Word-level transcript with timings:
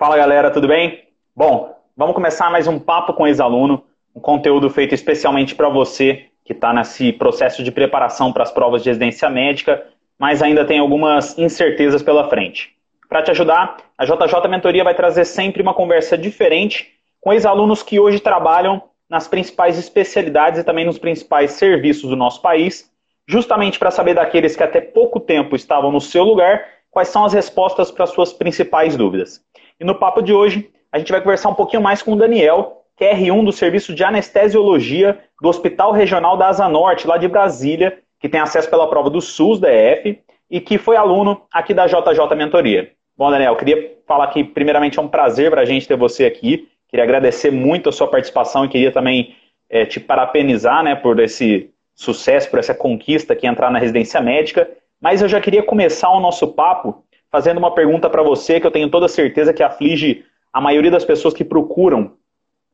Fala 0.00 0.16
galera, 0.16 0.50
tudo 0.50 0.66
bem? 0.66 1.04
Bom, 1.36 1.76
vamos 1.94 2.14
começar 2.14 2.50
mais 2.50 2.66
um 2.66 2.78
papo 2.78 3.12
com 3.12 3.26
ex-aluno, 3.26 3.84
um 4.16 4.18
conteúdo 4.18 4.70
feito 4.70 4.94
especialmente 4.94 5.54
para 5.54 5.68
você 5.68 6.24
que 6.42 6.54
está 6.54 6.72
nesse 6.72 7.12
processo 7.12 7.62
de 7.62 7.70
preparação 7.70 8.32
para 8.32 8.42
as 8.42 8.50
provas 8.50 8.82
de 8.82 8.88
residência 8.88 9.28
médica, 9.28 9.86
mas 10.18 10.42
ainda 10.42 10.64
tem 10.64 10.78
algumas 10.78 11.36
incertezas 11.36 12.02
pela 12.02 12.30
frente. 12.30 12.74
Para 13.10 13.22
te 13.22 13.30
ajudar, 13.30 13.76
a 13.98 14.06
JJ 14.06 14.48
Mentoria 14.48 14.82
vai 14.82 14.94
trazer 14.94 15.26
sempre 15.26 15.60
uma 15.60 15.74
conversa 15.74 16.16
diferente 16.16 16.94
com 17.20 17.34
ex-alunos 17.34 17.82
que 17.82 18.00
hoje 18.00 18.20
trabalham 18.20 18.82
nas 19.06 19.28
principais 19.28 19.78
especialidades 19.78 20.60
e 20.60 20.64
também 20.64 20.86
nos 20.86 20.98
principais 20.98 21.50
serviços 21.50 22.08
do 22.08 22.16
nosso 22.16 22.40
país, 22.40 22.90
justamente 23.28 23.78
para 23.78 23.90
saber 23.90 24.14
daqueles 24.14 24.56
que 24.56 24.62
até 24.62 24.80
pouco 24.80 25.20
tempo 25.20 25.54
estavam 25.54 25.92
no 25.92 26.00
seu 26.00 26.24
lugar, 26.24 26.66
quais 26.90 27.08
são 27.08 27.26
as 27.26 27.34
respostas 27.34 27.90
para 27.90 28.06
suas 28.06 28.32
principais 28.32 28.96
dúvidas. 28.96 29.44
E 29.80 29.84
no 29.84 29.94
papo 29.94 30.20
de 30.20 30.30
hoje, 30.30 30.70
a 30.92 30.98
gente 30.98 31.10
vai 31.10 31.22
conversar 31.22 31.48
um 31.48 31.54
pouquinho 31.54 31.82
mais 31.82 32.02
com 32.02 32.12
o 32.12 32.16
Daniel, 32.16 32.82
que 32.94 33.04
é 33.04 33.14
R1 33.14 33.46
do 33.46 33.50
Serviço 33.50 33.94
de 33.94 34.04
Anestesiologia 34.04 35.18
do 35.40 35.48
Hospital 35.48 35.90
Regional 35.90 36.36
da 36.36 36.48
Asa 36.48 36.68
Norte, 36.68 37.06
lá 37.06 37.16
de 37.16 37.26
Brasília, 37.26 37.98
que 38.20 38.28
tem 38.28 38.38
acesso 38.38 38.68
pela 38.68 38.90
prova 38.90 39.08
do 39.08 39.22
SUS 39.22 39.58
da 39.58 39.72
EF 39.72 40.20
e 40.50 40.60
que 40.60 40.76
foi 40.76 40.96
aluno 40.96 41.40
aqui 41.50 41.72
da 41.72 41.86
JJ 41.86 42.36
Mentoria. 42.36 42.90
Bom, 43.16 43.30
Daniel, 43.30 43.56
queria 43.56 43.96
falar 44.06 44.26
que, 44.26 44.44
primeiramente, 44.44 44.98
é 44.98 45.02
um 45.02 45.08
prazer 45.08 45.50
para 45.50 45.62
a 45.62 45.64
gente 45.64 45.88
ter 45.88 45.96
você 45.96 46.26
aqui. 46.26 46.68
Queria 46.90 47.04
agradecer 47.04 47.50
muito 47.50 47.88
a 47.88 47.92
sua 47.92 48.06
participação 48.06 48.66
e 48.66 48.68
queria 48.68 48.92
também 48.92 49.34
é, 49.70 49.86
te 49.86 49.98
parabenizar 49.98 50.82
né, 50.82 50.94
por 50.94 51.18
esse 51.20 51.70
sucesso, 51.94 52.50
por 52.50 52.58
essa 52.58 52.74
conquista 52.74 53.34
que 53.34 53.46
é 53.46 53.50
entrar 53.50 53.70
na 53.70 53.78
residência 53.78 54.20
médica. 54.20 54.68
Mas 55.00 55.22
eu 55.22 55.28
já 55.28 55.40
queria 55.40 55.62
começar 55.62 56.10
o 56.10 56.20
nosso 56.20 56.48
papo 56.48 57.02
fazendo 57.30 57.58
uma 57.58 57.74
pergunta 57.74 58.10
para 58.10 58.22
você 58.22 58.60
que 58.60 58.66
eu 58.66 58.70
tenho 58.70 58.90
toda 58.90 59.08
certeza 59.08 59.52
que 59.52 59.62
aflige 59.62 60.24
a 60.52 60.60
maioria 60.60 60.90
das 60.90 61.04
pessoas 61.04 61.32
que 61.32 61.44
procuram 61.44 62.12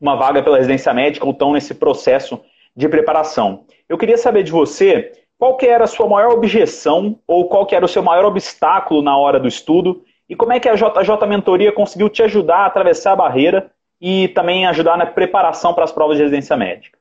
uma 0.01 0.17
vaga 0.17 0.43
pela 0.43 0.57
residência 0.57 0.93
médica 0.93 1.25
ou 1.27 1.33
estão 1.33 1.53
nesse 1.53 1.75
processo 1.75 2.41
de 2.75 2.89
preparação. 2.89 3.65
Eu 3.89 3.99
queria 3.99 4.19
saber 4.19 4.43
de 4.43 4.53
você 4.53 5.13
qual 5.39 5.57
que 5.57 5.67
era 5.67 5.85
a 5.85 5.89
sua 5.89 6.09
maior 6.09 6.33
objeção 6.33 7.19
ou 7.27 7.49
qual 7.49 7.67
que 7.67 7.75
era 7.75 7.85
o 7.85 7.89
seu 7.89 8.03
maior 8.03 8.25
obstáculo 8.25 9.03
na 9.03 9.17
hora 9.17 9.39
do 9.39 9.49
estudo 9.49 10.03
e 10.29 10.35
como 10.35 10.53
é 10.53 10.61
que 10.61 10.69
a 10.69 10.75
JJ 10.75 11.27
Mentoria 11.29 11.73
conseguiu 11.73 12.09
te 12.09 12.23
ajudar 12.23 12.59
a 12.59 12.67
atravessar 12.67 13.13
a 13.13 13.17
barreira 13.17 13.71
e 14.01 14.29
também 14.29 14.67
ajudar 14.67 14.99
na 14.99 15.07
preparação 15.07 15.73
para 15.73 15.85
as 15.85 15.93
provas 15.93 16.17
de 16.17 16.23
residência 16.23 16.57
médica. 16.57 16.99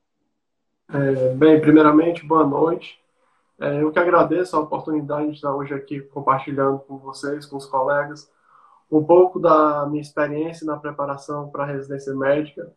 É, 0.94 1.34
bem, 1.34 1.60
primeiramente, 1.60 2.26
boa 2.26 2.46
noite. 2.46 3.00
É, 3.60 3.82
eu 3.82 3.92
que 3.92 4.00
agradeço 4.00 4.56
a 4.56 4.60
oportunidade 4.60 5.28
de 5.28 5.36
estar 5.36 5.56
hoje 5.56 5.74
aqui 5.74 6.02
compartilhando 6.02 6.80
com 6.80 6.98
vocês, 6.98 7.46
com 7.46 7.56
os 7.56 7.66
colegas, 7.66 8.30
um 8.92 9.04
pouco 9.04 9.40
da 9.40 9.86
minha 9.88 10.02
experiência 10.02 10.66
na 10.66 10.78
preparação 10.78 11.50
para 11.50 11.64
a 11.64 11.68
residência 11.68 12.14
médica. 12.14 12.72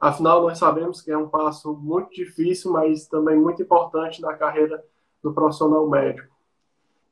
Afinal, 0.00 0.42
nós 0.42 0.58
sabemos 0.58 1.00
que 1.00 1.10
é 1.10 1.18
um 1.18 1.28
passo 1.28 1.74
muito 1.74 2.12
difícil, 2.12 2.72
mas 2.72 3.06
também 3.06 3.36
muito 3.36 3.62
importante 3.62 4.20
na 4.20 4.34
carreira 4.34 4.82
do 5.22 5.32
profissional 5.32 5.88
médico. 5.88 6.32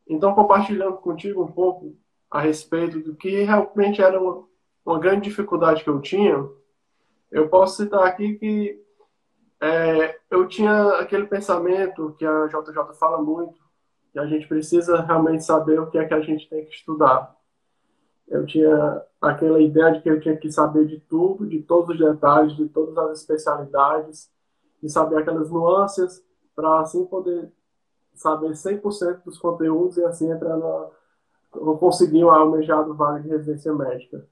Então, 0.09 0.35
compartilhando 0.35 0.97
contigo 0.97 1.43
um 1.43 1.51
pouco 1.51 1.95
a 2.31 2.41
respeito 2.41 3.01
do 3.01 3.15
que 3.15 3.43
realmente 3.43 4.01
era 4.01 4.21
uma, 4.21 4.45
uma 4.85 4.99
grande 4.99 5.29
dificuldade 5.29 5.85
que 5.85 5.91
eu 5.91 6.01
tinha, 6.01 6.49
eu 7.31 7.49
posso 7.49 7.77
citar 7.77 8.05
aqui 8.05 8.35
que 8.35 8.83
é, 9.61 10.19
eu 10.31 10.49
tinha 10.49 11.01
aquele 11.01 11.27
pensamento 11.27 12.15
que 12.19 12.25
a 12.25 12.47
JJ 12.47 12.95
fala 12.99 13.21
muito, 13.21 13.59
que 14.13 14.19
a 14.19 14.27
gente 14.27 14.49
precisa 14.49 15.01
realmente 15.03 15.45
saber 15.45 15.79
o 15.79 15.91
que 15.91 15.99
é 15.99 16.05
que 16.07 16.15
a 16.15 16.21
gente 16.21 16.49
tem 16.49 16.65
que 16.65 16.75
estudar. 16.75 17.37
Eu 18.27 18.47
tinha 18.47 19.03
aquela 19.21 19.61
ideia 19.61 19.93
de 19.93 20.01
que 20.01 20.09
eu 20.09 20.21
tinha 20.21 20.37
que 20.37 20.51
saber 20.51 20.87
de 20.87 21.01
tudo, 21.01 21.47
de 21.47 21.63
todos 21.63 21.91
os 21.91 21.99
detalhes, 21.99 22.57
de 22.57 22.69
todas 22.69 22.97
as 22.97 23.21
especialidades, 23.21 24.31
de 24.83 24.89
saber 24.89 25.19
aquelas 25.19 25.51
nuances, 25.51 26.25
para 26.55 26.81
assim 26.81 27.05
poder 27.05 27.53
saber 28.15 28.51
100% 28.51 29.25
dos 29.25 29.39
conteúdos 29.39 29.97
e 29.97 30.05
assim 30.05 30.31
entrar 30.31 30.57
na, 30.57 30.89
conseguir 31.79 32.25
uma 32.25 32.39
almejada 32.39 32.93
vaga 32.93 33.21
de 33.21 33.29
residência 33.29 33.73
médica. 33.75 34.27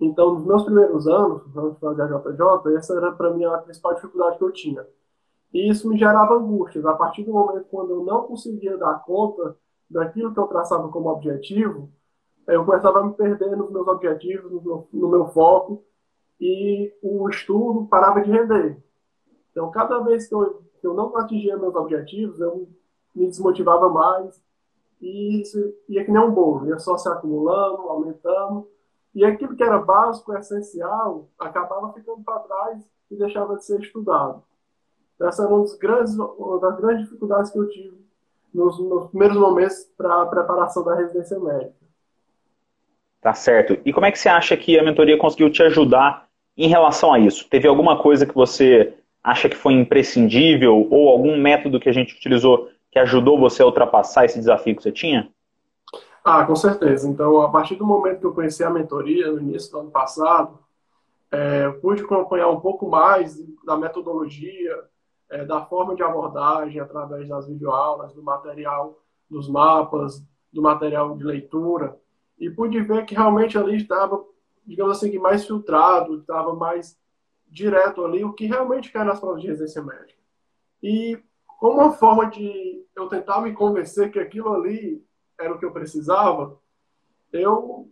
Então, 0.00 0.34
nos 0.34 0.44
meus 0.44 0.64
primeiros 0.64 1.06
anos, 1.06 1.42
antes 1.56 1.74
de 1.74 1.80
fazer 1.80 2.02
a 2.02 2.06
JJ, 2.06 2.76
essa 2.76 2.96
era 2.96 3.12
para 3.12 3.30
mim 3.30 3.44
a 3.44 3.58
principal 3.58 3.94
dificuldade 3.94 4.38
que 4.38 4.44
eu 4.44 4.50
tinha. 4.50 4.86
E 5.52 5.70
isso 5.70 5.88
me 5.88 5.98
gerava 5.98 6.34
angústias. 6.34 6.84
A 6.86 6.94
partir 6.94 7.24
do 7.24 7.32
momento 7.32 7.66
quando 7.70 7.90
eu 7.90 8.04
não 8.04 8.22
conseguia 8.24 8.76
dar 8.76 9.04
conta 9.04 9.56
daquilo 9.88 10.32
que 10.32 10.40
eu 10.40 10.46
traçava 10.46 10.88
como 10.88 11.10
objetivo, 11.10 11.90
eu 12.48 12.64
começava 12.64 13.00
a 13.00 13.04
me 13.04 13.12
perder 13.12 13.56
nos 13.56 13.70
meus 13.70 13.86
objetivos, 13.86 14.50
no 14.50 14.60
meu, 14.60 14.88
no 14.92 15.08
meu 15.08 15.26
foco, 15.28 15.84
e 16.40 16.92
o 17.02 17.28
estudo 17.28 17.86
parava 17.86 18.20
de 18.20 18.30
render. 18.30 18.82
Então, 19.50 19.70
cada 19.70 20.00
vez 20.00 20.26
que 20.26 20.34
eu, 20.34 20.62
que 20.80 20.86
eu 20.86 20.94
não 20.94 21.16
atingia 21.16 21.56
meus 21.56 21.74
objetivos, 21.74 22.40
eu 22.40 22.68
me 23.14 23.26
desmotivava 23.26 23.88
mais, 23.88 24.42
e 25.00 25.40
isso 25.40 25.58
ia 25.88 26.04
que 26.04 26.10
nem 26.10 26.22
um 26.22 26.32
bolo, 26.32 26.66
ia 26.66 26.78
só 26.78 26.96
se 26.96 27.08
acumulando, 27.08 27.88
aumentando, 27.88 28.66
e 29.14 29.24
aquilo 29.24 29.56
que 29.56 29.62
era 29.62 29.78
básico, 29.78 30.34
essencial, 30.36 31.28
acabava 31.38 31.92
ficando 31.92 32.22
para 32.22 32.40
trás 32.40 32.82
e 33.10 33.16
deixava 33.16 33.56
de 33.56 33.64
ser 33.64 33.80
estudado. 33.80 34.42
Essa 35.20 35.44
era 35.44 35.52
uma 35.52 35.62
das 35.62 35.76
grandes, 35.76 36.18
uma 36.18 36.58
das 36.58 36.76
grandes 36.78 37.04
dificuldades 37.04 37.50
que 37.50 37.58
eu 37.58 37.68
tive 37.68 38.02
nos, 38.52 38.78
nos 38.78 39.10
primeiros 39.10 39.36
momentos 39.36 39.84
para 39.96 40.22
a 40.22 40.26
preparação 40.26 40.82
da 40.84 40.94
residência 40.94 41.38
médica. 41.38 41.74
Tá 43.20 43.34
certo. 43.34 43.78
E 43.84 43.92
como 43.92 44.06
é 44.06 44.10
que 44.10 44.18
você 44.18 44.28
acha 44.28 44.56
que 44.56 44.78
a 44.78 44.82
mentoria 44.82 45.16
conseguiu 45.16 45.50
te 45.50 45.62
ajudar 45.62 46.28
em 46.56 46.66
relação 46.66 47.12
a 47.12 47.18
isso? 47.20 47.48
Teve 47.48 47.68
alguma 47.68 48.02
coisa 48.02 48.26
que 48.26 48.34
você 48.34 48.94
acha 49.22 49.48
que 49.48 49.56
foi 49.56 49.74
imprescindível 49.74 50.88
ou 50.90 51.08
algum 51.08 51.40
método 51.40 51.78
que 51.78 51.88
a 51.88 51.92
gente 51.92 52.16
utilizou 52.16 52.68
que 52.90 52.98
ajudou 52.98 53.38
você 53.38 53.62
a 53.62 53.66
ultrapassar 53.66 54.26
esse 54.26 54.38
desafio 54.38 54.76
que 54.76 54.82
você 54.82 54.92
tinha? 54.92 55.30
Ah, 56.24 56.46
com 56.46 56.54
certeza. 56.54 57.08
Então, 57.08 57.40
a 57.40 57.50
partir 57.50 57.74
do 57.74 57.86
momento 57.86 58.20
que 58.20 58.26
eu 58.26 58.34
conheci 58.34 58.62
a 58.62 58.70
mentoria, 58.70 59.32
no 59.32 59.40
início 59.40 59.72
do 59.72 59.80
ano 59.80 59.90
passado, 59.90 60.58
é, 61.30 61.68
pude 61.68 62.02
acompanhar 62.02 62.48
um 62.48 62.60
pouco 62.60 62.88
mais 62.88 63.36
da 63.64 63.76
metodologia, 63.76 64.84
é, 65.30 65.44
da 65.44 65.64
forma 65.64 65.96
de 65.96 66.02
abordagem 66.02 66.80
através 66.80 67.28
das 67.28 67.48
videoaulas, 67.48 68.12
do 68.12 68.22
material, 68.22 68.98
dos 69.28 69.48
mapas, 69.48 70.22
do 70.52 70.62
material 70.62 71.16
de 71.16 71.24
leitura, 71.24 71.98
e 72.38 72.50
pude 72.50 72.80
ver 72.82 73.06
que 73.06 73.14
realmente 73.14 73.56
ali 73.56 73.76
estava, 73.76 74.22
digamos 74.66 74.98
assim, 74.98 75.18
mais 75.18 75.46
filtrado, 75.46 76.18
estava 76.18 76.54
mais 76.54 76.98
direto 77.48 78.04
ali 78.04 78.24
o 78.24 78.32
que 78.32 78.46
realmente 78.46 78.92
quer 78.92 79.04
nas 79.04 79.18
provas 79.18 79.40
de 79.40 79.48
residência 79.48 79.82
médica. 79.82 80.20
E 80.82 81.18
como 81.58 81.80
uma 81.80 81.92
forma 81.92 82.26
de 82.26 82.84
eu 82.94 83.08
tentar 83.08 83.40
me 83.40 83.52
convencer 83.52 84.10
que 84.10 84.18
aquilo 84.18 84.52
ali 84.52 85.02
era 85.44 85.54
o 85.54 85.58
que 85.58 85.64
eu 85.64 85.72
precisava, 85.72 86.56
eu, 87.32 87.90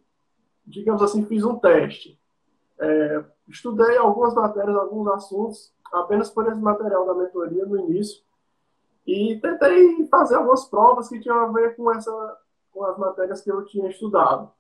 digamos 0.67 1.03
assim, 1.03 1.25
fiz 1.25 1.45
um 1.45 1.59
teste. 1.59 2.19
É, 2.79 3.25
estudei 3.49 3.97
algumas 3.97 4.35
matérias, 4.35 4.77
alguns 4.77 5.09
assuntos, 5.09 5.75
apenas 5.93 6.31
por 6.31 6.47
esse 6.47 6.61
material 6.61 7.07
da 7.07 7.15
mentoria 7.15 7.67
no 7.67 7.79
início, 7.79 8.23
e 9.07 9.39
tentei 9.41 10.07
fazer 10.07 10.37
algumas 10.37 10.65
provas 10.67 11.09
que 11.09 11.21
tinham 11.21 11.39
a 11.39 11.47
ver 11.53 11.75
com, 11.75 11.91
essa, 11.91 12.39
com 12.73 12.85
as 12.85 12.97
matérias 12.99 13.41
que 13.41 13.51
eu 13.51 13.65
tinha 13.65 13.89
estudado. 13.89 14.51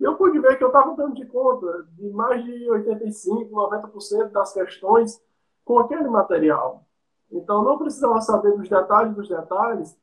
E 0.00 0.04
eu 0.04 0.16
pude 0.16 0.38
ver 0.38 0.56
que 0.56 0.64
eu 0.64 0.68
estava 0.68 0.94
dando 0.94 1.14
de 1.14 1.26
conta 1.26 1.86
de 1.92 2.08
mais 2.10 2.44
de 2.44 2.66
85%, 2.66 3.50
90% 3.50 4.28
das 4.30 4.52
questões 4.52 5.20
com 5.64 5.78
aquele 5.78 6.08
material. 6.08 6.84
Então, 7.30 7.62
não 7.62 7.76
precisava 7.76 8.20
saber 8.20 8.56
dos 8.56 8.68
detalhes 8.68 9.14
dos 9.14 9.28
detalhes 9.28 9.98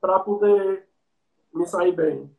para 0.00 0.20
poder 0.20 0.85
me 1.56 1.66
sair 1.66 1.92
bem. 1.92 2.30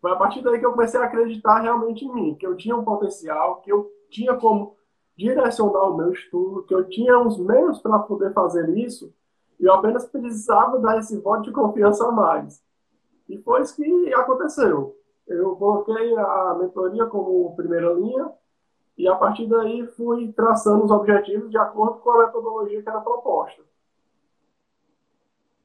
Foi 0.00 0.10
a 0.12 0.16
partir 0.16 0.42
daí 0.42 0.58
que 0.58 0.66
eu 0.66 0.72
comecei 0.72 1.00
a 1.00 1.04
acreditar 1.04 1.60
realmente 1.60 2.04
em 2.04 2.12
mim, 2.12 2.34
que 2.34 2.46
eu 2.46 2.56
tinha 2.56 2.76
um 2.76 2.84
potencial, 2.84 3.60
que 3.60 3.72
eu 3.72 3.90
tinha 4.10 4.34
como 4.34 4.76
direcionar 5.16 5.90
o 5.90 5.96
meu 5.96 6.12
estudo, 6.12 6.62
que 6.64 6.74
eu 6.74 6.88
tinha 6.88 7.18
os 7.18 7.38
meios 7.38 7.78
para 7.80 7.98
poder 8.00 8.32
fazer 8.32 8.68
isso, 8.76 9.12
e 9.58 9.64
eu 9.64 9.72
apenas 9.72 10.06
precisava 10.06 10.78
dar 10.78 10.98
esse 10.98 11.18
voto 11.18 11.44
de 11.44 11.52
confiança 11.52 12.06
a 12.06 12.12
mais. 12.12 12.62
E 13.28 13.38
foi 13.38 13.62
isso 13.62 13.74
que 13.74 14.14
aconteceu. 14.14 14.94
Eu 15.26 15.56
coloquei 15.56 16.16
a 16.16 16.56
mentoria 16.60 17.06
como 17.06 17.56
primeira 17.56 17.92
linha, 17.92 18.30
e 18.96 19.08
a 19.08 19.16
partir 19.16 19.46
daí 19.46 19.86
fui 19.88 20.32
traçando 20.32 20.84
os 20.84 20.90
objetivos 20.90 21.50
de 21.50 21.58
acordo 21.58 21.98
com 22.00 22.10
a 22.10 22.26
metodologia 22.26 22.82
que 22.82 22.88
era 22.88 23.00
proposta. 23.00 23.62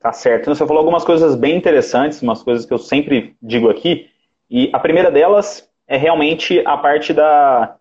Tá 0.01 0.11
certo. 0.11 0.41
Então, 0.41 0.55
você 0.55 0.65
falou 0.65 0.79
algumas 0.79 1.05
coisas 1.05 1.35
bem 1.35 1.55
interessantes, 1.55 2.21
umas 2.23 2.41
coisas 2.41 2.65
que 2.65 2.73
eu 2.73 2.79
sempre 2.79 3.35
digo 3.41 3.69
aqui. 3.69 4.07
E 4.49 4.69
a 4.73 4.79
primeira 4.79 5.11
delas 5.11 5.69
é 5.87 5.95
realmente 5.95 6.61
a 6.65 6.75
parte 6.75 7.13
da 7.13 7.75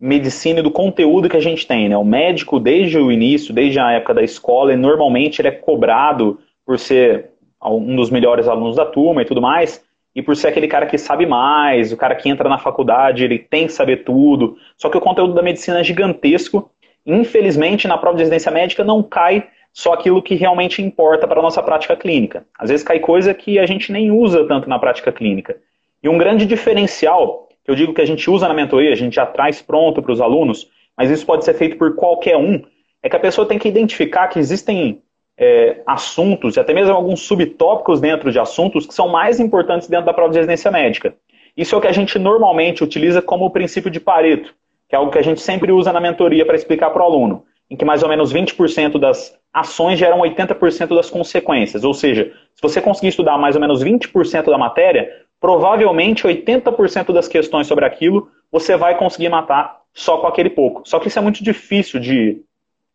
medicina 0.00 0.60
e 0.60 0.62
do 0.62 0.70
conteúdo 0.70 1.28
que 1.28 1.36
a 1.36 1.40
gente 1.40 1.66
tem. 1.66 1.88
Né? 1.88 1.96
O 1.96 2.04
médico, 2.04 2.58
desde 2.58 2.98
o 2.98 3.12
início, 3.12 3.54
desde 3.54 3.78
a 3.78 3.92
época 3.92 4.14
da 4.14 4.22
escola, 4.22 4.74
normalmente 4.74 5.40
ele 5.40 5.48
é 5.48 5.52
cobrado 5.52 6.38
por 6.64 6.78
ser 6.78 7.30
um 7.62 7.94
dos 7.94 8.10
melhores 8.10 8.48
alunos 8.48 8.76
da 8.76 8.86
turma 8.86 9.22
e 9.22 9.24
tudo 9.24 9.40
mais. 9.40 9.84
e 10.14 10.22
por 10.22 10.36
ser 10.36 10.48
aquele 10.48 10.68
cara 10.68 10.86
que 10.86 10.96
sabe 10.96 11.26
mais, 11.26 11.92
o 11.92 11.96
cara 11.96 12.14
que 12.14 12.28
entra 12.28 12.48
na 12.48 12.56
faculdade, 12.56 13.24
ele 13.24 13.36
tem 13.38 13.66
que 13.66 13.72
saber 13.72 14.04
tudo. 14.04 14.56
Só 14.76 14.88
que 14.88 14.96
o 14.96 15.00
conteúdo 15.00 15.34
da 15.34 15.42
medicina 15.42 15.80
é 15.80 15.84
gigantesco. 15.84 16.70
Infelizmente, 17.04 17.88
na 17.88 17.98
prova 17.98 18.16
de 18.16 18.22
residência 18.22 18.52
médica 18.52 18.84
não 18.84 19.02
cai 19.02 19.48
só 19.74 19.92
aquilo 19.92 20.22
que 20.22 20.36
realmente 20.36 20.80
importa 20.80 21.26
para 21.26 21.40
a 21.40 21.42
nossa 21.42 21.60
prática 21.60 21.96
clínica. 21.96 22.46
Às 22.56 22.70
vezes 22.70 22.86
cai 22.86 23.00
coisa 23.00 23.34
que 23.34 23.58
a 23.58 23.66
gente 23.66 23.90
nem 23.90 24.12
usa 24.12 24.46
tanto 24.46 24.68
na 24.68 24.78
prática 24.78 25.10
clínica. 25.10 25.56
E 26.00 26.08
um 26.08 26.16
grande 26.16 26.46
diferencial, 26.46 27.48
que 27.64 27.72
eu 27.72 27.74
digo 27.74 27.92
que 27.92 28.00
a 28.00 28.06
gente 28.06 28.30
usa 28.30 28.46
na 28.46 28.54
mentoria, 28.54 28.92
a 28.92 28.96
gente 28.96 29.16
já 29.16 29.26
traz 29.26 29.60
pronto 29.60 30.00
para 30.00 30.12
os 30.12 30.20
alunos, 30.20 30.70
mas 30.96 31.10
isso 31.10 31.26
pode 31.26 31.44
ser 31.44 31.54
feito 31.54 31.76
por 31.76 31.96
qualquer 31.96 32.36
um, 32.36 32.62
é 33.02 33.08
que 33.08 33.16
a 33.16 33.20
pessoa 33.20 33.48
tem 33.48 33.58
que 33.58 33.68
identificar 33.68 34.28
que 34.28 34.38
existem 34.38 35.02
é, 35.36 35.82
assuntos, 35.84 36.56
e 36.56 36.60
até 36.60 36.72
mesmo 36.72 36.94
alguns 36.94 37.22
subtópicos 37.22 38.00
dentro 38.00 38.30
de 38.30 38.38
assuntos, 38.38 38.86
que 38.86 38.94
são 38.94 39.08
mais 39.08 39.40
importantes 39.40 39.88
dentro 39.88 40.06
da 40.06 40.14
prova 40.14 40.30
de 40.30 40.38
residência 40.38 40.70
médica. 40.70 41.16
Isso 41.56 41.74
é 41.74 41.78
o 41.78 41.80
que 41.80 41.88
a 41.88 41.92
gente 41.92 42.16
normalmente 42.16 42.84
utiliza 42.84 43.20
como 43.20 43.44
o 43.44 43.50
princípio 43.50 43.90
de 43.90 43.98
Pareto, 43.98 44.54
que 44.88 44.94
é 44.94 44.98
algo 44.98 45.10
que 45.10 45.18
a 45.18 45.22
gente 45.22 45.40
sempre 45.40 45.72
usa 45.72 45.92
na 45.92 46.00
mentoria 46.00 46.46
para 46.46 46.54
explicar 46.54 46.90
para 46.90 47.02
o 47.02 47.06
aluno, 47.06 47.44
em 47.70 47.76
que 47.76 47.84
mais 47.84 48.02
ou 48.02 48.08
menos 48.08 48.32
20% 48.32 48.98
das 48.98 49.36
ações 49.52 49.98
geram 49.98 50.18
80% 50.20 50.94
das 50.94 51.10
consequências. 51.10 51.84
Ou 51.84 51.94
seja, 51.94 52.32
se 52.54 52.62
você 52.62 52.80
conseguir 52.80 53.08
estudar 53.08 53.38
mais 53.38 53.54
ou 53.54 53.60
menos 53.60 53.82
20% 53.82 54.44
da 54.46 54.58
matéria, 54.58 55.08
provavelmente 55.40 56.24
80% 56.24 57.12
das 57.12 57.28
questões 57.28 57.66
sobre 57.66 57.84
aquilo 57.84 58.28
você 58.54 58.76
vai 58.76 58.96
conseguir 58.96 59.28
matar 59.28 59.80
só 59.92 60.18
com 60.18 60.28
aquele 60.28 60.48
pouco. 60.48 60.88
Só 60.88 61.00
que 61.00 61.08
isso 61.08 61.18
é 61.18 61.22
muito 61.22 61.42
difícil 61.42 61.98
de 61.98 62.40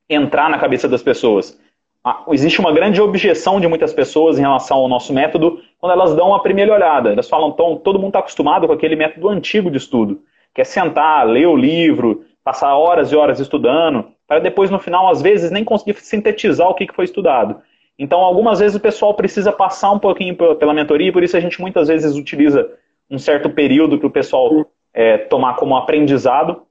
entrar 0.10 0.50
na 0.50 0.57
cabeça 0.57 0.88
das 0.88 1.04
pessoas. 1.04 1.60
Ah, 2.01 2.24
existe 2.30 2.62
uma 2.62 2.71
grande 2.71 3.01
objeção 3.01 3.60
de 3.60 3.68
muitas 3.68 3.92
pessoas 3.92 4.39
em 4.39 4.42
relação 4.42 4.77
ao 4.77 4.88
nosso 4.88 5.13
método 5.13 5.62
quando 5.77 5.92
elas 5.92 6.16
dão 6.16 6.33
a 6.33 6.39
primeira 6.39 6.74
olhada. 6.74 7.12
Elas 7.12 7.27
falam, 7.27 7.50
então, 7.50 7.75
todo 7.75 8.00
mundo 8.00 8.10
está 8.10 8.19
acostumado 8.19 8.68
com 8.68 8.74
aquele 8.74 8.95
método 8.95 9.27
antigo 9.27 9.69
de 9.69 9.77
estudo, 9.77 10.21
que 10.56 10.62
é 10.62 10.63
sentar, 10.63 11.27
ler 11.27 11.48
o 11.48 11.57
livro, 11.57 12.24
passar 12.42 12.74
horas 12.77 13.12
e 13.12 13.18
horas 13.18 13.42
estudando, 13.42 14.06
para 14.30 14.40
depois, 14.40 14.70
no 14.70 14.78
final, 14.78 15.10
às 15.10 15.24
vezes, 15.24 15.50
nem 15.50 15.64
conseguir 15.64 16.00
sintetizar 16.00 16.70
o 16.70 16.76
que 16.76 16.88
foi 16.94 17.06
estudado. 17.06 17.60
Então, 17.98 18.20
algumas 18.20 18.60
vezes 18.60 18.78
o 18.78 18.80
pessoal 18.80 19.16
precisa 19.16 19.52
passar 19.52 19.92
um 19.92 19.98
pouquinho 19.98 20.36
pela 20.36 20.72
mentoria, 20.72 21.10
e 21.10 21.12
por 21.12 21.24
isso 21.24 21.36
a 21.36 21.40
gente 21.40 21.60
muitas 21.60 21.88
vezes 21.88 22.16
utiliza 22.16 22.70
um 23.10 23.18
certo 23.18 23.50
período 23.50 23.98
para 23.98 24.06
o 24.06 24.12
pessoal 24.12 24.68
é, 24.94 25.18
tomar 25.18 25.56
como 25.56 25.76
aprendizado 25.76 26.62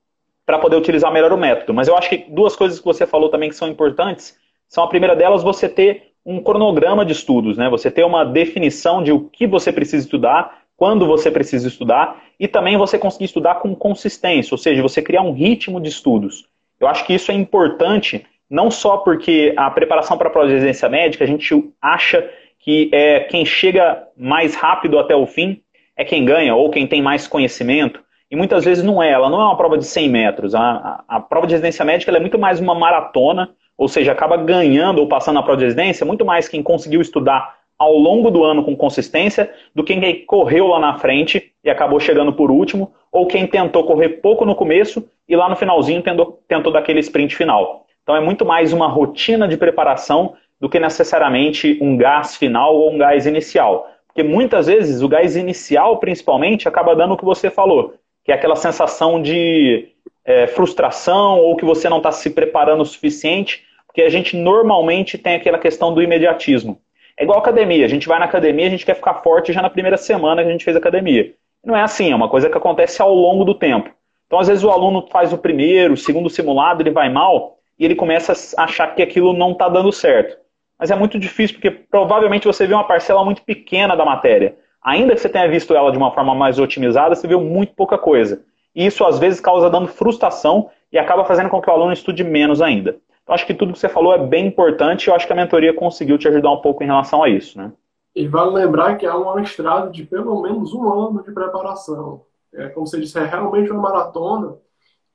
para 0.46 0.58
poder 0.58 0.76
utilizar 0.76 1.12
melhor 1.12 1.32
o 1.32 1.37
método. 1.37 1.75
Mas 1.75 1.88
eu 1.88 1.96
acho 1.96 2.08
que 2.08 2.25
duas 2.28 2.55
coisas 2.55 2.78
que 2.78 2.84
você 2.84 3.05
falou 3.06 3.28
também 3.28 3.49
que 3.49 3.56
são 3.56 3.69
importantes 3.69 4.38
são 4.69 4.84
a 4.84 4.88
primeira 4.88 5.16
delas 5.16 5.43
você 5.43 5.69
ter 5.69 6.12
um 6.25 6.40
cronograma 6.40 7.05
de 7.05 7.12
estudos, 7.12 7.58
né? 7.58 7.69
Você 7.69 7.90
ter 7.90 8.05
uma 8.05 8.25
definição 8.25 9.02
de 9.02 9.10
o 9.10 9.25
que 9.25 9.46
você 9.46 9.72
precisa 9.72 10.05
estudar, 10.05 10.62
quando 10.76 11.06
você 11.06 11.31
precisa 11.31 11.66
estudar, 11.66 12.22
e 12.38 12.46
também 12.46 12.76
você 12.76 12.99
conseguir 12.99 13.25
estudar 13.25 13.56
com 13.56 13.75
consistência, 13.75 14.55
ou 14.55 14.58
seja, 14.58 14.81
você 14.81 15.02
criar 15.02 15.22
um 15.22 15.32
ritmo 15.32 15.81
de 15.81 15.88
estudos. 15.88 16.46
Eu 16.80 16.88
acho 16.88 17.04
que 17.04 17.14
isso 17.14 17.30
é 17.30 17.34
importante, 17.34 18.25
não 18.48 18.70
só 18.70 18.98
porque 18.98 19.52
a 19.56 19.70
preparação 19.70 20.16
para 20.16 20.28
a 20.28 20.30
prova 20.30 20.48
de 20.48 20.54
residência 20.54 20.88
médica, 20.88 21.25
a 21.25 21.26
gente 21.26 21.72
acha 21.80 22.28
que 22.58 22.90
é 22.92 23.20
quem 23.20 23.44
chega 23.44 24.06
mais 24.16 24.54
rápido 24.54 24.98
até 24.98 25.14
o 25.14 25.26
fim 25.26 25.60
é 25.96 26.04
quem 26.04 26.25
ganha, 26.25 26.54
ou 26.54 26.70
quem 26.70 26.86
tem 26.86 27.02
mais 27.02 27.26
conhecimento, 27.26 28.00
e 28.30 28.36
muitas 28.36 28.64
vezes 28.64 28.84
não 28.84 29.02
é, 29.02 29.10
ela 29.10 29.28
não 29.28 29.40
é 29.40 29.44
uma 29.44 29.56
prova 29.56 29.76
de 29.76 29.84
100 29.84 30.08
metros. 30.08 30.54
A, 30.54 30.60
a, 31.08 31.16
a 31.16 31.20
prova 31.20 31.46
de 31.46 31.54
residência 31.54 31.84
médica 31.84 32.12
é 32.12 32.20
muito 32.20 32.38
mais 32.38 32.60
uma 32.60 32.75
maratona, 32.75 33.50
ou 33.76 33.88
seja, 33.88 34.12
acaba 34.12 34.36
ganhando 34.36 35.00
ou 35.00 35.08
passando 35.08 35.36
na 35.36 35.42
prova 35.42 35.58
de 35.58 35.64
residência 35.64 36.06
muito 36.06 36.24
mais 36.24 36.48
quem 36.48 36.62
conseguiu 36.62 37.00
estudar 37.00 37.57
ao 37.78 37.96
longo 37.96 38.30
do 38.30 38.44
ano 38.44 38.64
com 38.64 38.76
consistência 38.76 39.50
do 39.75 39.84
que 39.84 39.98
quem 39.98 40.25
correu 40.26 40.66
lá 40.66 40.80
na 40.80 40.98
frente 40.98 41.52
e 41.62 41.70
acabou 41.70 42.00
chegando 42.00 42.32
por 42.32 42.50
último, 42.50 42.92
ou 43.12 43.26
quem 43.26 43.46
tentou 43.46 43.84
correr 43.84 44.20
pouco 44.20 44.44
no 44.44 44.54
começo 44.54 45.08
e 45.28 45.36
lá 45.36 45.48
no 45.48 45.56
finalzinho 45.56 46.02
tentou, 46.02 46.42
tentou 46.48 46.72
daquele 46.72 47.00
sprint 47.00 47.36
final. 47.36 47.86
Então 48.02 48.16
é 48.16 48.20
muito 48.20 48.44
mais 48.44 48.72
uma 48.72 48.88
rotina 48.88 49.46
de 49.46 49.56
preparação 49.56 50.34
do 50.60 50.69
que 50.69 50.80
necessariamente 50.80 51.78
um 51.80 51.96
gás 51.96 52.36
final 52.36 52.75
ou 52.75 52.92
um 52.92 52.98
gás 52.98 53.26
inicial. 53.26 53.88
Porque 54.06 54.22
muitas 54.22 54.66
vezes 54.66 55.02
o 55.02 55.08
gás 55.08 55.36
inicial, 55.36 55.98
principalmente, 55.98 56.66
acaba 56.66 56.96
dando 56.96 57.14
o 57.14 57.16
que 57.16 57.24
você 57.24 57.50
falou, 57.50 57.94
que 58.24 58.32
é 58.32 58.34
aquela 58.34 58.56
sensação 58.56 59.22
de 59.22 59.88
é, 60.24 60.46
frustração 60.48 61.38
ou 61.38 61.54
que 61.54 61.64
você 61.64 61.88
não 61.88 61.98
está 61.98 62.10
se 62.10 62.31
preparando 62.31 62.82
o 62.82 62.86
suficiente 62.86 63.69
porque 63.98 64.02
a 64.02 64.10
gente 64.10 64.36
normalmente 64.36 65.19
tem 65.19 65.34
aquela 65.34 65.58
questão 65.58 65.92
do 65.92 66.00
imediatismo. 66.00 66.81
É 67.19 67.25
igual 67.25 67.41
academia, 67.41 67.85
a 67.85 67.88
gente 67.88 68.06
vai 68.06 68.20
na 68.20 68.26
academia, 68.26 68.69
a 68.69 68.70
gente 68.70 68.87
quer 68.87 68.94
ficar 68.94 69.15
forte 69.15 69.53
já 69.53 69.61
na 69.61 69.69
primeira 69.69 69.97
semana 69.97 70.41
que 70.41 70.49
a 70.49 70.53
gente 70.53 70.65
fez 70.65 70.76
academia. 70.76 71.35
Não 71.65 71.76
é 71.76 71.82
assim, 71.82 72.12
é 72.12 72.15
uma 72.15 72.29
coisa 72.29 72.49
que 72.49 72.56
acontece 72.56 73.03
ao 73.03 73.12
longo 73.12 73.44
do 73.44 73.55
tempo. 73.55 73.91
Então, 74.29 74.38
às 74.38 74.47
vezes, 74.47 74.62
o 74.62 74.70
aluno 74.70 75.05
faz 75.11 75.32
o 75.32 75.38
primeiro, 75.38 75.94
o 75.94 75.97
segundo 75.97 76.31
simulado, 76.31 76.81
ele 76.81 76.93
vai 76.93 77.09
mal 77.09 77.56
e 77.76 77.85
ele 77.85 77.97
começa 77.97 78.32
a 78.56 78.65
achar 78.65 78.94
que 78.94 79.03
aquilo 79.03 79.32
não 79.32 79.50
está 79.50 79.69
dando 79.69 79.91
certo. 79.91 80.37
Mas 80.79 80.93
é 80.93 80.94
muito 80.94 81.19
difícil, 81.19 81.56
porque 81.56 81.73
provavelmente 81.73 82.47
você 82.47 82.69
vê 82.69 82.75
uma 82.75 82.87
parcela 82.87 83.25
muito 83.25 83.43
pequena 83.43 83.97
da 83.97 84.05
matéria. 84.05 84.56
Ainda 84.81 85.15
que 85.15 85.20
você 85.20 85.29
tenha 85.29 85.49
visto 85.49 85.75
ela 85.75 85.91
de 85.91 85.99
uma 85.99 86.12
forma 86.12 86.37
mais 86.37 86.56
otimizada, 86.61 87.17
você 87.17 87.26
viu 87.26 87.41
muito 87.41 87.75
pouca 87.75 87.99
coisa. 87.99 88.43
E 88.76 88.87
isso, 88.87 89.05
às 89.05 89.19
vezes, 89.19 89.41
causa 89.41 89.69
dando 89.69 89.88
frustração 89.88 90.70
e 90.93 90.99
acaba 90.99 91.25
fazendo 91.25 91.49
com 91.49 91.61
que 91.61 91.69
o 91.69 91.73
aluno 91.73 91.93
estude 91.93 92.23
menos 92.23 92.62
ainda. 92.62 92.97
Então, 93.28 93.34
acho 93.34 93.46
que 93.46 93.52
tudo 93.52 93.75
que 93.75 93.78
você 93.78 93.90
falou 93.90 94.14
é 94.14 94.26
bem 94.26 94.46
importante 94.46 95.04
e 95.04 95.10
eu 95.10 95.14
acho 95.14 95.26
que 95.26 95.32
a 95.34 95.36
mentoria 95.36 95.75
conseguiu 95.75 96.16
te 96.16 96.26
ajudar 96.26 96.50
um 96.50 96.62
pouco 96.62 96.82
em 96.82 96.86
relação 96.86 97.22
a 97.22 97.28
isso, 97.28 97.58
né? 97.58 97.70
E 98.16 98.26
vale 98.26 98.52
lembrar 98.52 98.96
que 98.96 99.04
é 99.04 99.12
uma 99.12 99.42
estrada 99.42 99.90
de 99.90 100.02
pelo 100.02 100.40
menos 100.40 100.72
um 100.72 100.90
ano 100.90 101.22
de 101.22 101.30
preparação. 101.30 102.25
É, 102.54 102.70
como 102.70 102.86
você 102.86 102.98
disse, 102.98 103.19
é 103.19 103.25
realmente 103.26 103.70
uma 103.70 103.82
maratona 103.82 104.56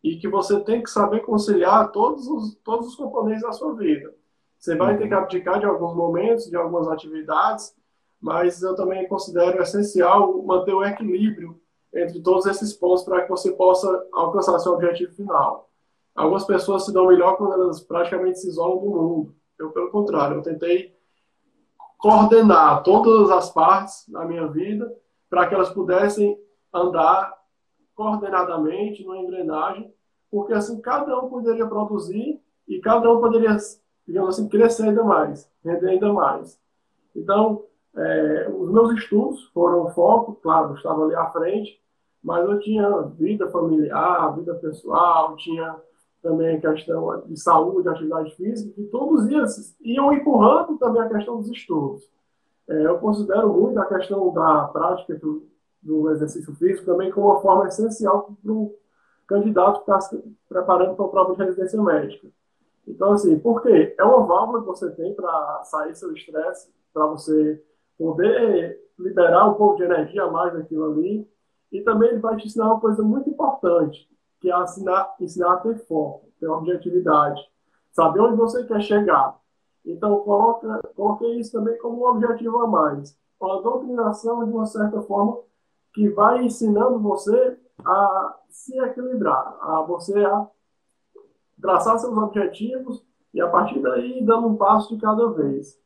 e 0.03 0.17
que 0.17 0.27
você 0.27 0.59
tem 0.59 0.83
que 0.83 0.91
saber 0.91 1.21
conciliar 1.21 1.91
todos 1.91 2.27
os, 2.27 2.53
todos 2.63 2.89
os 2.89 2.95
componentes 2.95 3.41
da 3.41 3.51
sua 3.51 3.73
vida. 3.73 4.13
Você 4.59 4.75
vai 4.75 4.95
ter 4.95 5.07
que 5.07 5.13
abdicar 5.15 5.59
de 5.59 5.65
alguns 5.65 5.95
momentos, 5.95 6.45
de 6.45 6.55
algumas 6.55 6.87
atividades, 6.89 7.73
mas 8.21 8.61
eu 8.61 8.75
também 8.75 9.07
considero 9.07 9.59
essencial 9.59 10.39
manter 10.43 10.75
o 10.75 10.85
equilíbrio 10.85 11.59
entre 11.91 12.21
todos 12.21 12.45
esses 12.45 12.73
pontos 12.73 13.03
para 13.03 13.23
que 13.23 13.29
você 13.29 13.51
possa 13.53 14.05
alcançar 14.13 14.59
seu 14.59 14.73
objetivo 14.73 15.15
final. 15.15 15.72
Algumas 16.15 16.45
pessoas 16.45 16.85
se 16.85 16.93
dão 16.93 17.07
melhor 17.07 17.37
quando 17.37 17.53
elas 17.53 17.81
praticamente 17.81 18.39
se 18.39 18.47
isolam 18.47 18.77
do 18.77 18.89
mundo. 18.89 19.35
Eu, 19.57 19.71
pelo 19.71 19.89
contrário, 19.89 20.37
eu 20.37 20.41
tentei 20.41 20.95
coordenar 21.97 22.83
todas 22.83 23.31
as 23.31 23.49
partes 23.51 24.07
da 24.09 24.25
minha 24.25 24.47
vida 24.47 24.93
para 25.29 25.47
que 25.47 25.55
elas 25.55 25.69
pudessem 25.69 26.37
andar 26.71 27.33
coordenadamente 27.95 29.03
numa 29.03 29.17
engrenagem, 29.17 29.91
porque 30.29 30.53
assim 30.53 30.81
cada 30.81 31.17
um 31.19 31.29
poderia 31.29 31.65
produzir 31.65 32.41
e 32.67 32.79
cada 32.79 33.11
um 33.11 33.19
poderia, 33.19 33.55
digamos 34.07 34.35
assim, 34.35 34.49
crescer 34.49 34.83
ainda 34.83 35.03
mais, 35.03 35.49
render 35.63 35.89
ainda 35.89 36.11
mais. 36.11 36.59
Então, 37.15 37.63
é, 37.95 38.49
os 38.49 38.71
meus 38.71 38.91
estudos 38.93 39.45
foram 39.53 39.89
foco, 39.89 40.35
claro, 40.41 40.69
eu 40.69 40.75
estava 40.75 41.03
ali 41.03 41.15
à 41.15 41.29
frente, 41.31 41.79
mas 42.23 42.43
eu 42.49 42.59
tinha 42.59 42.89
vida 43.17 43.49
familiar, 43.49 44.35
vida 44.35 44.55
pessoal, 44.55 45.35
tinha 45.35 45.75
também 46.23 46.55
a 46.55 46.61
questão 46.61 47.21
de 47.27 47.37
saúde, 47.39 47.89
atividade 47.89 48.33
física, 48.35 48.73
que 48.73 48.83
todos 48.85 49.29
esses 49.29 49.75
iam 49.81 50.11
empurrando 50.13 50.77
também 50.77 51.01
a 51.01 51.09
questão 51.09 51.37
dos 51.37 51.51
estudos. 51.51 52.09
É, 52.67 52.85
eu 52.87 52.97
considero 52.97 53.53
muito 53.53 53.77
a 53.77 53.85
questão 53.85 54.33
da 54.33 54.69
prática 54.69 55.15
do, 55.15 55.45
do 55.81 56.09
exercício 56.11 56.55
físico 56.55 56.85
também 56.85 57.11
como 57.11 57.27
uma 57.27 57.41
forma 57.41 57.67
essencial 57.67 58.35
para 58.41 58.51
o 58.51 58.73
candidato 59.27 59.83
que 59.83 59.91
está 59.91 59.99
se 59.99 60.17
preparando 60.47 60.95
para 60.95 61.05
a 61.05 61.09
prova 61.09 61.33
de 61.33 61.43
residência 61.43 61.81
médica. 61.81 62.27
Então, 62.87 63.11
assim, 63.11 63.37
por 63.37 63.61
quê? 63.61 63.93
É 63.97 64.03
uma 64.03 64.25
válvula 64.25 64.61
que 64.61 64.67
você 64.67 64.89
tem 64.91 65.13
para 65.13 65.61
sair 65.65 65.93
seu 65.95 66.13
estresse, 66.13 66.73
para 66.93 67.05
você 67.05 67.61
poder 67.97 68.79
liberar 68.97 69.49
um 69.49 69.55
pouco 69.55 69.77
de 69.77 69.83
energia 69.83 70.23
a 70.23 70.31
mais 70.31 70.53
daquilo 70.53 70.91
ali. 70.91 71.27
E 71.71 71.81
também 71.81 72.09
ele 72.09 72.19
vai 72.19 72.37
te 72.37 72.45
ensinar 72.45 72.65
uma 72.65 72.79
coisa 72.79 73.01
muito 73.01 73.29
importante, 73.29 74.07
que 74.43 74.51
é 74.51 74.61
ensinar, 74.61 75.15
ensinar 75.21 75.53
a 75.53 75.57
ter 75.57 75.77
foco, 75.85 76.27
ter 76.37 76.47
objetividade, 76.47 77.41
saber 77.93 78.19
onde 78.19 78.35
você 78.35 78.65
quer 78.65 78.81
chegar. 78.81 79.39
Então, 79.85 80.19
coloca, 80.19 80.81
coloquei 80.97 81.39
isso 81.39 81.53
também 81.53 81.77
como 81.77 82.01
um 82.01 82.09
objetivo 82.09 82.59
a 82.59 82.67
mais. 82.67 83.17
Uma 83.39 83.61
doutrinação, 83.61 84.43
de 84.43 84.51
uma 84.51 84.65
certa 84.65 85.01
forma, 85.01 85.37
que 85.93 86.09
vai 86.09 86.43
ensinando 86.43 86.99
você 86.99 87.57
a 87.85 88.35
se 88.49 88.77
equilibrar, 88.79 89.55
a 89.61 89.81
você 89.87 90.25
a 90.25 90.45
traçar 91.61 91.97
seus 91.97 92.17
objetivos 92.17 93.01
e, 93.33 93.39
a 93.39 93.47
partir 93.47 93.79
daí, 93.79 94.21
dando 94.25 94.47
um 94.47 94.57
passo 94.57 94.93
de 94.93 95.01
cada 95.01 95.25
vez. 95.31 95.79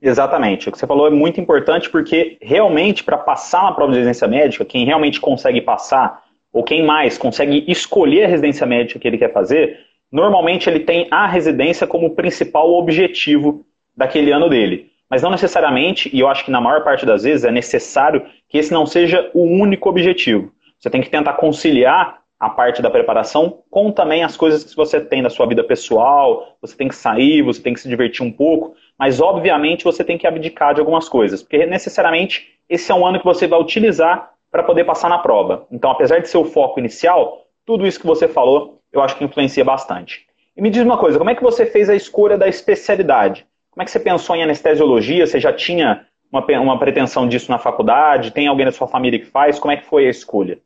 Exatamente. 0.00 0.68
O 0.68 0.72
que 0.72 0.78
você 0.78 0.86
falou 0.86 1.06
é 1.06 1.10
muito 1.10 1.40
importante 1.40 1.88
porque, 1.88 2.38
realmente, 2.42 3.04
para 3.04 3.18
passar 3.18 3.62
na 3.62 3.72
prova 3.72 3.92
de 3.92 3.98
residência 3.98 4.26
médica, 4.26 4.64
quem 4.64 4.84
realmente 4.84 5.20
consegue 5.20 5.60
passar 5.60 6.31
ou 6.52 6.62
quem 6.62 6.84
mais 6.84 7.16
consegue 7.16 7.64
escolher 7.66 8.24
a 8.24 8.28
residência 8.28 8.66
médica 8.66 9.00
que 9.00 9.08
ele 9.08 9.18
quer 9.18 9.32
fazer, 9.32 9.78
normalmente 10.10 10.68
ele 10.68 10.80
tem 10.80 11.08
a 11.10 11.26
residência 11.26 11.86
como 11.86 12.14
principal 12.14 12.70
objetivo 12.74 13.64
daquele 13.96 14.30
ano 14.32 14.48
dele. 14.48 14.90
mas 15.08 15.20
não 15.20 15.30
necessariamente, 15.30 16.08
e 16.10 16.20
eu 16.20 16.28
acho 16.28 16.42
que 16.42 16.50
na 16.50 16.58
maior 16.58 16.82
parte 16.82 17.04
das 17.04 17.22
vezes 17.24 17.44
é 17.44 17.50
necessário 17.50 18.24
que 18.48 18.56
esse 18.56 18.72
não 18.72 18.86
seja 18.86 19.30
o 19.34 19.42
único 19.42 19.90
objetivo. 19.90 20.50
Você 20.78 20.88
tem 20.88 21.02
que 21.02 21.10
tentar 21.10 21.34
conciliar 21.34 22.22
a 22.40 22.48
parte 22.48 22.80
da 22.80 22.90
preparação 22.90 23.62
com 23.70 23.92
também 23.92 24.24
as 24.24 24.38
coisas 24.38 24.64
que 24.64 24.74
você 24.74 25.00
tem 25.00 25.22
da 25.22 25.28
sua 25.28 25.46
vida 25.46 25.62
pessoal, 25.62 26.56
você 26.62 26.74
tem 26.74 26.88
que 26.88 26.94
sair, 26.94 27.42
você 27.42 27.62
tem 27.62 27.74
que 27.74 27.80
se 27.80 27.88
divertir 27.88 28.26
um 28.26 28.32
pouco, 28.32 28.74
mas 28.98 29.20
obviamente 29.20 29.84
você 29.84 30.02
tem 30.02 30.16
que 30.16 30.26
abdicar 30.26 30.74
de 30.74 30.80
algumas 30.80 31.08
coisas, 31.08 31.42
porque 31.42 31.66
necessariamente 31.66 32.48
esse 32.68 32.90
é 32.90 32.94
um 32.94 33.06
ano 33.06 33.18
que 33.18 33.24
você 33.24 33.46
vai 33.46 33.60
utilizar 33.60 34.31
para 34.52 34.62
poder 34.62 34.84
passar 34.84 35.08
na 35.08 35.18
prova. 35.18 35.66
Então, 35.70 35.90
apesar 35.90 36.18
de 36.18 36.28
ser 36.28 36.36
o 36.36 36.44
foco 36.44 36.78
inicial, 36.78 37.46
tudo 37.64 37.86
isso 37.86 37.98
que 37.98 38.06
você 38.06 38.28
falou, 38.28 38.78
eu 38.92 39.00
acho 39.00 39.16
que 39.16 39.24
influencia 39.24 39.64
bastante. 39.64 40.26
E 40.54 40.60
me 40.60 40.68
diz 40.68 40.82
uma 40.82 40.98
coisa, 40.98 41.16
como 41.16 41.30
é 41.30 41.34
que 41.34 41.42
você 41.42 41.64
fez 41.64 41.88
a 41.88 41.94
escolha 41.94 42.36
da 42.36 42.46
especialidade? 42.46 43.46
Como 43.70 43.82
é 43.82 43.86
que 43.86 43.90
você 43.90 43.98
pensou 43.98 44.36
em 44.36 44.42
anestesiologia? 44.42 45.26
Você 45.26 45.40
já 45.40 45.50
tinha 45.54 46.06
uma, 46.30 46.44
uma 46.60 46.78
pretensão 46.78 47.26
disso 47.26 47.50
na 47.50 47.58
faculdade? 47.58 48.30
Tem 48.30 48.46
alguém 48.46 48.66
da 48.66 48.72
sua 48.72 48.86
família 48.86 49.18
que 49.18 49.24
faz? 49.24 49.58
Como 49.58 49.72
é 49.72 49.78
que 49.78 49.86
foi 49.86 50.06
a 50.06 50.10
escolha? 50.10 50.60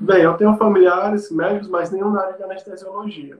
Bem, 0.00 0.22
eu 0.22 0.34
tenho 0.34 0.56
familiares 0.56 1.30
médicos, 1.30 1.68
mas 1.68 1.92
nenhum 1.92 2.10
na 2.10 2.22
área 2.22 2.36
de 2.36 2.42
anestesiologia. 2.42 3.38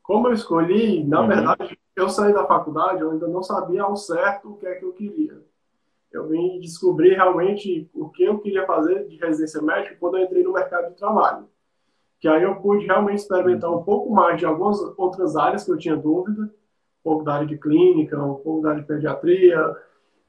Como 0.00 0.28
eu 0.28 0.32
escolhi, 0.32 1.02
na 1.02 1.20
uhum. 1.20 1.26
verdade, 1.26 1.78
eu 1.96 2.08
saí 2.08 2.32
da 2.32 2.46
faculdade, 2.46 3.00
eu 3.00 3.10
ainda 3.10 3.26
não 3.26 3.42
sabia 3.42 3.82
ao 3.82 3.96
certo 3.96 4.52
o 4.52 4.56
que 4.56 4.66
é 4.66 4.76
que 4.76 4.84
eu 4.84 4.92
queria. 4.92 5.49
Eu 6.12 6.28
vim 6.28 6.58
descobrir 6.60 7.14
realmente 7.14 7.88
o 7.94 8.08
que 8.08 8.24
eu 8.24 8.38
queria 8.38 8.66
fazer 8.66 9.06
de 9.06 9.16
residência 9.16 9.62
médica 9.62 9.96
quando 9.98 10.18
eu 10.18 10.24
entrei 10.24 10.42
no 10.42 10.52
mercado 10.52 10.90
de 10.90 10.96
trabalho. 10.96 11.48
Que 12.18 12.28
aí 12.28 12.42
eu 12.42 12.56
pude 12.56 12.84
realmente 12.84 13.18
experimentar 13.18 13.70
um 13.70 13.82
pouco 13.82 14.12
mais 14.12 14.38
de 14.38 14.44
algumas 14.44 14.80
outras 14.98 15.36
áreas 15.36 15.64
que 15.64 15.70
eu 15.70 15.78
tinha 15.78 15.96
dúvida, 15.96 16.42
um 16.42 16.50
pouco 17.02 17.24
da 17.24 17.34
área 17.34 17.46
de 17.46 17.56
clínica, 17.56 18.22
um 18.22 18.34
pouco 18.34 18.62
da 18.62 18.70
área 18.70 18.82
de 18.82 18.88
pediatria, 18.88 19.76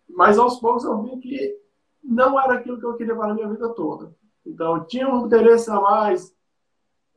mas 0.07 0.37
aos 0.37 0.59
poucos 0.59 0.83
eu 0.83 1.01
vi 1.01 1.17
que 1.17 1.59
não 2.03 2.39
era 2.39 2.53
aquilo 2.53 2.79
que 2.79 2.85
eu 2.85 2.95
queria 2.95 3.15
para 3.15 3.31
a 3.31 3.33
minha 3.33 3.49
vida 3.49 3.69
toda. 3.69 4.11
Então, 4.45 4.83
tinha 4.85 5.07
um 5.07 5.25
interesse 5.25 5.69
a 5.69 5.79
mais 5.79 6.35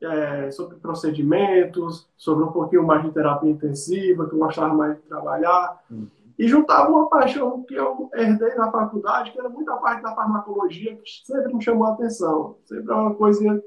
é, 0.01 0.51
sobre 0.51 0.77
procedimentos, 0.77 2.07
sobre 2.17 2.43
um 2.43 2.51
pouquinho 2.51 2.83
mais 2.83 3.03
de 3.03 3.11
terapia 3.11 3.49
intensiva, 3.49 4.27
que 4.27 4.35
eu 4.35 4.39
gostava 4.39 4.73
mais 4.73 4.95
de 4.95 5.03
trabalhar. 5.03 5.83
Uhum. 5.89 6.07
E 6.37 6.47
juntava 6.47 6.89
uma 6.89 7.09
paixão 7.09 7.63
que 7.63 7.75
eu 7.75 8.09
herdei 8.13 8.55
na 8.55 8.71
faculdade, 8.71 9.31
que 9.31 9.39
era 9.39 9.47
muita 9.47 9.75
parte 9.77 10.01
da 10.01 10.13
farmacologia, 10.13 10.95
que 10.97 11.25
sempre 11.25 11.53
me 11.53 11.63
chamou 11.63 11.87
a 11.87 11.93
atenção. 11.93 12.57
Sempre 12.65 12.91
era 12.91 13.01
uma 13.01 13.15
coisa 13.15 13.63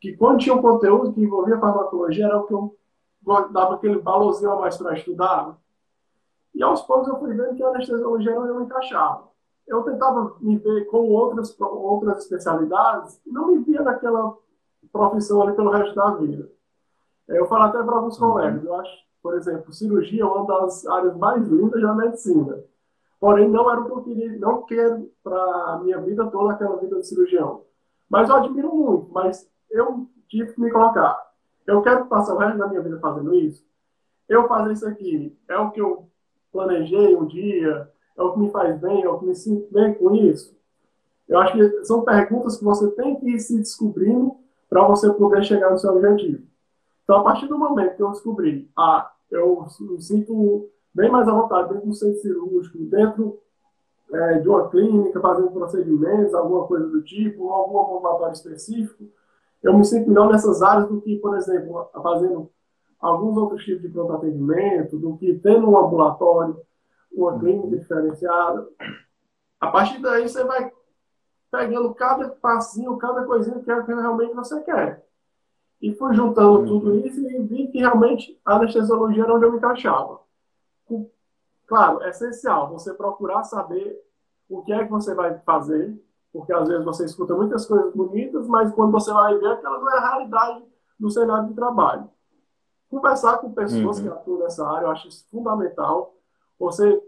que, 0.00 0.16
quando 0.16 0.40
tinha 0.40 0.54
um 0.54 0.62
conteúdo 0.62 1.12
que 1.12 1.22
envolvia 1.22 1.58
farmacologia, 1.58 2.26
era 2.26 2.38
o 2.38 2.46
que 2.46 2.54
eu 2.54 2.76
dava 3.52 3.74
aquele 3.74 3.98
valorzinho 3.98 4.52
a 4.52 4.60
mais 4.60 4.76
para 4.76 4.94
estudar. 4.94 5.56
E 6.54 6.62
aos 6.62 6.82
poucos 6.82 7.08
eu 7.08 7.18
fui 7.18 7.32
vendo 7.32 7.54
que 7.54 7.62
a 7.62 7.68
anestesiologia 7.68 8.34
não 8.34 8.58
me 8.58 8.64
encaixava 8.64 9.30
eu 9.70 9.84
tentava 9.84 10.36
me 10.40 10.58
ver 10.58 10.86
com 10.86 11.08
outras, 11.08 11.58
outras 11.60 12.24
especialidades 12.24 13.20
e 13.24 13.30
não 13.30 13.46
me 13.46 13.58
via 13.58 13.82
naquela 13.82 14.36
profissão 14.92 15.42
ali 15.42 15.54
pelo 15.54 15.70
resto 15.70 15.94
da 15.94 16.10
vida. 16.16 16.50
Eu 17.28 17.46
falo 17.46 17.62
até 17.62 17.80
para 17.80 17.94
alguns 17.94 18.20
uhum. 18.20 18.32
colegas, 18.32 18.64
eu 18.64 18.74
acho, 18.74 18.92
por 19.22 19.34
exemplo, 19.34 19.72
cirurgia 19.72 20.22
é 20.22 20.26
uma 20.26 20.46
das 20.46 20.86
áreas 20.86 21.16
mais 21.16 21.46
lindas 21.46 21.80
da 21.80 21.94
medicina. 21.94 22.58
Porém, 23.18 23.48
não 23.48 23.70
era 23.70 23.80
o 23.80 23.84
que 23.84 23.92
eu 23.92 24.02
queria, 24.02 24.38
não 24.38 24.62
quero 24.62 25.10
para 25.22 25.36
a 25.36 25.80
minha 25.82 26.00
vida 26.00 26.26
toda 26.26 26.52
aquela 26.52 26.76
vida 26.76 26.96
de 26.96 27.06
cirurgião. 27.06 27.64
Mas 28.08 28.28
eu 28.28 28.36
admiro 28.36 28.74
muito, 28.74 29.12
mas 29.12 29.48
eu 29.70 30.06
tive 30.28 30.52
que 30.52 30.60
me 30.60 30.70
colocar. 30.70 31.30
Eu 31.66 31.82
quero 31.82 32.06
passar 32.06 32.34
o 32.34 32.38
resto 32.38 32.58
da 32.58 32.66
minha 32.66 32.80
vida 32.80 32.98
fazendo 32.98 33.34
isso. 33.34 33.64
Eu 34.28 34.48
fazer 34.48 34.72
isso 34.72 34.86
aqui 34.86 35.36
é 35.48 35.58
o 35.58 35.70
que 35.70 35.80
eu 35.80 36.08
planejei 36.50 37.14
um 37.14 37.26
dia, 37.26 37.90
é 38.16 38.22
o 38.22 38.32
que 38.32 38.38
me 38.38 38.50
faz 38.50 38.78
bem, 38.80 39.02
é 39.02 39.08
o 39.08 39.18
que 39.18 39.26
me 39.26 39.34
sinto 39.34 39.72
bem 39.72 39.94
com 39.94 40.14
isso? 40.14 40.56
Eu 41.28 41.38
acho 41.38 41.52
que 41.52 41.84
são 41.84 42.02
perguntas 42.02 42.56
que 42.56 42.64
você 42.64 42.90
tem 42.92 43.16
que 43.20 43.30
ir 43.30 43.38
se 43.38 43.56
descobrindo 43.58 44.34
para 44.68 44.86
você 44.86 45.12
poder 45.12 45.44
chegar 45.44 45.70
no 45.70 45.78
seu 45.78 45.94
objetivo. 45.94 46.42
Então, 47.10 47.22
a 47.22 47.24
partir 47.24 47.48
do 47.48 47.58
momento 47.58 47.96
que 47.96 48.02
eu 48.04 48.12
descobri, 48.12 48.70
ah, 48.78 49.10
eu 49.32 49.66
me 49.80 50.00
sinto 50.00 50.70
bem 50.94 51.10
mais 51.10 51.26
à 51.26 51.32
vontade 51.32 51.74
dentro 51.74 51.88
do 51.88 51.92
centro 51.92 52.20
cirúrgico, 52.20 52.78
dentro 52.84 53.40
é, 54.12 54.38
de 54.38 54.48
uma 54.48 54.68
clínica, 54.68 55.20
fazendo 55.20 55.50
procedimentos, 55.50 56.32
alguma 56.34 56.68
coisa 56.68 56.86
do 56.86 57.02
tipo, 57.02 57.50
algum 57.50 57.96
ambulatório 57.96 58.32
específico, 58.32 59.02
eu 59.60 59.76
me 59.76 59.84
sinto 59.84 60.08
melhor 60.08 60.30
nessas 60.30 60.62
áreas 60.62 60.88
do 60.88 61.00
que, 61.00 61.16
por 61.16 61.36
exemplo, 61.36 61.90
fazendo 62.00 62.48
alguns 63.00 63.36
outros 63.36 63.64
tipos 63.64 63.82
de 63.82 63.88
pronto 63.88 64.12
atendimento, 64.12 64.96
do 64.96 65.16
que 65.16 65.34
tendo 65.40 65.68
um 65.68 65.76
ambulatório, 65.76 66.60
uma 67.10 67.36
clínica 67.40 67.76
diferenciada. 67.76 68.68
A 69.60 69.66
partir 69.66 70.00
daí 70.00 70.28
você 70.28 70.44
vai 70.44 70.70
pegando 71.50 71.92
cada 71.92 72.28
passinho, 72.28 72.96
cada 72.98 73.24
coisinha 73.24 73.58
que 73.58 73.68
é 73.68 73.82
que 73.82 73.92
realmente 73.92 74.32
você 74.32 74.60
quer. 74.62 75.09
E 75.80 75.94
fui 75.94 76.14
juntando 76.14 76.60
uhum. 76.60 76.66
tudo 76.66 76.96
isso 77.06 77.20
e 77.20 77.42
vi 77.42 77.68
que 77.68 77.78
realmente 77.78 78.38
a 78.44 78.56
anestesiologia 78.56 79.24
era 79.24 79.34
onde 79.34 79.44
eu 79.46 79.52
me 79.52 79.58
encaixava. 79.58 80.20
Claro, 81.66 82.02
é 82.02 82.10
essencial 82.10 82.68
você 82.68 82.92
procurar 82.92 83.44
saber 83.44 83.98
o 84.48 84.62
que 84.62 84.72
é 84.72 84.84
que 84.84 84.90
você 84.90 85.14
vai 85.14 85.38
fazer, 85.38 85.96
porque 86.32 86.52
às 86.52 86.68
vezes 86.68 86.84
você 86.84 87.04
escuta 87.04 87.34
muitas 87.34 87.64
coisas 87.66 87.94
bonitas, 87.94 88.46
mas 88.48 88.72
quando 88.72 88.90
você 88.90 89.12
vai 89.12 89.38
ver, 89.38 89.52
aquela 89.52 89.78
não 89.78 89.88
é 89.88 89.96
a 89.96 90.08
realidade 90.10 90.64
do 90.98 91.10
cenário 91.10 91.48
de 91.48 91.54
trabalho. 91.54 92.10
Conversar 92.90 93.38
com 93.38 93.52
pessoas 93.52 93.98
uhum. 93.98 94.02
que 94.02 94.08
atuam 94.10 94.38
nessa 94.40 94.68
área, 94.68 94.86
eu 94.86 94.90
acho 94.90 95.08
isso 95.08 95.24
fundamental. 95.30 96.14
Você 96.58 97.00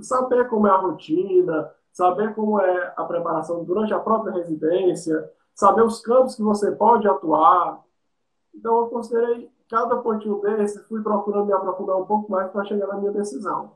saber 0.00 0.48
como 0.48 0.66
é 0.66 0.70
a 0.70 0.76
rotina, 0.76 1.70
saber 1.90 2.34
como 2.34 2.60
é 2.60 2.92
a 2.96 3.04
preparação 3.04 3.64
durante 3.64 3.94
a 3.94 3.98
própria 3.98 4.32
residência, 4.32 5.30
saber 5.54 5.82
os 5.82 6.00
campos 6.00 6.34
que 6.34 6.42
você 6.42 6.72
pode 6.72 7.08
atuar. 7.08 7.82
Então, 8.54 8.80
eu 8.80 8.86
considerei 8.86 9.48
cada 9.68 9.96
pontinho 9.96 10.40
desse, 10.40 10.86
fui 10.88 11.02
procurando 11.02 11.46
me 11.46 11.52
aprofundar 11.52 11.96
um 11.96 12.04
pouco 12.04 12.30
mais 12.30 12.50
para 12.50 12.64
chegar 12.64 12.86
na 12.86 12.96
minha 12.96 13.12
decisão. 13.12 13.72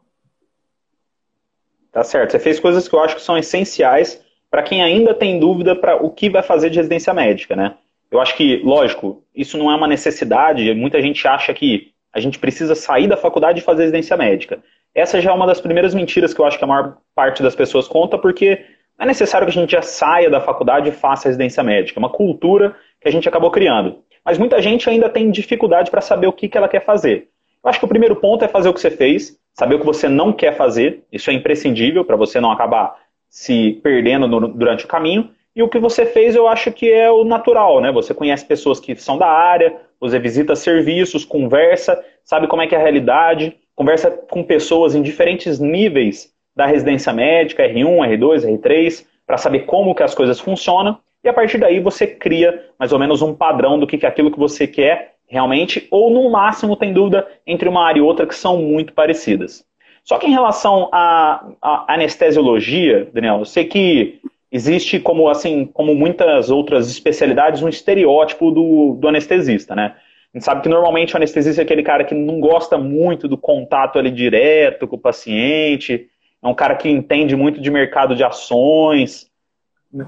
Tá 1.90 2.04
certo. 2.04 2.32
Você 2.32 2.38
fez 2.38 2.61
coisas 2.61 2.87
que 2.87 2.94
eu 2.94 3.00
acho 3.00 3.16
que 3.16 3.23
são 3.23 3.37
essenciais 3.37 4.23
para 4.50 4.62
quem 4.62 4.82
ainda 4.82 5.14
tem 5.14 5.38
dúvida 5.38 5.75
para 5.75 5.97
o 5.97 6.11
que 6.11 6.30
vai 6.30 6.42
fazer 6.42 6.70
de 6.70 6.76
residência 6.76 7.12
médica, 7.12 7.56
né? 7.56 7.76
Eu 8.11 8.20
acho 8.20 8.37
que, 8.37 8.62
lógico, 8.64 9.23
isso 9.35 9.58
não 9.58 9.70
é 9.70 9.75
uma 9.75 9.87
necessidade. 9.87 10.73
Muita 10.75 11.00
gente 11.02 11.26
acha 11.28 11.52
que 11.52 11.92
a 12.12 12.20
gente 12.20 12.38
precisa 12.38 12.75
sair 12.75 13.06
da 13.06 13.16
faculdade 13.16 13.58
e 13.58 13.62
fazer 13.62 13.82
residência 13.82 14.16
médica. 14.16 14.62
Essa 14.94 15.20
já 15.20 15.30
é 15.30 15.35
uma 15.35 15.47
das 15.47 15.61
primeiras 15.61 15.94
mentiras 15.94 16.32
que 16.32 16.40
eu 16.40 16.47
acho 16.47 16.58
que 16.58 16.64
a 16.64 16.66
maior 16.66 16.97
parte 17.14 17.42
das 17.42 17.54
pessoas 17.54 17.87
conta, 17.87 18.16
porque 18.16 18.64
não 18.99 19.04
é 19.04 19.06
necessário 19.06 19.47
que 19.47 19.56
a 19.56 19.61
gente 19.61 19.73
já 19.73 19.82
saia 19.82 20.30
da 20.30 20.40
faculdade 20.40 20.88
e 20.88 20.92
faça 20.92 21.28
residência 21.28 21.62
médica. 21.62 21.99
É 21.99 22.02
uma 22.02 22.11
cultura 22.11 22.75
que 23.00 23.08
a 23.08 23.12
gente 23.12 23.28
acabou 23.28 23.50
criando. 23.50 24.02
Mas 24.28 24.37
muita 24.37 24.61
gente 24.61 24.90
ainda 24.90 25.08
tem 25.08 25.30
dificuldade 25.30 25.90
para 25.90 26.02
saber 26.02 26.26
o 26.26 26.32
que, 26.35 26.50
que 26.50 26.58
ela 26.58 26.68
quer 26.68 26.85
fazer. 26.85 27.28
Eu 27.64 27.70
acho 27.70 27.78
que 27.78 27.87
o 27.87 27.88
primeiro 27.88 28.14
ponto 28.14 28.44
é 28.44 28.49
fazer 28.49 28.68
o 28.68 28.75
que 28.75 28.80
você 28.80 28.90
fez, 28.90 29.38
saber 29.54 29.76
o 29.76 29.80
que 29.80 29.87
você 29.87 30.06
não 30.06 30.35
quer 30.35 30.54
fazer. 30.54 31.02
Isso 31.11 31.30
é 31.30 31.32
imprescindível 31.32 32.04
para 32.04 32.14
você 32.14 32.38
não 32.38 32.52
acabar 32.52 32.94
se 33.30 33.80
perdendo 33.82 34.28
no, 34.28 34.49
durante 34.49 34.85
o 34.85 34.88
caminho. 34.88 35.30
E 35.56 35.62
o 35.62 35.68
que 35.68 35.78
você 35.78 36.04
fez, 36.04 36.37
eu 36.37 36.47
acho 36.47 36.70
que 36.70 36.92
é 36.92 37.11
o 37.11 37.25
natural, 37.25 37.80
né? 37.80 37.90
Você 37.90 38.12
conhece 38.12 38.44
pessoas 38.44 38.78
que 38.78 38.94
são 38.97 39.16
da 39.16 39.28
área, 39.28 39.76
você 39.99 40.18
visita 40.18 40.54
serviços, 40.54 41.25
conversa, 41.25 41.99
sabe 42.23 42.47
como 42.49 42.61
é 42.61 42.66
que 42.66 42.75
é 42.75 42.78
a 42.78 42.82
realidade, 42.82 43.56
conversa 43.75 44.11
com 44.11 44.44
pessoas 44.44 44.94
em 44.94 45.00
diferentes 45.00 45.58
níveis 45.58 46.35
da 46.54 46.66
residência 46.66 47.14
médica, 47.14 47.66
R1, 47.66 48.18
R2, 48.18 48.44
R3, 48.61 49.06
para 49.26 49.38
saber 49.38 49.61
como 49.61 49.94
que 49.94 50.02
as 50.02 50.14
coisas 50.14 50.38
funcionam, 50.38 50.99
e 51.28 51.30
a 51.30 51.35
partir 51.35 51.58
daí 51.58 51.78
você 51.78 52.06
cria 52.06 52.64
mais 52.78 52.90
ou 52.90 52.99
menos 52.99 53.20
um 53.20 53.35
padrão 53.35 53.78
do 53.78 53.87
que 53.87 54.04
é 54.04 54.08
aquilo 54.08 54.30
que 54.30 54.38
você 54.38 54.66
quer 54.66 55.16
realmente, 55.26 55.87
ou 55.90 56.11
no 56.11 56.30
máximo 56.30 56.75
tem 56.75 56.90
dúvida 56.90 57.28
entre 57.47 57.68
uma 57.68 57.85
área 57.85 57.99
e 57.99 58.02
outra 58.02 58.26
que 58.26 58.35
são 58.35 58.62
muito 58.62 58.94
parecidas. 58.94 59.62
Só 60.02 60.16
que 60.16 60.26
em 60.26 60.30
relação 60.30 60.88
à, 60.90 61.47
à 61.61 61.92
anestesiologia, 61.92 63.11
Daniel, 63.12 63.40
eu 63.40 63.44
sei 63.44 63.66
que 63.66 64.20
existe, 64.50 64.99
como 64.99 65.28
assim, 65.28 65.66
como 65.66 65.94
muitas 65.94 66.49
outras 66.49 66.90
especialidades, 66.90 67.62
um 67.62 67.68
estereótipo 67.68 68.50
do, 68.50 68.94
do 68.94 69.06
anestesista, 69.06 69.76
né? 69.76 69.97
A 70.32 70.38
gente 70.38 70.47
sabe 70.47 70.62
que 70.62 70.68
normalmente 70.70 71.12
o 71.12 71.18
anestesista 71.18 71.61
é 71.61 71.64
aquele 71.64 71.82
cara 71.82 72.04
que 72.04 72.14
não 72.14 72.40
gosta 72.40 72.78
muito 72.78 73.28
do 73.28 73.37
contato 73.37 73.99
ali 73.99 74.11
direto 74.11 74.88
com 74.88 74.97
o 74.97 74.99
paciente, 74.99 76.08
é 76.42 76.49
um 76.49 76.54
cara 76.54 76.75
que 76.75 76.88
entende 76.88 77.37
muito 77.37 77.61
de 77.61 77.70
mercado 77.70 78.16
de 78.16 78.25
ações, 78.25 79.28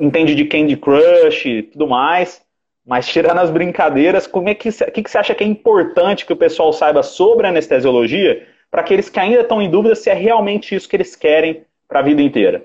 entende 0.01 0.35
de 0.35 0.45
Candy 0.45 0.77
Crush 0.77 1.47
e 1.47 1.63
tudo 1.63 1.87
mais. 1.87 2.43
Mas 2.87 3.07
tirando 3.07 3.39
as 3.39 3.51
brincadeiras, 3.51 4.27
como 4.27 4.49
é 4.49 4.55
que, 4.55 4.71
que, 4.71 5.03
que 5.03 5.11
você 5.11 5.19
acha 5.19 5.35
que 5.35 5.45
é 5.45 5.47
importante 5.47 6.27
que 6.27 6.33
o 6.33 6.37
pessoal 6.37 6.73
saiba 6.73 7.03
sobre 7.03 7.47
anestesiologia 7.47 8.47
para 8.71 8.81
aqueles 8.81 9.09
que 9.09 9.21
ainda 9.21 9.41
estão 9.41 9.61
em 9.61 9.71
dúvida 9.71 9.95
se 9.95 10.09
é 10.11 10.15
realmente 10.15 10.75
isso 10.75 10.89
que 10.89 10.97
eles 10.97 11.15
querem 11.15 11.65
para 11.87 12.01
a 12.01 12.03
vida 12.03 12.23
inteira? 12.23 12.65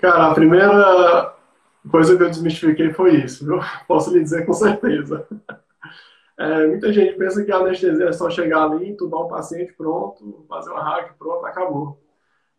Cara, 0.00 0.28
a 0.28 0.34
primeira 0.34 1.34
coisa 1.90 2.16
que 2.16 2.22
eu 2.22 2.30
desmistifiquei 2.30 2.92
foi 2.92 3.16
isso, 3.16 3.44
viu? 3.44 3.60
Posso 3.86 4.12
lhe 4.12 4.22
dizer 4.22 4.44
com 4.46 4.52
certeza. 4.52 5.26
É, 6.38 6.66
muita 6.66 6.92
gente 6.92 7.14
pensa 7.14 7.44
que 7.44 7.50
a 7.50 7.56
anestesia 7.56 8.06
é 8.06 8.12
só 8.12 8.30
chegar 8.30 8.64
ali, 8.64 8.96
tubar 8.96 9.22
o 9.22 9.28
paciente, 9.28 9.72
pronto, 9.72 10.44
fazer 10.48 10.70
uma 10.70 10.82
hack, 10.82 11.14
pronto, 11.18 11.44
acabou. 11.44 11.98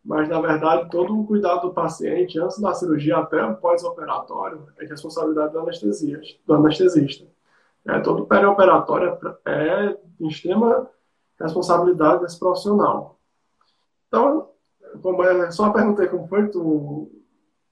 Mas 0.04 0.28
na 0.28 0.40
verdade 0.40 0.90
todo 0.90 1.18
o 1.18 1.26
cuidado 1.26 1.68
do 1.68 1.74
paciente 1.74 2.38
antes 2.38 2.58
da 2.60 2.72
cirurgia 2.74 3.18
até 3.18 3.44
o 3.44 3.56
pós-operatório 3.56 4.66
é 4.78 4.86
responsabilidade 4.86 5.52
do, 5.52 5.60
anestesista. 5.60 6.38
Do 6.46 6.54
anestesista. 6.54 7.26
É, 7.86 7.98
todo 8.00 8.26
perioperatório 8.26 9.18
é 9.46 9.96
de 10.18 10.28
extrema 10.28 10.88
responsabilidade 11.40 12.22
desse 12.22 12.38
profissional. 12.38 13.18
Então, 14.08 14.48
como 15.02 15.22
é, 15.22 15.50
só 15.50 15.70
perguntei 15.70 16.06
como 16.08 16.28
foi 16.28 16.48
tu 16.48 17.10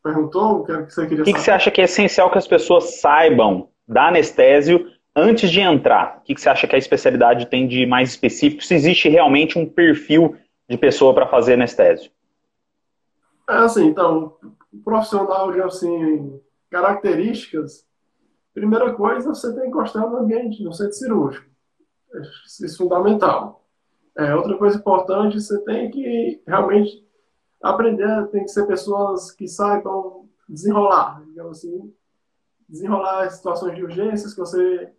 perguntou, 0.03 0.61
o 0.61 0.65
que 0.65 0.73
você 0.73 1.07
queria 1.07 1.23
O 1.23 1.25
que, 1.25 1.33
que 1.33 1.41
você 1.41 1.51
acha 1.51 1.71
que 1.71 1.81
é 1.81 1.85
essencial 1.85 2.31
que 2.31 2.39
as 2.39 2.47
pessoas 2.47 3.01
saibam 3.01 3.69
da 3.87 4.09
anestésio 4.09 4.91
antes 5.15 5.51
de 5.51 5.61
entrar? 5.61 6.19
O 6.19 6.21
que, 6.23 6.35
que 6.35 6.41
você 6.41 6.49
acha 6.49 6.67
que 6.67 6.75
a 6.75 6.79
especialidade 6.79 7.47
tem 7.47 7.67
de 7.67 7.85
mais 7.85 8.11
específico? 8.11 8.63
Se 8.63 8.75
existe 8.75 9.09
realmente 9.09 9.59
um 9.59 9.67
perfil 9.67 10.37
de 10.69 10.77
pessoa 10.77 11.15
para 11.15 11.27
fazer 11.27 11.55
anestésio? 11.55 12.11
É 13.49 13.57
assim, 13.57 13.87
então, 13.87 14.37
profissional 14.85 15.51
de 15.51 15.63
assim, 15.63 16.41
características, 16.71 17.87
primeira 18.53 18.93
coisa, 18.95 19.35
você 19.35 19.55
tem 19.55 19.65
que 19.65 19.71
gostar 19.71 20.05
do 20.07 20.19
ambiente, 20.19 20.63
no 20.63 20.73
centro 20.73 20.93
cirúrgico. 20.93 21.49
Isso 22.47 22.65
é 22.67 22.69
fundamental. 22.69 23.65
É, 24.17 24.35
outra 24.35 24.57
coisa 24.59 24.77
importante, 24.77 25.41
você 25.41 25.59
tem 25.65 25.91
que 25.91 26.43
realmente 26.47 27.07
aprender, 27.63 28.27
tem 28.29 28.45
que 28.45 28.51
ser 28.51 28.67
pessoas 28.67 29.31
que 29.31 29.49
saibam 29.49 30.29
desenrolar, 30.49 31.23
digamos 31.25 31.59
assim, 31.59 31.95
desenrolar 32.69 33.25
as 33.25 33.35
situações 33.35 33.77
de 33.77 33.83
urgências 33.83 34.35
que 34.35 34.41
você, 34.41 34.93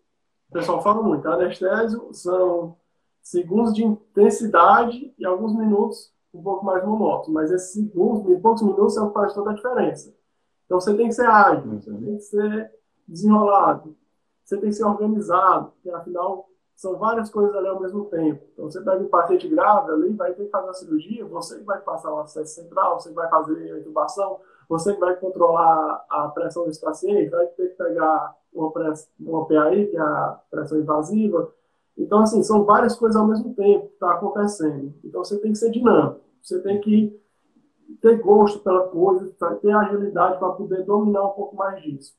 o 0.50 0.54
pessoal 0.54 0.82
fala 0.82 1.04
muito, 1.04 1.28
anestésio 1.28 2.14
são 2.14 2.78
segundos 3.22 3.74
de 3.74 3.84
intensidade 3.84 5.14
e 5.18 5.26
alguns 5.26 5.56
minutos 5.56 6.12
um 6.34 6.42
pouco 6.42 6.66
mais 6.66 6.86
monótono, 6.86 7.34
mas 7.34 7.52
esses 7.52 7.74
segundos, 7.74 8.30
em 8.30 8.40
poucos 8.40 8.62
minutos, 8.62 8.98
é 8.98 9.02
o 9.02 9.08
que 9.08 9.14
faz 9.14 9.34
toda 9.34 9.52
a 9.52 9.56
diferença. 9.56 10.14
Então 10.66 10.80
você 10.80 10.96
tem 10.96 11.08
que 11.08 11.16
ser 11.16 11.26
ágil, 11.26 11.80
você 11.80 11.92
tem 11.92 12.16
que 12.16 12.22
ser 12.22 12.72
desenrolado, 13.08 13.96
você 14.44 14.58
tem 14.58 14.70
que 14.70 14.76
ser 14.76 14.86
organizado, 14.86 15.72
porque 15.72 15.90
afinal 15.90 16.50
são 16.80 16.96
várias 16.96 17.30
coisas 17.30 17.54
ali 17.56 17.68
ao 17.68 17.82
mesmo 17.82 18.06
tempo. 18.06 18.42
Então, 18.54 18.72
você 18.72 18.80
pega 18.80 19.04
um 19.04 19.10
paciente 19.10 19.50
grave 19.50 19.92
ali, 19.92 20.14
vai 20.14 20.34
ter 20.34 20.46
que 20.46 20.50
fazer 20.50 20.70
a 20.70 20.74
cirurgia, 20.74 21.26
você 21.26 21.60
que 21.60 21.66
vai 21.66 21.82
passar 21.82 22.14
o 22.14 22.20
acesso 22.22 22.56
central, 22.56 22.98
você 22.98 23.12
vai 23.12 23.30
fazer 23.30 23.74
a 23.74 23.80
intubação, 23.80 24.40
você 24.70 24.94
que 24.94 25.00
vai 25.00 25.14
controlar 25.18 26.06
a 26.10 26.30
pressão 26.30 26.66
desse 26.66 26.80
paciente, 26.80 27.32
vai 27.32 27.48
ter 27.48 27.72
que 27.72 27.76
pegar 27.76 28.34
uma, 28.54 28.72
press, 28.72 29.12
uma 29.20 29.46
PAI, 29.46 29.88
que 29.88 29.98
é 29.98 30.00
a 30.00 30.40
pressão 30.50 30.80
invasiva. 30.80 31.52
Então, 32.00 32.20
assim, 32.20 32.42
são 32.42 32.64
várias 32.64 32.96
coisas 32.96 33.20
ao 33.20 33.28
mesmo 33.28 33.54
tempo 33.54 33.88
que 33.88 33.94
está 33.94 34.14
acontecendo. 34.14 34.94
Então, 35.04 35.24
você 35.24 35.38
tem 35.40 35.52
que 35.52 35.58
ser 35.58 35.70
dinâmico, 35.70 36.22
você 36.42 36.60
tem 36.62 36.80
que 36.80 37.20
ter 38.02 38.22
gosto 38.22 38.60
pela 38.60 38.88
coisa, 38.88 39.30
ter 39.62 39.72
agilidade 39.72 40.40
para 40.40 40.50
poder 40.50 40.84
dominar 40.86 41.26
um 41.26 41.32
pouco 41.32 41.56
mais 41.56 41.82
disso. 41.84 42.16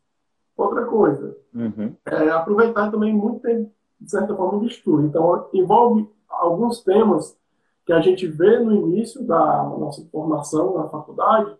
Outra 0.56 0.84
coisa, 0.84 1.36
uhum. 1.54 1.94
é 2.04 2.28
aproveitar 2.28 2.90
também 2.90 3.14
muito 3.14 3.40
tempo 3.40 3.72
de 4.00 4.10
certa 4.10 4.34
forma, 4.34 4.60
de 4.60 4.66
estudo. 4.66 5.06
Então, 5.06 5.48
envolve 5.52 6.08
alguns 6.28 6.82
temas 6.82 7.38
que 7.84 7.92
a 7.92 8.00
gente 8.00 8.26
vê 8.26 8.58
no 8.58 8.72
início 8.72 9.22
da 9.26 9.64
nossa 9.64 10.04
formação 10.10 10.74
na 10.74 10.88
faculdade, 10.88 11.54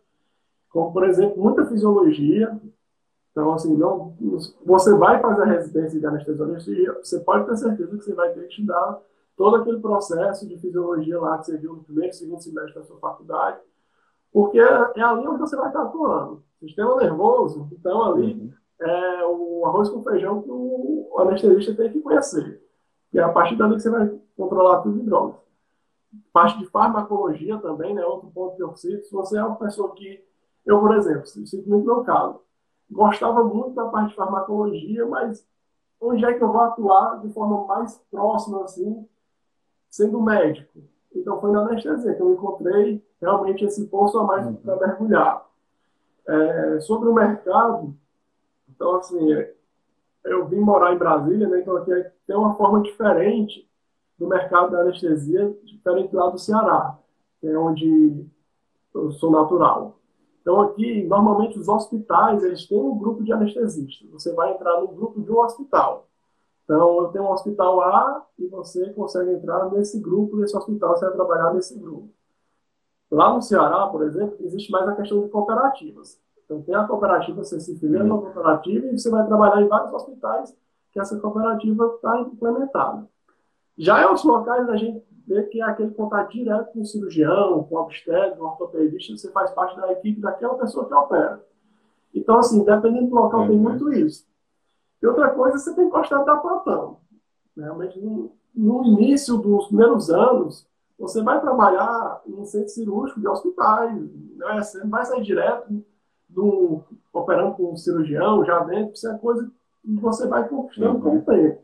como, 0.71 0.93
por 0.93 1.05
exemplo, 1.05 1.43
muita 1.43 1.67
fisiologia. 1.67 2.59
Então, 3.31 3.53
assim, 3.53 3.77
não, 3.77 4.17
você 4.65 4.95
vai 4.97 5.21
fazer 5.21 5.43
a 5.43 5.47
residência 5.47 6.01
de 6.01 6.07
anestesiologia, 6.07 6.93
você 6.95 7.21
pode 7.21 7.47
ter 7.47 7.57
certeza 7.57 7.97
que 7.97 8.05
você 8.05 8.15
vai 8.15 8.33
ter 8.33 8.41
que 8.41 8.49
estudar 8.49 9.01
todo 9.37 9.57
aquele 9.57 9.81
processo 9.81 10.47
de 10.49 10.59
fisiologia 10.59 11.19
lá 11.21 11.39
que 11.39 11.47
você 11.47 11.57
viu 11.57 11.75
no 11.75 11.85
primeiro, 11.85 12.13
segundo 12.13 12.43
semestre 12.43 12.75
da 12.75 12.83
sua 12.83 12.99
faculdade, 12.99 13.61
porque 14.33 14.59
é 14.59 15.03
ali 15.03 15.27
onde 15.27 15.41
você 15.41 15.57
vai 15.57 15.69
estar 15.69 15.83
atuando. 15.83 16.43
Sistema 16.59 16.97
nervoso, 16.97 17.69
então 17.73 18.03
ali 18.03 18.35
uhum 18.35 18.53
é 18.81 19.25
o 19.27 19.65
arroz 19.67 19.91
com 19.91 20.03
feijão 20.03 20.43
que 20.43 20.51
o 20.51 21.15
anestesista 21.19 21.75
tem 21.75 21.93
que 21.93 22.01
conhecer. 22.01 22.63
E 23.13 23.19
é 23.19 23.23
a 23.23 23.29
partir 23.29 23.57
dali 23.57 23.75
que 23.75 23.83
você 23.83 23.91
vai 23.91 24.19
controlar 24.37 24.81
tudo 24.81 24.99
de 24.99 25.05
drogas. 25.05 25.37
Parte 26.33 26.59
de 26.59 26.67
farmacologia 26.67 27.59
também, 27.59 27.95
né? 27.95 28.05
Outro 28.05 28.31
ponto 28.31 28.57
que 28.57 28.63
eu 28.63 28.75
cito. 28.75 29.05
Se 29.05 29.13
você 29.13 29.39
é 29.39 29.45
uma 29.45 29.57
pessoa 29.57 29.95
que. 29.95 30.25
Eu, 30.65 30.81
por 30.81 30.97
exemplo, 30.97 31.27
sinto 31.27 31.69
muito 31.69 31.87
meu 31.87 32.03
caso. 32.03 32.41
Gostava 32.91 33.45
muito 33.45 33.75
da 33.75 33.87
parte 33.87 34.11
de 34.11 34.17
farmacologia, 34.17 35.07
mas 35.07 35.47
onde 36.01 36.25
é 36.25 36.35
que 36.35 36.43
eu 36.43 36.51
vou 36.51 36.61
atuar 36.61 37.21
de 37.21 37.33
forma 37.33 37.67
mais 37.67 37.99
próxima, 38.11 38.65
assim, 38.65 39.07
sendo 39.89 40.21
médico? 40.21 40.81
Então 41.15 41.41
foi 41.41 41.53
na 41.53 41.61
anestesia 41.61 42.15
que 42.15 42.23
eu 42.23 42.33
encontrei 42.33 43.05
realmente 43.21 43.65
esse 43.65 43.87
poço 43.87 44.19
a 44.19 44.25
mais 44.25 44.47
para 44.59 44.77
mergulhar. 44.77 45.47
É, 46.27 46.81
sobre 46.81 47.09
o 47.09 47.15
mercado, 47.15 47.95
então, 48.81 48.97
assim, 48.97 49.19
eu 50.25 50.47
vim 50.47 50.61
morar 50.61 50.95
em 50.95 50.99
Brasília, 50.99 51.47
né? 51.49 51.61
Então 51.61 51.77
aqui 51.77 51.93
tem 52.27 52.35
uma 52.35 52.55
forma 52.55 52.81
diferente 52.81 53.69
do 54.19 54.27
mercado 54.27 54.71
da 54.71 54.81
anestesia, 54.81 55.55
diferente 55.65 56.15
lá 56.15 56.31
do 56.31 56.39
Ceará, 56.39 56.99
que 57.41 57.47
é 57.47 57.59
onde 57.59 58.27
eu 58.95 59.13
sou 59.13 59.31
natural. 59.31 60.00
Então 60.41 60.61
aqui, 60.61 61.05
normalmente 61.05 61.59
os 61.59 61.69
hospitais, 61.69 62.43
eles 62.43 62.67
têm 62.67 62.79
um 62.79 62.97
grupo 62.97 63.23
de 63.23 63.33
anestesistas. 63.33 64.09
Você 64.11 64.33
vai 64.33 64.53
entrar 64.53 64.81
no 64.81 64.89
grupo 64.89 65.21
de 65.21 65.31
um 65.31 65.41
hospital. 65.41 66.07
Então, 66.71 67.03
eu 67.03 67.09
tenho 67.09 67.25
um 67.25 67.33
hospital 67.33 67.81
A 67.81 68.25
e 68.39 68.47
você 68.47 68.91
consegue 68.91 69.33
entrar 69.33 69.69
nesse 69.73 69.99
grupo, 69.99 70.37
nesse 70.37 70.57
hospital, 70.57 70.97
você 70.97 71.05
vai 71.05 71.15
trabalhar 71.15 71.53
nesse 71.53 71.77
grupo. 71.77 72.09
Lá 73.11 73.35
no 73.35 73.43
Ceará, 73.43 73.89
por 73.89 74.05
exemplo, 74.05 74.37
existe 74.39 74.71
mais 74.71 74.89
a 74.89 74.95
questão 74.95 75.21
de 75.21 75.29
cooperativas. 75.31 76.21
Então, 76.45 76.63
tem 76.63 76.77
a 76.77 76.87
cooperativa, 76.87 77.43
você 77.43 77.59
se 77.59 77.77
filia 77.77 78.05
numa 78.05 78.21
cooperativa 78.21 78.87
e 78.87 78.97
você 78.97 79.11
vai 79.11 79.27
trabalhar 79.27 79.61
em 79.61 79.67
vários 79.67 79.93
hospitais 79.93 80.57
que 80.93 81.01
essa 81.01 81.19
cooperativa 81.19 81.87
está 81.97 82.21
implementada. 82.21 83.05
Já 83.77 84.03
em 84.03 84.05
outros 84.05 84.25
locais, 84.25 84.69
a 84.69 84.77
gente 84.77 85.05
que 85.49 85.61
é 85.61 85.65
aquele 85.65 85.91
contato 85.93 86.33
direto 86.33 86.73
com 86.73 86.81
o 86.81 86.85
cirurgião, 86.85 87.65
com 87.65 87.75
o 87.75 87.79
obstetra, 87.79 88.37
com 88.37 88.45
o 88.45 88.49
ortopedista, 88.49 89.17
você 89.17 89.31
faz 89.31 89.51
parte 89.53 89.77
da 89.77 89.93
equipe 89.93 90.21
daquela 90.21 90.55
pessoa 90.55 90.87
que 90.87 90.95
opera. 90.95 91.45
Então, 92.15 92.39
assim, 92.39 92.65
dependendo 92.65 93.09
do 93.09 93.15
local, 93.15 93.43
uhum. 93.43 93.49
tem 93.49 93.57
muito 93.57 93.93
isso. 93.93 94.27
E 95.01 95.07
outra 95.07 95.31
coisa, 95.31 95.59
você 95.59 95.75
tem 95.75 95.85
que 95.87 95.91
gostar 95.91 96.25
da 96.25 96.37
plantão. 96.37 96.99
Realmente, 97.57 98.01
no, 98.01 98.33
no 98.55 98.85
início 98.85 99.39
dos 99.39 99.69
primeiros 99.69 100.11
anos, 100.11 100.67
você 100.99 101.23
vai 101.23 101.41
trabalhar 101.41 102.21
em 102.27 102.45
centro 102.45 102.69
cirúrgico 102.69 103.21
de 103.21 103.29
hospitais, 103.29 103.95
né? 103.95 104.63
você 104.63 104.79
não 104.79 104.91
vai 104.91 105.05
sair 105.05 105.23
direto 105.23 105.83
do, 106.29 106.83
operando 107.13 107.55
com 107.55 107.73
um 107.73 107.77
cirurgião 107.77 108.45
já 108.45 108.63
dentro, 108.65 108.95
isso 108.95 109.09
é 109.09 109.17
coisa 109.19 109.51
que 109.83 109.95
você 109.95 110.27
vai 110.27 110.47
conquistando 110.49 110.97
uhum. 110.97 111.01
com 111.01 111.17
o 111.19 111.23
tempo. 111.23 111.63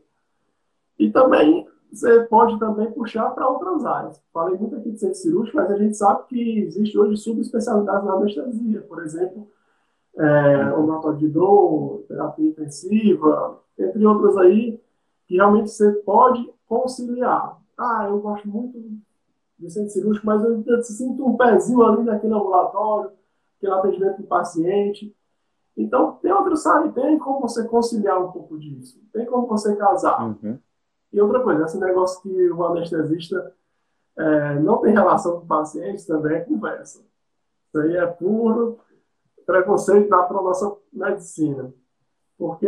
E 0.97 1.11
também 1.11 1.67
você 1.91 2.21
pode 2.25 2.59
também 2.59 2.91
puxar 2.91 3.29
para 3.31 3.47
outras 3.47 3.85
áreas. 3.85 4.21
Falei 4.33 4.57
muito 4.57 4.75
aqui 4.75 4.91
de 4.91 4.99
centro 4.99 5.15
cirúrgico, 5.15 5.57
mas 5.57 5.71
a 5.71 5.77
gente 5.77 5.95
sabe 5.95 6.25
que 6.27 6.59
existe 6.59 6.97
hoje 6.97 7.17
subespecialidades 7.17 8.05
na 8.05 8.13
anestesia, 8.13 8.81
por 8.81 9.03
exemplo, 9.03 9.47
é, 10.17 10.61
ambulatório 10.77 11.17
de 11.17 11.25
hidro, 11.25 12.05
terapia 12.07 12.49
intensiva, 12.49 13.61
entre 13.77 14.05
outras 14.05 14.37
aí, 14.37 14.81
que 15.27 15.35
realmente 15.35 15.69
você 15.69 15.91
pode 15.91 16.49
conciliar. 16.67 17.57
Ah, 17.77 18.07
eu 18.09 18.19
gosto 18.19 18.47
muito 18.47 18.79
de 19.57 19.69
centro 19.69 19.89
cirúrgico, 19.89 20.25
mas 20.25 20.43
eu, 20.43 20.63
eu 20.65 20.83
sinto 20.83 21.25
um 21.25 21.37
pezinho 21.37 21.83
ali 21.83 22.03
naquele 22.03 22.33
ambulatório, 22.33 23.11
aquele 23.57 23.73
atendimento 23.73 24.21
do 24.21 24.27
paciente. 24.27 25.15
Então, 25.75 26.13
tem 26.21 26.31
outro 26.31 26.57
sabe, 26.57 26.91
tem 26.91 27.19
como 27.19 27.41
você 27.41 27.67
conciliar 27.67 28.19
um 28.19 28.31
pouco 28.31 28.57
disso, 28.57 28.99
tem 29.13 29.25
como 29.25 29.47
você 29.47 29.75
casar. 29.75 30.23
Uhum. 30.23 30.57
E 31.11 31.21
outra 31.21 31.41
coisa, 31.41 31.65
esse 31.65 31.79
negócio 31.79 32.21
que 32.21 32.51
o 32.51 32.63
anestesista 32.65 33.53
é, 34.17 34.55
não 34.59 34.77
tem 34.77 34.93
relação 34.93 35.39
com 35.39 35.45
o 35.45 35.47
paciente 35.47 36.05
também 36.05 36.37
é 36.37 36.41
conversa. 36.41 37.05
Isso 37.67 37.79
aí 37.79 37.95
é 37.95 38.05
puro 38.05 38.79
preconceito 39.45 40.09
da 40.09 40.27
nossa 40.29 40.75
medicina. 40.91 41.73
Porque 42.37 42.67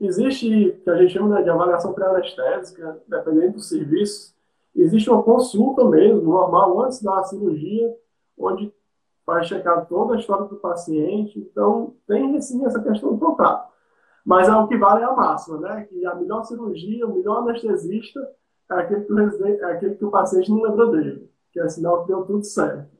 existe, 0.00 0.80
que 0.84 0.90
a 0.90 0.96
gente 0.96 1.12
chama 1.12 1.42
de 1.42 1.50
avaliação 1.50 1.92
pré-anestésica, 1.92 3.02
dependendo 3.08 3.54
do 3.54 3.60
serviço, 3.60 4.34
existe 4.74 5.10
uma 5.10 5.22
consulta 5.22 5.84
mesmo, 5.84 6.22
normal, 6.22 6.82
antes 6.82 7.02
da 7.02 7.22
cirurgia, 7.24 7.94
onde 8.38 8.72
vai 9.26 9.42
checar 9.42 9.86
toda 9.86 10.14
a 10.14 10.18
história 10.18 10.44
do 10.44 10.56
paciente. 10.56 11.38
Então, 11.38 11.94
tem 12.06 12.40
sim 12.40 12.64
essa 12.64 12.80
questão 12.80 13.12
do 13.12 13.18
contato. 13.18 13.72
Mas 14.26 14.48
é 14.48 14.56
o 14.56 14.66
que 14.66 14.76
vale 14.76 15.04
é 15.04 15.06
a 15.06 15.14
máxima, 15.14 15.60
né? 15.60 15.84
Que 15.88 16.04
a 16.04 16.16
melhor 16.16 16.42
cirurgia, 16.42 17.06
o 17.06 17.14
melhor 17.14 17.42
anestesista 17.42 18.20
é 18.68 18.74
aquele 18.74 19.04
que 19.04 19.12
o, 19.12 19.16
residente, 19.16 19.62
é 19.62 19.64
aquele 19.66 19.94
que 19.94 20.04
o 20.04 20.10
paciente 20.10 20.50
não 20.50 20.62
lembra 20.62 20.90
dele, 20.90 21.30
que 21.52 21.60
é 21.60 21.68
sinal 21.68 22.02
que 22.02 22.08
deu 22.08 22.24
tudo 22.24 22.42
certo. 22.42 22.90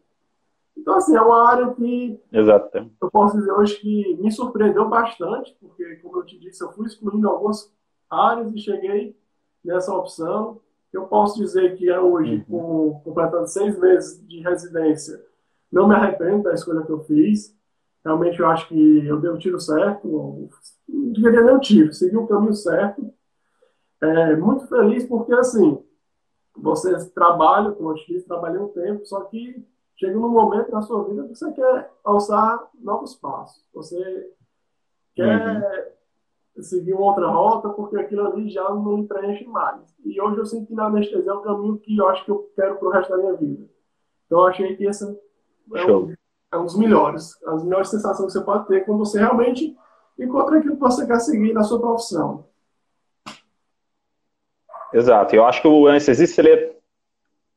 Então, 0.76 0.94
assim, 0.94 1.16
é 1.16 1.20
uma 1.20 1.48
área 1.48 1.74
que 1.74 2.20
Exato. 2.32 2.90
eu 3.02 3.10
posso 3.10 3.36
dizer 3.36 3.50
hoje 3.50 3.76
que 3.80 4.16
me 4.20 4.30
surpreendeu 4.30 4.88
bastante, 4.88 5.56
porque, 5.60 5.96
como 5.96 6.18
eu 6.18 6.24
te 6.24 6.38
disse, 6.38 6.62
eu 6.62 6.70
fui 6.70 6.86
excluindo 6.86 7.28
algumas 7.28 7.74
áreas 8.08 8.54
e 8.54 8.58
cheguei 8.58 9.18
nessa 9.64 9.92
opção. 9.92 10.60
Eu 10.92 11.06
posso 11.06 11.38
dizer 11.40 11.76
que 11.76 11.90
é 11.90 11.98
hoje, 11.98 12.44
uhum. 12.48 13.00
com, 13.00 13.00
completando 13.02 13.48
seis 13.48 13.76
meses 13.80 14.24
de 14.28 14.40
residência, 14.42 15.20
não 15.72 15.88
me 15.88 15.94
arrependo 15.96 16.44
da 16.44 16.54
escolha 16.54 16.82
que 16.82 16.92
eu 16.92 17.00
fiz. 17.00 17.56
Realmente 18.06 18.38
eu 18.38 18.46
acho 18.46 18.68
que 18.68 19.04
eu 19.04 19.18
dei 19.18 19.28
o 19.28 19.36
tiro 19.36 19.58
certo, 19.58 20.06
não 20.06 20.48
deveria 21.12 21.42
nem 21.42 21.56
o 21.56 21.60
tiro, 21.60 21.92
segui 21.92 22.16
o 22.16 22.28
caminho 22.28 22.54
certo. 22.54 23.12
É, 24.00 24.36
muito 24.36 24.64
feliz 24.68 25.04
porque, 25.08 25.34
assim, 25.34 25.82
você 26.56 27.04
trabalha, 27.10 27.72
como 27.72 27.90
eu 27.90 27.94
te 27.96 28.06
disse, 28.06 28.28
trabalhei 28.28 28.60
um 28.60 28.68
tempo, 28.68 29.04
só 29.04 29.22
que 29.22 29.60
chega 29.96 30.14
num 30.14 30.28
momento 30.28 30.70
na 30.70 30.82
sua 30.82 31.02
vida 31.02 31.24
que 31.24 31.34
você 31.34 31.50
quer 31.50 31.90
alçar 32.04 32.70
novos 32.78 33.16
passos. 33.16 33.66
Você 33.74 34.30
quer 35.16 35.84
uhum. 36.54 36.62
seguir 36.62 36.94
uma 36.94 37.06
outra 37.06 37.26
rota 37.26 37.70
porque 37.70 37.96
aquilo 37.96 38.24
ali 38.24 38.48
já 38.48 38.68
não 38.70 38.98
lhe 38.98 39.08
preenche 39.08 39.44
mais. 39.48 39.82
E 40.04 40.20
hoje 40.20 40.38
eu 40.38 40.46
sinto 40.46 40.68
que 40.68 40.74
na 40.74 40.86
anestesia 40.86 41.32
é 41.32 41.34
o 41.34 41.40
caminho 41.40 41.76
que 41.78 41.96
eu 41.96 42.08
acho 42.08 42.24
que 42.24 42.30
eu 42.30 42.48
quero 42.54 42.76
para 42.76 42.86
o 42.86 42.92
resto 42.92 43.10
da 43.10 43.16
minha 43.16 43.34
vida. 43.34 43.68
Então 44.26 44.38
eu 44.38 44.46
achei 44.46 44.76
que 44.76 44.84
esse 44.84 45.02
é 45.02 45.08
um, 45.86 46.14
é 46.56 46.58
um 46.60 46.64
dos 46.64 46.76
melhores, 46.76 47.40
as 47.46 47.62
melhores 47.62 47.88
sensações 47.88 48.32
que 48.32 48.38
você 48.38 48.44
pode 48.44 48.66
ter 48.66 48.84
quando 48.84 48.98
você 48.98 49.18
realmente 49.18 49.76
encontra 50.18 50.58
aquilo 50.58 50.74
que 50.74 50.80
você 50.80 51.06
quer 51.06 51.20
seguir 51.20 51.52
na 51.52 51.62
sua 51.62 51.78
profissão. 51.78 52.44
Exato. 54.92 55.34
Eu 55.36 55.44
acho 55.44 55.60
que 55.60 55.68
o 55.68 55.86
anestesista 55.86 56.40
ele 56.40 56.50
é 56.50 56.72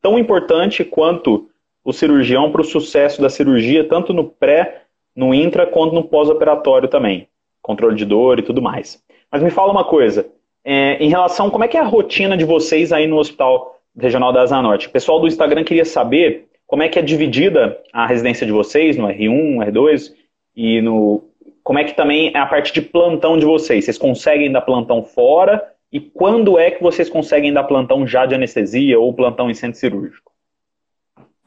tão 0.01 0.19
importante 0.19 0.83
quanto 0.83 1.49
o 1.83 1.93
cirurgião 1.93 2.51
para 2.51 2.62
o 2.62 2.65
sucesso 2.65 3.21
da 3.21 3.29
cirurgia, 3.29 3.88
tanto 3.88 4.13
no 4.13 4.25
pré, 4.25 4.83
no 5.15 5.33
intra, 5.33 5.65
quanto 5.65 5.95
no 5.95 6.03
pós-operatório 6.03 6.89
também. 6.89 7.29
Controle 7.62 7.95
de 7.95 8.05
dor 8.05 8.39
e 8.39 8.43
tudo 8.43 8.62
mais. 8.62 9.01
Mas 9.31 9.41
me 9.41 9.49
fala 9.49 9.71
uma 9.71 9.85
coisa, 9.85 10.29
é, 10.63 10.97
em 10.97 11.09
relação, 11.09 11.49
como 11.49 11.63
é 11.63 11.67
que 11.67 11.77
é 11.77 11.79
a 11.79 11.85
rotina 11.85 12.35
de 12.35 12.43
vocês 12.43 12.91
aí 12.91 13.07
no 13.07 13.17
Hospital 13.17 13.79
Regional 13.97 14.33
da 14.33 14.41
Asa 14.41 14.62
Norte? 14.62 14.88
O 14.88 14.91
pessoal 14.91 15.19
do 15.19 15.27
Instagram 15.27 15.63
queria 15.63 15.85
saber 15.85 16.48
como 16.69 16.84
é 16.84 16.88
que 16.88 16.99
é 16.99 17.01
dividida 17.01 17.82
a 17.91 18.05
residência 18.05 18.45
de 18.45 18.51
vocês, 18.51 18.95
no 18.95 19.08
R1, 19.08 19.71
R2, 19.71 20.13
e 20.55 20.79
no. 20.79 21.23
Como 21.63 21.79
é 21.79 21.84
que 21.84 21.95
também 21.95 22.32
é 22.32 22.38
a 22.38 22.45
parte 22.45 22.71
de 22.71 22.79
plantão 22.79 23.39
de 23.39 23.45
vocês? 23.45 23.86
Vocês 23.86 23.97
conseguem 23.97 24.51
dar 24.51 24.62
plantão 24.62 25.03
fora 25.03 25.67
e 25.91 25.99
quando 25.99 26.60
é 26.60 26.69
que 26.69 26.84
vocês 26.84 27.10
conseguem 27.10 27.51
dar 27.51 27.63
plantão 27.63 28.05
já 28.05 28.27
de 28.27 28.36
anestesia 28.36 28.99
ou 28.99 29.15
plantão 29.15 29.49
em 29.49 29.55
centro 29.55 29.79
cirúrgico? 29.79 30.32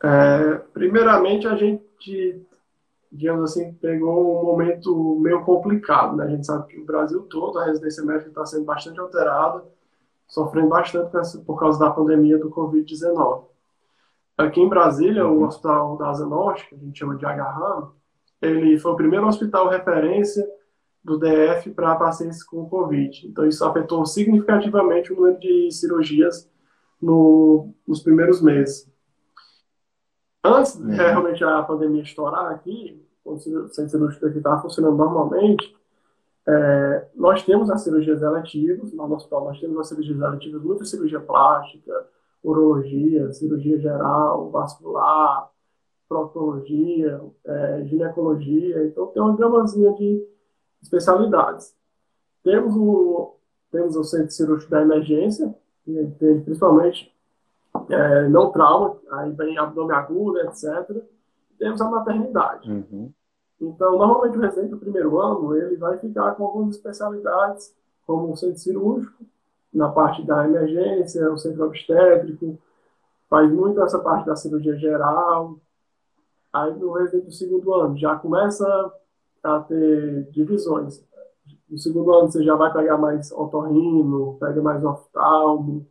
É, 0.03 0.61
primeiramente, 0.75 1.47
a 1.47 1.55
gente, 1.55 2.43
digamos 3.11 3.53
assim, 3.53 3.73
pegou 3.75 4.41
um 4.41 4.45
momento 4.45 5.21
meio 5.21 5.45
complicado. 5.45 6.17
Né? 6.17 6.25
A 6.25 6.31
gente 6.31 6.47
sabe 6.47 6.67
que 6.67 6.81
o 6.81 6.85
Brasil 6.85 7.23
todo, 7.31 7.61
a 7.61 7.67
residência 7.67 8.05
médica 8.05 8.29
está 8.29 8.45
sendo 8.45 8.65
bastante 8.65 8.99
alterada, 8.99 9.63
sofrendo 10.27 10.69
bastante 10.69 11.13
por 11.47 11.61
causa 11.61 11.79
da 11.79 11.91
pandemia 11.91 12.39
do 12.39 12.51
Covid-19. 12.51 13.52
Aqui 14.43 14.61
em 14.61 14.69
Brasília, 14.69 15.27
o 15.27 15.39
uhum. 15.39 15.47
Hospital 15.47 15.97
da 15.97 16.11
Asa 16.11 16.27
Norte, 16.27 16.69
que 16.69 16.75
a 16.75 16.79
gente 16.79 16.99
chama 16.99 17.17
de 17.17 17.25
Agarrano, 17.25 17.95
ele 18.41 18.79
foi 18.79 18.93
o 18.93 18.97
primeiro 18.97 19.27
hospital 19.27 19.69
referência 19.69 20.45
do 21.03 21.19
DF 21.19 21.71
para 21.71 21.95
pacientes 21.97 22.43
com 22.43 22.69
Covid. 22.69 23.27
Então, 23.27 23.47
isso 23.47 23.65
afetou 23.65 24.05
significativamente 24.05 25.13
o 25.13 25.17
número 25.17 25.39
de 25.39 25.71
cirurgias 25.71 26.51
no, 27.01 27.73
nos 27.87 28.01
primeiros 28.03 28.41
meses. 28.43 28.91
Antes 30.45 30.77
de 30.77 30.83
uhum. 30.83 30.97
realmente 30.97 31.45
a 31.45 31.63
pandemia 31.63 32.03
estourar 32.03 32.53
aqui, 32.53 33.01
o 33.25 33.39
centro 33.39 33.91
cirúrgico 33.91 34.27
aqui 34.27 34.39
estava 34.39 34.61
funcionando 34.61 34.97
normalmente, 34.97 35.77
é, 36.47 37.07
nós 37.15 37.45
temos 37.45 37.71
as 37.71 37.83
cirurgias 37.83 38.21
eletivas, 38.21 38.93
no 38.93 39.15
hospital 39.15 39.45
nós 39.45 39.61
temos 39.61 39.79
as 39.79 39.89
cirurgias 39.89 40.21
eletivas, 40.21 40.63
muita 40.63 40.85
cirurgia 40.85 41.21
plástica, 41.21 41.93
urologia, 42.43 43.33
cirurgia 43.33 43.79
geral, 43.79 44.51
vascular, 44.51 45.51
proctologia, 46.09 47.21
é, 47.45 47.85
ginecologia, 47.85 48.85
então 48.87 49.07
tem 49.09 49.23
uma 49.23 49.37
gamazinha 49.37 49.93
de 49.95 50.27
especialidades. 50.83 51.75
Temos 52.43 52.77
o, 52.77 53.37
temos 53.71 53.97
o 53.97 54.05
centro 54.05 54.31
cirúrgico 54.31 54.71
da 54.71 54.83
emergência, 54.83 55.55
que 55.85 55.93
tem 56.19 56.41
principalmente 56.43 57.13
é, 57.89 58.29
não 58.29 58.51
trauma, 58.51 58.99
aí 59.13 59.31
vem 59.33 59.57
abdômen 59.57 59.97
agudo, 59.97 60.39
etc. 60.41 61.03
Temos 61.59 61.81
a 61.81 61.91
maternidade. 61.91 62.71
Uhum. 62.71 63.11
Então, 63.61 63.97
normalmente 63.97 64.37
o 64.37 64.41
residente 64.41 64.71
do 64.71 64.79
primeiro 64.79 65.19
ano, 65.21 65.57
ele 65.57 65.77
vai 65.77 65.97
ficar 65.99 66.33
com 66.33 66.45
algumas 66.45 66.77
especialidades, 66.77 67.75
como 68.05 68.33
o 68.33 68.37
centro 68.37 68.59
cirúrgico, 68.59 69.25
na 69.73 69.89
parte 69.89 70.25
da 70.27 70.45
emergência, 70.45 71.33
o 71.33 71.39
centro 71.39 71.65
obstétrico, 71.65 72.59
faz 73.29 73.51
muito 73.51 73.83
essa 73.83 73.99
parte 73.99 74.27
da 74.27 74.37
cirurgia 74.37 74.77
geral. 74.77 75.59
Aí 76.53 76.75
no 76.75 76.93
residente 76.93 77.27
do 77.27 77.33
segundo 77.33 77.73
ano 77.75 77.97
já 77.97 78.15
começa 78.17 78.93
a 79.43 79.61
ter 79.61 80.25
divisões. 80.31 81.03
No 81.69 81.79
segundo 81.79 82.13
ano 82.13 82.31
você 82.31 82.45
já 82.45 82.55
vai 82.55 82.71
pegar 82.73 82.99
mais 82.99 83.33
otorrino, 83.33 84.37
pega 84.39 84.61
mais 84.61 84.85
oftalmo, 84.85 85.87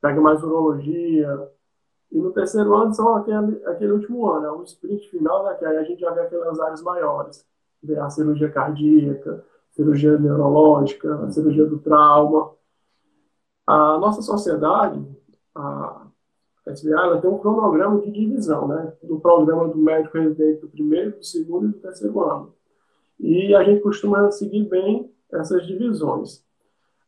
pega 0.00 0.20
mais 0.20 0.42
urologia. 0.42 1.48
E 2.10 2.18
no 2.18 2.32
terceiro 2.32 2.74
ano 2.74 2.92
são 2.92 3.14
aquele, 3.14 3.64
aquele 3.66 3.92
último 3.92 4.26
ano, 4.28 4.46
é 4.46 4.50
o 4.50 4.62
sprint 4.64 5.08
final, 5.10 5.44
né, 5.44 5.54
que 5.54 5.64
aí 5.64 5.76
a 5.76 5.84
gente 5.84 6.00
já 6.00 6.10
vê 6.10 6.22
aquelas 6.22 6.58
áreas 6.58 6.82
maiores. 6.82 7.46
Vê 7.80 7.96
a 7.96 8.10
cirurgia 8.10 8.50
cardíaca, 8.50 9.44
cirurgia 9.70 10.18
neurológica, 10.18 11.14
a 11.24 11.30
cirurgia 11.30 11.66
do 11.66 11.78
trauma. 11.78 12.57
A 13.68 13.98
nossa 13.98 14.22
sociedade, 14.22 14.98
a 15.54 16.06
SBA, 16.66 17.02
ela 17.02 17.20
tem 17.20 17.28
um 17.28 17.36
cronograma 17.36 18.00
de 18.00 18.10
divisão, 18.10 18.66
né, 18.66 18.94
do 19.02 19.20
programa 19.20 19.68
do 19.68 19.76
médico 19.76 20.16
residente 20.16 20.62
do 20.62 20.68
primeiro, 20.70 21.18
do 21.18 21.22
segundo 21.22 21.66
e 21.66 21.72
do 21.72 21.78
terceiro 21.78 22.18
ano. 22.24 22.54
E 23.20 23.54
a 23.54 23.62
gente 23.62 23.82
costuma 23.82 24.30
seguir 24.30 24.66
bem 24.70 25.12
essas 25.30 25.66
divisões. 25.66 26.42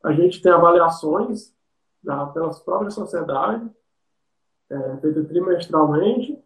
A 0.03 0.12
gente 0.12 0.42
tem 0.42 0.53
avaliações 0.53 1.51
da, 2.05 2.27
pelas 2.27 2.59
próprias 2.59 2.92
sociedades, 2.92 3.66
é, 4.68 4.96
feita 4.99 5.25
trimestralmente, 5.25 6.39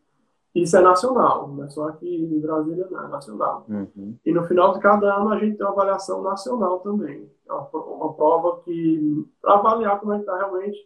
isso 0.55 0.77
é 0.77 0.81
nacional, 0.81 1.49
não 1.49 1.65
é 1.65 1.69
só 1.69 1.89
aqui 1.89 2.07
em 2.07 2.41
Brasília, 2.41 2.87
não, 2.91 3.05
é 3.05 3.09
nacional. 3.09 3.67
Uhum. 3.69 4.17
E 4.25 4.33
no 4.33 4.45
final 4.45 4.73
de 4.73 4.81
cada 4.81 5.15
ano 5.17 5.31
a 5.31 5.39
gente 5.39 5.57
tem 5.57 5.67
uma 5.67 5.73
avaliação 5.73 6.23
nacional 6.23 6.79
também. 6.81 7.29
É 7.49 7.53
uma, 7.53 7.69
uma 7.73 8.15
prova 8.15 8.61
que, 8.63 9.27
para 9.43 9.55
avaliar 9.55 9.99
como 9.99 10.13
é 10.13 10.17
que 10.17 10.23
está 10.23 10.37
realmente 10.37 10.79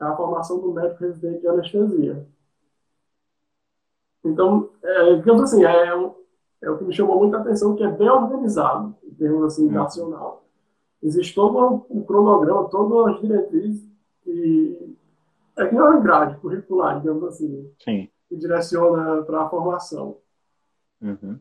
a 0.00 0.16
formação 0.16 0.60
do 0.60 0.72
médico 0.72 1.04
residente 1.04 1.40
de 1.40 1.48
anestesia. 1.48 2.26
Então, 4.24 4.70
é, 4.82 5.14
digamos 5.16 5.42
assim, 5.42 5.64
é 5.64 5.94
é 6.62 6.70
o 6.70 6.78
que 6.78 6.84
me 6.84 6.92
chamou 6.92 7.18
muita 7.18 7.38
atenção, 7.38 7.76
que 7.76 7.84
é 7.84 7.88
bem 7.88 8.08
organizado, 8.08 8.94
em 9.04 9.14
termos 9.14 9.44
assim, 9.44 9.66
uhum. 9.66 9.72
nacional. 9.72 10.44
Existe 11.02 11.34
todo 11.34 11.86
um 11.90 12.02
cronograma, 12.02 12.68
todas 12.68 13.14
as 13.14 13.20
diretrizes, 13.20 13.86
e 14.26 14.96
é 15.56 15.66
que 15.66 15.74
não 15.74 15.92
é 15.92 16.00
grade 16.00 16.36
curricular, 16.40 16.98
digamos 16.98 17.24
assim, 17.24 17.70
Sim. 17.78 18.08
Que 18.28 18.36
direciona 18.36 19.22
para 19.22 19.42
a 19.42 19.48
formação. 19.48 20.18
Uhum. 21.00 21.38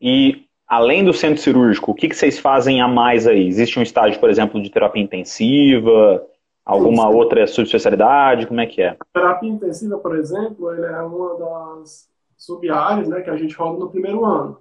E 0.00 0.46
além 0.66 1.04
do 1.04 1.12
centro 1.12 1.42
cirúrgico, 1.42 1.90
o 1.90 1.94
que, 1.94 2.08
que 2.08 2.16
vocês 2.16 2.38
fazem 2.38 2.80
a 2.80 2.88
mais 2.88 3.26
aí? 3.26 3.46
Existe 3.46 3.78
um 3.78 3.82
estágio, 3.82 4.20
por 4.20 4.30
exemplo, 4.30 4.60
de 4.62 4.70
terapia 4.70 5.02
intensiva? 5.02 6.26
Alguma 6.64 7.10
Sim. 7.10 7.14
outra 7.14 7.46
subespecialidade? 7.46 8.46
Como 8.46 8.60
é 8.60 8.66
que 8.66 8.82
é? 8.82 8.96
Terapia 9.12 9.50
intensiva, 9.50 9.98
por 9.98 10.16
exemplo, 10.16 10.72
ele 10.72 10.86
é 10.86 11.00
uma 11.02 11.38
das 11.38 12.08
sub-áreas 12.36 13.08
né, 13.08 13.20
que 13.20 13.30
a 13.30 13.36
gente 13.36 13.54
roda 13.54 13.78
no 13.78 13.90
primeiro 13.90 14.24
ano. 14.24 14.58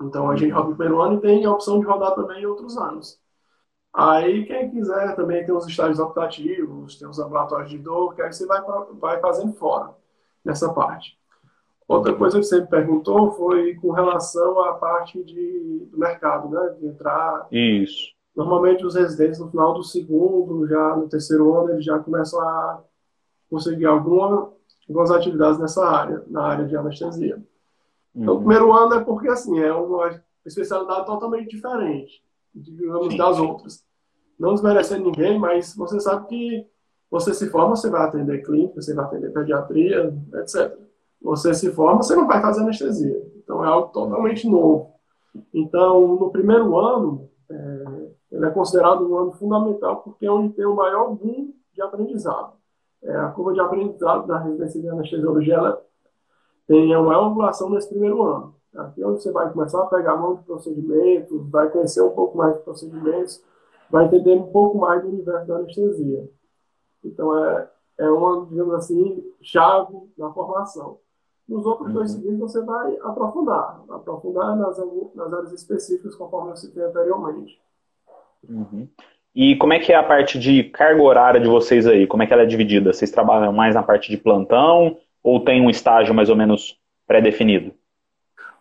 Então 0.00 0.30
a 0.30 0.36
gente 0.36 0.50
roda 0.50 0.70
no 0.70 0.76
primeiro 0.76 1.00
ano 1.00 1.18
e 1.18 1.20
tem 1.20 1.44
a 1.44 1.52
opção 1.52 1.80
de 1.80 1.86
rodar 1.86 2.14
também 2.14 2.42
em 2.42 2.46
outros 2.46 2.76
anos. 2.76 3.20
Aí 3.94 4.44
quem 4.46 4.70
quiser 4.70 5.16
também 5.16 5.44
tem 5.44 5.54
os 5.54 5.66
estágios 5.66 5.98
optativos, 5.98 6.98
tem 6.98 7.08
os 7.08 7.18
laboratórios 7.18 7.70
de 7.70 7.78
dor, 7.78 8.14
que 8.14 8.22
aí 8.22 8.32
você 8.32 8.46
vai, 8.46 8.60
vai 9.00 9.20
fazendo 9.20 9.52
fora 9.54 9.94
nessa 10.44 10.72
parte. 10.72 11.18
Outra 11.86 12.14
coisa 12.14 12.38
que 12.38 12.44
você 12.44 12.60
me 12.60 12.66
perguntou 12.66 13.32
foi 13.32 13.74
com 13.76 13.92
relação 13.92 14.62
à 14.64 14.74
parte 14.74 15.22
de, 15.24 15.88
do 15.90 15.98
mercado, 15.98 16.50
né? 16.50 16.76
De 16.78 16.86
entrar. 16.86 17.46
Isso. 17.50 18.12
Normalmente 18.36 18.84
os 18.84 18.94
residentes 18.94 19.40
no 19.40 19.50
final 19.50 19.72
do 19.72 19.82
segundo, 19.82 20.68
já 20.68 20.94
no 20.94 21.08
terceiro 21.08 21.52
ano, 21.54 21.70
eles 21.70 21.84
já 21.84 21.98
começam 21.98 22.40
a 22.40 22.82
conseguir 23.50 23.86
alguma 23.86 24.52
algumas 24.88 25.10
atividades 25.10 25.58
nessa 25.58 25.86
área, 25.86 26.24
na 26.28 26.42
área 26.42 26.64
de 26.64 26.76
anestesia. 26.76 27.42
Então, 28.14 28.34
o 28.34 28.38
primeiro 28.38 28.72
ano 28.72 28.94
é 28.94 29.04
porque, 29.04 29.28
assim, 29.28 29.60
é 29.60 29.72
uma 29.72 30.20
especialidade 30.44 31.06
totalmente 31.06 31.50
diferente, 31.50 32.22
digamos, 32.54 33.12
sim, 33.12 33.18
das 33.18 33.38
outras. 33.38 33.84
Não 34.38 34.54
desmerecendo 34.54 35.04
ninguém, 35.04 35.38
mas 35.38 35.74
você 35.76 36.00
sabe 36.00 36.26
que 36.26 36.66
você 37.10 37.32
se 37.32 37.48
forma, 37.48 37.76
você 37.76 37.88
vai 37.88 38.02
atender 38.02 38.44
clínica, 38.44 38.80
você 38.80 38.94
vai 38.94 39.04
atender 39.04 39.32
pediatria, 39.32 40.14
etc. 40.34 40.76
Você 41.22 41.54
se 41.54 41.72
forma, 41.72 42.02
você 42.02 42.14
não 42.14 42.26
vai 42.26 42.40
fazer 42.40 42.60
anestesia. 42.60 43.22
Então, 43.36 43.64
é 43.64 43.68
algo 43.68 43.88
totalmente 43.88 44.48
novo. 44.48 44.92
Então, 45.52 46.16
no 46.16 46.30
primeiro 46.30 46.76
ano, 46.78 47.28
é, 47.50 48.08
ele 48.32 48.46
é 48.46 48.50
considerado 48.50 49.08
um 49.08 49.16
ano 49.16 49.32
fundamental 49.32 50.02
porque 50.02 50.26
é 50.26 50.30
onde 50.30 50.54
tem 50.54 50.66
o 50.66 50.76
maior 50.76 51.14
boom 51.14 51.52
de 51.72 51.82
aprendizado. 51.82 52.52
é, 53.02 53.16
a 53.16 53.28
curva 53.28 53.52
de 53.52 53.60
aprendizado 53.60 54.26
da 54.26 54.38
residência 54.38 54.80
de 54.80 54.88
anestesiologia 54.88 55.54
ela 55.54 55.82
tem 56.66 56.94
uma 56.94 57.26
ovulação 57.26 57.70
nesse 57.70 57.88
primeiro 57.88 58.22
ano. 58.22 58.54
Aqui 58.76 59.02
é 59.02 59.06
onde 59.06 59.22
você 59.22 59.32
vai 59.32 59.50
começar 59.50 59.82
a 59.82 59.86
pegar 59.86 60.12
a 60.12 60.16
mão 60.16 60.36
de 60.36 60.42
procedimentos, 60.42 61.50
vai 61.50 61.70
conhecer 61.70 62.02
um 62.02 62.10
pouco 62.10 62.36
mais 62.36 62.54
de 62.56 62.62
procedimentos, 62.62 63.42
vai 63.90 64.04
entender 64.04 64.34
um 64.34 64.52
pouco 64.52 64.76
mais 64.76 65.02
do 65.02 65.08
universo 65.08 65.46
da 65.46 65.56
anestesia. 65.56 66.28
Então, 67.08 67.36
é, 67.44 67.68
é 67.98 68.10
uma, 68.10 68.46
digamos 68.46 68.74
assim, 68.74 69.24
chave 69.42 69.96
na 70.16 70.30
formação. 70.30 70.98
Nos 71.48 71.64
outros 71.64 71.92
dois 71.92 72.12
uhum. 72.12 72.20
seguintes, 72.20 72.40
você 72.40 72.62
vai 72.62 72.96
aprofundar. 73.02 73.80
Aprofundar 73.88 74.54
nas, 74.56 74.78
nas 75.14 75.32
áreas 75.32 75.52
específicas, 75.52 76.14
conforme 76.14 76.50
eu 76.50 76.56
citei 76.56 76.82
anteriormente. 76.82 77.58
Uhum. 78.48 78.86
E 79.34 79.56
como 79.56 79.72
é 79.72 79.78
que 79.78 79.92
é 79.92 79.96
a 79.96 80.02
parte 80.02 80.38
de 80.38 80.64
carga 80.64 81.02
horária 81.02 81.40
de 81.40 81.48
vocês 81.48 81.86
aí? 81.86 82.06
Como 82.06 82.22
é 82.22 82.26
que 82.26 82.32
ela 82.32 82.42
é 82.42 82.46
dividida? 82.46 82.92
Vocês 82.92 83.10
trabalham 83.10 83.52
mais 83.52 83.74
na 83.74 83.82
parte 83.82 84.10
de 84.10 84.16
plantão 84.16 84.98
ou 85.22 85.40
tem 85.40 85.60
um 85.60 85.70
estágio 85.70 86.14
mais 86.14 86.28
ou 86.28 86.36
menos 86.36 86.78
pré-definido? 87.06 87.72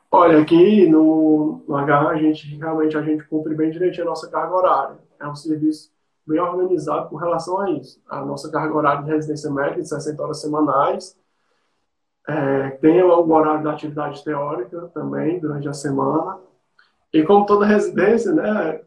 Olha, 0.10 0.40
aqui 0.40 0.88
no, 0.88 1.62
no 1.68 1.76
HR, 1.76 2.08
a 2.10 2.16
gente 2.16 2.56
realmente 2.56 2.98
a 2.98 3.02
gente 3.02 3.24
cumpre 3.26 3.54
bem 3.54 3.70
direitinho 3.70 4.06
a 4.06 4.10
nossa 4.10 4.30
carga 4.30 4.56
horária. 4.56 4.98
É 5.20 5.28
um 5.28 5.36
serviço 5.36 5.92
bem 6.28 6.40
organizado 6.40 7.10
com 7.10 7.16
relação 7.16 7.60
a 7.62 7.72
isso. 7.72 8.02
A 8.08 8.24
nossa 8.24 8.52
carga 8.52 8.76
horária 8.76 9.04
de 9.04 9.12
residência 9.12 9.50
médica 9.50 9.82
de 9.82 9.88
60 9.88 10.22
horas 10.22 10.42
semanais. 10.42 11.18
É, 12.28 12.72
tem 12.72 13.02
o 13.02 13.32
horário 13.32 13.64
da 13.64 13.72
atividade 13.72 14.22
teórica 14.24 14.92
também 14.94 15.40
durante 15.40 15.70
a 15.70 15.74
semana. 15.74 16.40
E 17.14 17.24
como 17.24 17.46
toda 17.46 17.66
residência, 17.66 18.34
né, 18.34 18.82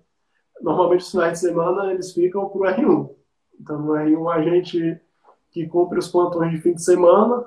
normalmente 0.61 1.01
os 1.01 1.11
finais 1.11 1.33
de 1.33 1.39
semana 1.39 1.91
eles 1.91 2.13
ficam 2.13 2.49
para 2.51 2.61
o 2.61 2.65
R1. 2.65 3.11
Então, 3.59 3.79
no 3.79 3.93
R1 3.93 4.33
a 4.33 4.43
gente 4.43 5.01
que 5.51 5.67
cumpre 5.67 5.99
os 5.99 6.09
plantões 6.09 6.51
de 6.53 6.61
fim 6.61 6.75
de 6.75 6.85
semana 6.85 7.45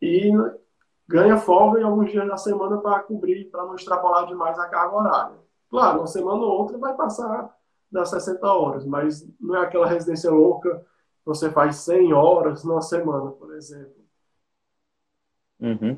e 0.00 0.32
ganha 1.06 1.36
folga 1.36 1.80
em 1.80 1.84
alguns 1.84 2.10
dias 2.10 2.26
da 2.26 2.36
semana 2.38 2.78
para 2.78 3.00
cobrir, 3.00 3.44
para 3.50 3.64
não 3.64 3.74
extrapolar 3.74 4.26
demais 4.26 4.58
a 4.58 4.68
carga 4.68 4.96
horária. 4.96 5.36
Claro, 5.70 5.98
uma 5.98 6.06
semana 6.06 6.42
ou 6.42 6.58
outra 6.58 6.78
vai 6.78 6.94
passar 6.94 7.54
das 7.94 8.10
60 8.10 8.44
horas, 8.46 8.84
mas 8.84 9.26
não 9.40 9.56
é 9.56 9.60
aquela 9.60 9.86
residência 9.86 10.30
louca 10.30 10.78
que 10.78 11.26
você 11.26 11.48
faz 11.50 11.76
100 11.76 12.12
horas 12.12 12.64
numa 12.64 12.82
semana, 12.82 13.30
por 13.30 13.54
exemplo. 13.54 13.94
Uhum. 15.60 15.96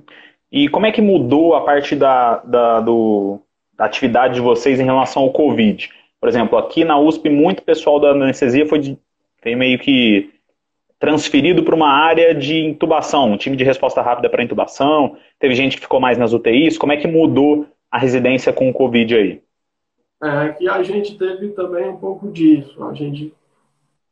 E 0.53 0.69
como 0.69 0.87
é 0.87 0.93
que 0.93 1.01
mudou 1.01 1.55
a 1.55 1.65
parte 1.65 1.97
da, 1.97 2.37
da, 2.39 2.81
do, 2.81 3.41
da 3.73 3.87
atividade 3.87 4.35
de 4.35 4.41
vocês 4.41 4.79
em 4.79 4.85
relação 4.85 5.23
ao 5.23 5.33
Covid? 5.33 5.89
Por 6.21 6.29
exemplo, 6.29 6.59
aqui 6.59 6.85
na 6.85 6.99
USP, 6.99 7.31
muito 7.31 7.63
pessoal 7.63 7.99
da 7.99 8.11
anestesia 8.11 8.67
foi, 8.67 8.79
de, 8.79 8.99
foi 9.43 9.57
meio 9.57 9.79
que 9.79 10.31
transferido 10.99 11.63
para 11.63 11.75
uma 11.75 11.91
área 11.91 12.35
de 12.35 12.59
intubação, 12.63 13.33
um 13.33 13.37
time 13.37 13.57
de 13.57 13.65
resposta 13.65 14.03
rápida 14.03 14.29
para 14.29 14.43
intubação. 14.43 15.17
Teve 15.39 15.55
gente 15.55 15.77
que 15.77 15.83
ficou 15.83 15.99
mais 15.99 16.19
nas 16.19 16.33
UTIs. 16.33 16.79
Como 16.79 16.93
é 16.93 16.97
que 16.97 17.09
mudou 17.09 17.67
a 17.91 17.99
residência 17.99 18.53
com 18.53 18.69
o 18.69 18.73
Covid 18.73 19.15
aí? 19.15 19.46
É 20.23 20.53
que 20.53 20.69
a 20.69 20.83
gente 20.83 21.19
teve 21.19 21.51
também 21.51 21.89
um 21.91 21.99
pouco 21.99 22.31
disso. 22.31 22.83
A 22.85 22.95
gente, 22.95 23.35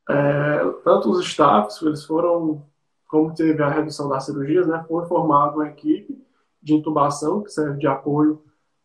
é, 0.08 0.58
tanto 0.84 1.10
os 1.10 1.24
staffs, 1.24 1.80
eles 1.80 2.04
foram, 2.04 2.62
como 3.08 3.34
teve 3.34 3.62
a 3.62 3.70
redução 3.70 4.08
das 4.08 4.26
cirurgias, 4.26 4.66
né, 4.66 4.84
foi 4.86 5.06
formada 5.06 5.54
uma 5.54 5.68
equipe 5.68 6.22
de 6.62 6.74
intubação 6.74 7.42
que 7.42 7.50
serve 7.50 7.78
de 7.78 7.86
apoio 7.86 8.42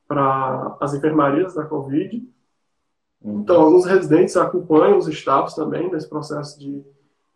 para 0.08 0.78
as 0.80 0.94
enfermarias 0.94 1.54
da 1.54 1.66
Covid. 1.66 2.28
Então, 3.22 3.62
alguns 3.62 3.86
residentes 3.86 4.38
acompanham 4.38 4.98
os 4.98 5.08
staffs 5.08 5.56
também 5.56 5.92
nesse 5.92 6.08
processo 6.08 6.58
de 6.58 6.84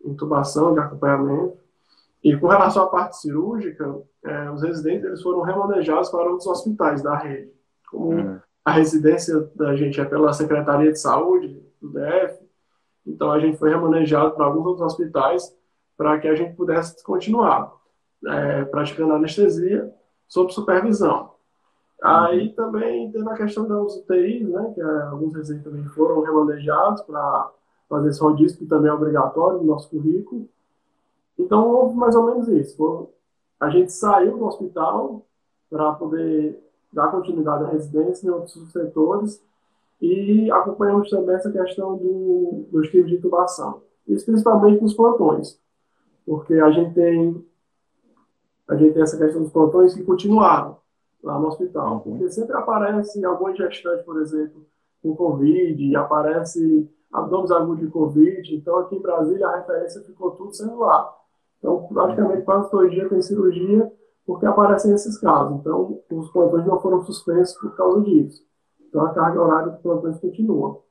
intubação, 0.04 0.74
de 0.74 0.80
acompanhamento. 0.80 1.58
E 2.24 2.38
com 2.38 2.48
relação 2.48 2.84
à 2.84 2.88
parte 2.88 3.17
cirúrgica, 3.17 4.02
é, 4.24 4.50
os 4.50 4.63
residentes 4.63 5.04
eles 5.04 5.22
foram 5.22 5.41
remanejados 5.41 6.10
para 6.10 6.30
outros 6.30 6.48
hospitais 6.48 7.02
da 7.02 7.17
rede. 7.17 7.52
Como 7.89 8.13
uhum. 8.13 8.39
A 8.63 8.71
residência 8.71 9.49
da 9.56 9.76
gente 9.76 9.99
é 9.99 10.06
pela 10.06 10.34
Secretaria 10.34 10.91
de 10.91 10.99
Saúde 10.99 11.62
do 11.82 11.89
DF, 11.89 12.43
então 13.06 13.32
a 13.32 13.39
gente 13.39 13.58
foi 13.58 13.69
remanejado 13.69 14.32
para 14.32 14.45
alguns 14.45 14.65
outros 14.65 14.86
hospitais 14.86 15.56
para 15.97 16.19
que 16.19 16.28
a 16.28 16.36
gente 16.36 16.56
pudesse 16.56 17.04
continuar 17.04 17.73
é, 18.26 18.63
praticando 18.65 19.13
anestesia 19.13 19.93
sob 20.28 20.52
supervisão. 20.54 21.34
Aí 22.02 22.47
uhum. 22.47 22.54
também 22.54 23.12
tem 23.12 23.28
a 23.28 23.34
questão 23.36 23.67
das 23.67 23.95
UTIs, 23.97 24.47
né, 24.49 24.71
que 24.73 24.82
é, 24.82 25.02
alguns 25.04 25.34
residentes 25.34 25.63
também 25.63 25.86
foram 25.89 26.21
remanejados 26.21 27.02
para 27.04 27.52
fazer 27.88 28.10
esse 28.10 28.21
rodízio, 28.21 28.58
que 28.58 28.65
também 28.65 28.89
é 28.89 28.93
obrigatório 28.93 29.60
no 29.60 29.65
nosso 29.65 29.89
currículo. 29.89 30.49
Então, 31.38 31.69
houve 31.69 31.95
mais 31.95 32.15
ou 32.15 32.26
menos 32.26 32.47
isso. 32.47 33.10
A 33.60 33.69
gente 33.69 33.91
saiu 33.91 34.38
do 34.38 34.45
hospital 34.45 35.26
para 35.69 35.93
poder 35.93 36.60
dar 36.93 37.12
continuidade 37.12 37.63
à 37.63 37.67
residência 37.67 38.27
em 38.27 38.29
outros 38.29 38.71
setores 38.71 39.43
e 39.99 40.51
acompanhamos 40.51 41.10
também 41.10 41.36
essa 41.36 41.51
questão 41.51 41.97
do, 41.97 42.65
dos 42.71 42.89
tipos 42.89 43.10
de 43.10 43.17
intubação. 43.17 43.82
Isso 44.08 44.25
principalmente 44.25 44.82
nos 44.82 44.93
plantões, 44.93 45.60
porque 46.25 46.53
a 46.56 46.71
gente 46.71 46.93
tem 46.93 47.45
a 48.67 48.75
gente 48.75 48.93
tem 48.93 49.03
essa 49.03 49.17
questão 49.17 49.41
dos 49.41 49.51
plantões 49.51 49.93
que 49.93 50.03
continuaram 50.03 50.77
lá 51.21 51.38
no 51.39 51.47
hospital, 51.47 51.93
uhum. 51.93 51.99
porque 51.99 52.29
sempre 52.29 52.56
aparece 52.56 53.23
algum 53.25 53.53
gestante, 53.53 54.03
por 54.03 54.21
exemplo, 54.21 54.65
com 55.01 55.15
Covid, 55.15 55.95
aparece 55.95 56.89
abdômen 57.12 57.51
agudo 57.51 57.86
de 57.86 57.91
Covid. 57.91 58.56
Então, 58.56 58.77
aqui 58.79 58.95
em 58.95 59.01
Brasília, 59.01 59.47
a 59.47 59.58
referência 59.58 60.01
ficou 60.01 60.32
tudo 60.32 60.53
sendo 60.53 60.79
lá. 60.79 61.13
Então, 61.60 61.88
praticamente 61.93 62.43
quase 62.43 62.69
todo 62.69 62.89
dia 62.89 63.08
tem 63.08 63.21
cirurgia 63.21 63.91
porque 64.25 64.45
aparecem 64.45 64.93
esses 64.93 65.17
casos. 65.19 65.59
Então, 65.59 65.99
os 66.12 66.29
plantões 66.31 66.65
não 66.65 66.79
foram 66.79 67.03
suspensos 67.03 67.57
por 67.59 67.75
causa 67.75 68.01
disso. 68.01 68.41
Então, 68.88 69.05
a 69.05 69.13
carga 69.13 69.41
horária 69.41 69.71
dos 69.71 69.81
plantões 69.81 70.19
continua. 70.19 70.81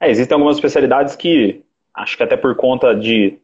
É, 0.00 0.10
existem 0.10 0.34
algumas 0.34 0.56
especialidades 0.56 1.14
que, 1.14 1.64
acho 1.94 2.16
que 2.16 2.22
até 2.22 2.36
por 2.36 2.56
conta 2.56 2.94
de 2.94 3.38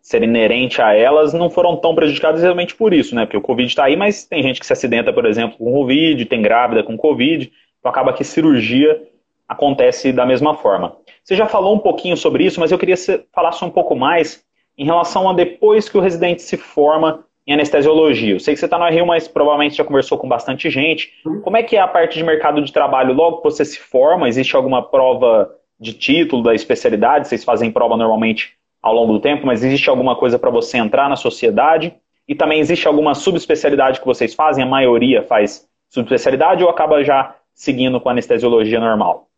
ser 0.00 0.22
inerente 0.22 0.82
a 0.82 0.92
elas, 0.92 1.32
não 1.32 1.48
foram 1.48 1.76
tão 1.76 1.94
prejudicadas 1.94 2.42
realmente 2.42 2.74
por 2.74 2.92
isso, 2.92 3.14
né? 3.14 3.24
Porque 3.24 3.36
o 3.36 3.42
Covid 3.42 3.68
está 3.68 3.84
aí, 3.84 3.96
mas 3.96 4.24
tem 4.24 4.42
gente 4.42 4.58
que 4.58 4.66
se 4.66 4.72
acidenta, 4.72 5.12
por 5.12 5.24
exemplo, 5.24 5.56
com 5.56 5.72
Covid, 5.72 6.24
tem 6.24 6.42
grávida 6.42 6.82
com 6.82 6.96
Covid, 6.96 7.52
então 7.78 7.90
acaba 7.90 8.12
que 8.12 8.24
cirurgia 8.24 9.00
acontece 9.48 10.12
da 10.12 10.26
mesma 10.26 10.54
forma. 10.54 10.96
Você 11.22 11.36
já 11.36 11.46
falou 11.46 11.74
um 11.74 11.78
pouquinho 11.78 12.16
sobre 12.16 12.44
isso, 12.44 12.58
mas 12.58 12.72
eu 12.72 12.78
queria 12.78 12.96
que 12.96 13.24
falasse 13.32 13.64
um 13.64 13.70
pouco 13.70 13.94
mais 13.94 14.44
em 14.76 14.84
relação 14.84 15.30
a 15.30 15.34
depois 15.34 15.88
que 15.88 15.96
o 15.96 16.00
residente 16.00 16.42
se 16.42 16.56
forma 16.56 17.24
em 17.46 17.54
anestesiologia. 17.54 18.34
Eu 18.34 18.40
sei 18.40 18.54
que 18.54 18.60
você 18.60 18.66
está 18.66 18.78
no 18.78 18.88
Rio, 18.88 19.06
mas 19.06 19.26
provavelmente 19.26 19.76
já 19.76 19.84
conversou 19.84 20.16
com 20.16 20.28
bastante 20.28 20.70
gente. 20.70 21.12
Como 21.42 21.56
é 21.56 21.62
que 21.62 21.76
é 21.76 21.80
a 21.80 21.88
parte 21.88 22.16
de 22.16 22.24
mercado 22.24 22.62
de 22.62 22.72
trabalho 22.72 23.12
logo 23.12 23.38
que 23.38 23.44
você 23.44 23.64
se 23.64 23.78
forma? 23.78 24.28
Existe 24.28 24.54
alguma 24.54 24.82
prova 24.82 25.54
de 25.78 25.92
título 25.92 26.42
da 26.42 26.54
especialidade? 26.54 27.28
Vocês 27.28 27.44
fazem 27.44 27.70
prova 27.70 27.96
normalmente 27.96 28.56
ao 28.80 28.94
longo 28.94 29.12
do 29.12 29.20
tempo, 29.20 29.46
mas 29.46 29.64
existe 29.64 29.90
alguma 29.90 30.16
coisa 30.16 30.38
para 30.38 30.50
você 30.50 30.78
entrar 30.78 31.08
na 31.08 31.16
sociedade? 31.16 31.94
E 32.28 32.34
também 32.34 32.60
existe 32.60 32.86
alguma 32.86 33.14
subespecialidade 33.14 34.00
que 34.00 34.06
vocês 34.06 34.34
fazem? 34.34 34.62
A 34.62 34.66
maioria 34.66 35.22
faz 35.22 35.68
subespecialidade 35.88 36.62
ou 36.62 36.70
acaba 36.70 37.02
já 37.02 37.34
seguindo 37.52 38.00
com 38.00 38.08
a 38.08 38.12
anestesiologia 38.12 38.78
normal? 38.78 39.28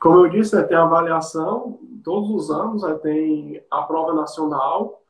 Como 0.00 0.18
eu 0.18 0.28
disse, 0.28 0.56
né, 0.56 0.62
tem 0.62 0.76
avaliação 0.76 1.78
todos 2.02 2.30
os 2.30 2.50
anos, 2.50 2.82
né, 2.82 2.94
tem 3.02 3.62
a 3.70 3.82
prova 3.82 4.12
nacional, 4.14 5.01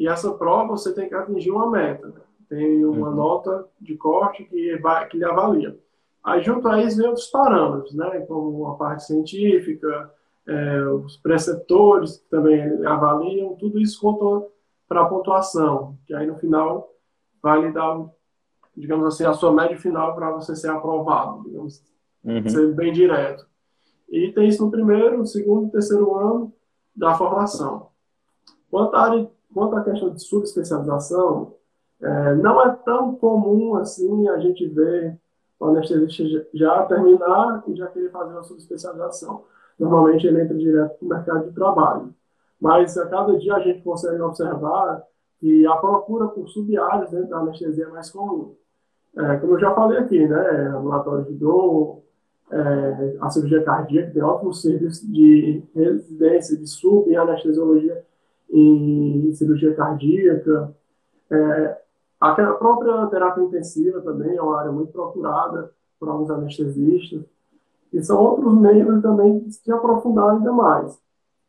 e 0.00 0.08
essa 0.08 0.32
prova 0.32 0.68
você 0.68 0.94
tem 0.94 1.10
que 1.10 1.14
atingir 1.14 1.50
uma 1.50 1.70
meta. 1.70 2.08
Né? 2.08 2.20
Tem 2.48 2.84
uma 2.86 3.10
uhum. 3.10 3.14
nota 3.14 3.68
de 3.78 3.94
corte 3.98 4.44
que, 4.44 4.74
vai, 4.78 5.06
que 5.06 5.18
lhe 5.18 5.24
avalia. 5.26 5.78
Aí, 6.24 6.42
junto 6.42 6.66
a 6.68 6.82
isso, 6.82 6.96
vem 6.96 7.06
outros 7.06 7.26
parâmetros, 7.26 7.94
né, 7.94 8.20
como 8.20 8.66
a 8.66 8.76
parte 8.76 9.04
científica, 9.04 10.10
é, 10.46 10.82
os 10.84 11.18
preceptores 11.18 12.16
que 12.16 12.30
também 12.30 12.62
avaliam, 12.86 13.54
tudo 13.56 13.78
isso 13.78 14.00
conta 14.00 14.46
para 14.88 15.02
a 15.02 15.04
pontuação, 15.04 15.98
que 16.06 16.14
aí 16.14 16.26
no 16.26 16.36
final 16.36 16.90
vai 17.42 17.60
lhe 17.60 17.70
dar, 17.70 18.06
digamos 18.74 19.06
assim, 19.06 19.24
a 19.24 19.34
sua 19.34 19.52
média 19.52 19.78
final 19.78 20.14
para 20.14 20.30
você 20.30 20.56
ser 20.56 20.70
aprovado, 20.70 21.42
digamos, 21.44 21.82
uhum. 22.24 22.48
ser 22.48 22.74
bem 22.74 22.92
direto. 22.92 23.46
E 24.10 24.32
tem 24.32 24.48
isso 24.48 24.64
no 24.64 24.70
primeiro, 24.70 25.18
no 25.18 25.26
segundo 25.26 25.68
e 25.68 25.70
terceiro 25.70 26.14
ano 26.16 26.52
da 26.96 27.14
formação. 27.14 27.88
Quanto 28.70 28.94
à, 28.94 29.02
área, 29.02 29.30
quanto 29.52 29.76
à 29.76 29.84
questão 29.84 30.10
de 30.10 30.22
subespecialização, 30.22 31.54
é, 32.00 32.34
não 32.34 32.62
é 32.62 32.70
tão 32.84 33.14
comum 33.16 33.76
assim 33.76 34.28
a 34.28 34.38
gente 34.38 34.66
ver 34.68 35.18
o 35.58 35.66
anestesista 35.66 36.46
já 36.54 36.84
terminar 36.86 37.62
e 37.66 37.74
já 37.76 37.86
querer 37.88 38.10
fazer 38.10 38.32
uma 38.32 38.42
subespecialização. 38.42 39.44
Normalmente 39.78 40.26
ele 40.26 40.40
entra 40.40 40.56
direto 40.56 40.98
para 40.98 41.06
o 41.06 41.08
mercado 41.08 41.48
de 41.48 41.54
trabalho. 41.54 42.14
Mas 42.60 42.96
a 42.96 43.06
cada 43.06 43.36
dia 43.38 43.54
a 43.54 43.60
gente 43.60 43.82
consegue 43.82 44.20
observar 44.20 45.02
que 45.38 45.66
a 45.66 45.76
procura 45.76 46.28
por 46.28 46.48
sub-áreas 46.48 47.10
dentro 47.10 47.28
da 47.28 47.38
anestesia 47.38 47.84
é 47.84 47.88
mais 47.88 48.10
comum. 48.10 48.54
É, 49.16 49.36
como 49.36 49.54
eu 49.54 49.60
já 49.60 49.74
falei 49.74 49.98
aqui, 49.98 50.26
né, 50.26 50.68
ambulatório 50.68 51.24
de 51.24 51.32
dor, 51.34 52.02
é, 52.50 53.16
a 53.20 53.30
cirurgia 53.30 53.62
cardíaca, 53.62 54.12
tem 54.12 54.22
ótimos 54.22 54.60
serviços 54.60 55.06
de 55.10 55.62
residência, 55.74 56.56
de 56.56 56.66
sub 56.66 57.10
e 57.10 57.16
anestesiologia 57.16 58.04
em 58.50 59.32
cirurgia 59.32 59.74
cardíaca. 59.74 60.74
É, 61.30 61.80
a 62.20 62.34
própria 62.34 63.06
terapia 63.06 63.44
intensiva 63.44 64.00
também 64.00 64.36
é 64.36 64.42
uma 64.42 64.58
área 64.58 64.72
muito 64.72 64.92
procurada 64.92 65.72
por 65.98 66.08
alguns 66.08 66.30
anestesistas. 66.30 67.22
E 67.92 68.02
são 68.02 68.18
outros 68.18 68.54
meios 68.54 69.02
também 69.02 69.40
de 69.40 69.52
se 69.52 69.72
aprofundar 69.72 70.30
ainda 70.30 70.52
mais. 70.52 71.00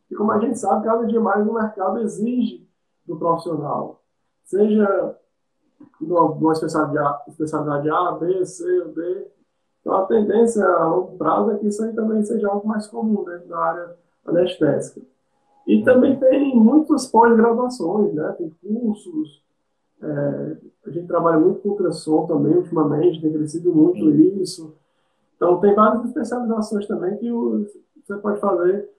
E 0.09 0.15
como 0.15 0.31
a 0.31 0.39
gente 0.39 0.57
sabe, 0.57 0.85
cada 0.85 1.05
dia 1.05 1.19
mais 1.19 1.47
o 1.47 1.53
mercado 1.53 1.99
exige 1.99 2.67
do 3.05 3.17
profissional, 3.17 4.01
seja 4.43 5.15
especialidade, 6.53 7.23
especialidade 7.29 7.89
A, 7.89 8.11
B, 8.13 8.45
C, 8.45 8.85
D. 8.85 9.27
Então 9.79 9.93
a 9.93 10.05
tendência 10.05 10.65
a 10.65 10.85
longo 10.85 11.17
prazo 11.17 11.51
é 11.51 11.57
que 11.57 11.67
isso 11.67 11.83
aí 11.83 11.93
também 11.93 12.23
seja 12.23 12.47
algo 12.49 12.67
mais 12.67 12.87
comum 12.87 13.23
dentro 13.23 13.47
da 13.47 13.57
área 13.57 13.95
anestésica. 14.25 15.01
E 15.67 15.83
também 15.83 16.19
tem 16.19 16.55
muitas 16.55 17.07
pós-graduações, 17.07 18.13
né? 18.13 18.35
tem 18.37 18.49
cursos, 18.49 19.41
é, 20.01 20.57
a 20.87 20.89
gente 20.89 21.07
trabalha 21.07 21.39
muito 21.39 21.59
com 21.59 21.69
ultrassom 21.69 22.25
também 22.25 22.55
ultimamente, 22.55 23.21
tem 23.21 23.31
crescido 23.31 23.73
muito 23.73 24.09
isso. 24.41 24.75
Então, 25.35 25.59
tem 25.59 25.73
várias 25.73 26.05
especializações 26.05 26.87
também 26.87 27.17
que 27.17 27.31
você 27.31 28.17
pode 28.17 28.39
fazer 28.39 28.89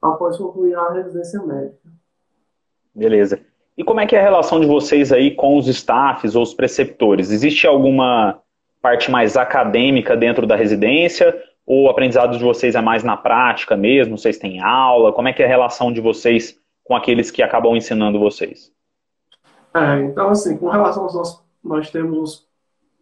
após 0.00 0.36
concluir 0.36 0.74
a 0.74 0.92
residência 0.92 1.42
médica. 1.42 1.88
Beleza. 2.94 3.40
E 3.76 3.84
como 3.84 4.00
é 4.00 4.06
que 4.06 4.16
é 4.16 4.20
a 4.20 4.22
relação 4.22 4.58
de 4.58 4.66
vocês 4.66 5.12
aí 5.12 5.34
com 5.34 5.56
os 5.56 5.68
staffs 5.68 6.34
ou 6.34 6.42
os 6.42 6.52
preceptores? 6.52 7.30
Existe 7.30 7.66
alguma 7.66 8.40
parte 8.82 9.10
mais 9.10 9.36
acadêmica 9.36 10.16
dentro 10.16 10.46
da 10.46 10.56
residência 10.56 11.34
ou 11.68 11.82
o 11.82 11.90
aprendizado 11.90 12.38
de 12.38 12.42
vocês 12.42 12.74
é 12.74 12.80
mais 12.80 13.04
na 13.04 13.14
prática 13.14 13.76
mesmo? 13.76 14.16
Vocês 14.16 14.38
têm 14.38 14.58
aula? 14.58 15.12
Como 15.12 15.28
é 15.28 15.34
que 15.34 15.42
é 15.42 15.44
a 15.44 15.48
relação 15.48 15.92
de 15.92 16.00
vocês 16.00 16.58
com 16.82 16.96
aqueles 16.96 17.30
que 17.30 17.42
acabam 17.42 17.76
ensinando 17.76 18.18
vocês? 18.18 18.72
É, 19.74 20.00
então, 20.00 20.30
assim, 20.30 20.56
com 20.56 20.70
relação 20.70 21.02
aos 21.02 21.14
nossos, 21.14 21.44
nós 21.62 21.90
temos 21.90 22.18
os 22.18 22.48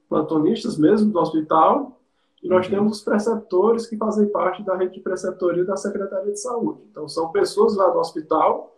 plantonistas 0.08 0.76
mesmo 0.76 1.12
do 1.12 1.20
hospital, 1.20 2.00
e 2.42 2.48
nós 2.48 2.66
uhum. 2.66 2.72
temos 2.72 2.98
os 2.98 3.04
preceptores 3.04 3.86
que 3.86 3.96
fazem 3.96 4.26
parte 4.30 4.64
da 4.64 4.76
rede 4.76 4.94
de 4.94 5.00
preceptoria 5.00 5.64
da 5.64 5.76
Secretaria 5.76 6.32
de 6.32 6.40
Saúde. 6.40 6.80
Então, 6.90 7.08
são 7.08 7.30
pessoas 7.30 7.76
lá 7.76 7.88
do 7.90 8.00
hospital, 8.00 8.74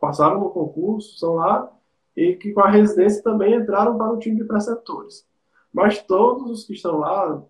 passaram 0.00 0.40
no 0.40 0.50
concurso, 0.50 1.16
são 1.16 1.36
lá, 1.36 1.70
e 2.16 2.34
que 2.34 2.52
com 2.52 2.62
a 2.62 2.68
residência 2.68 3.22
também 3.22 3.54
entraram 3.54 3.96
para 3.96 4.12
o 4.12 4.18
time 4.18 4.34
de 4.34 4.44
preceptores. 4.44 5.24
Mas 5.72 6.02
todos 6.02 6.50
os 6.50 6.64
que 6.64 6.72
estão 6.72 6.98
lá 6.98 7.40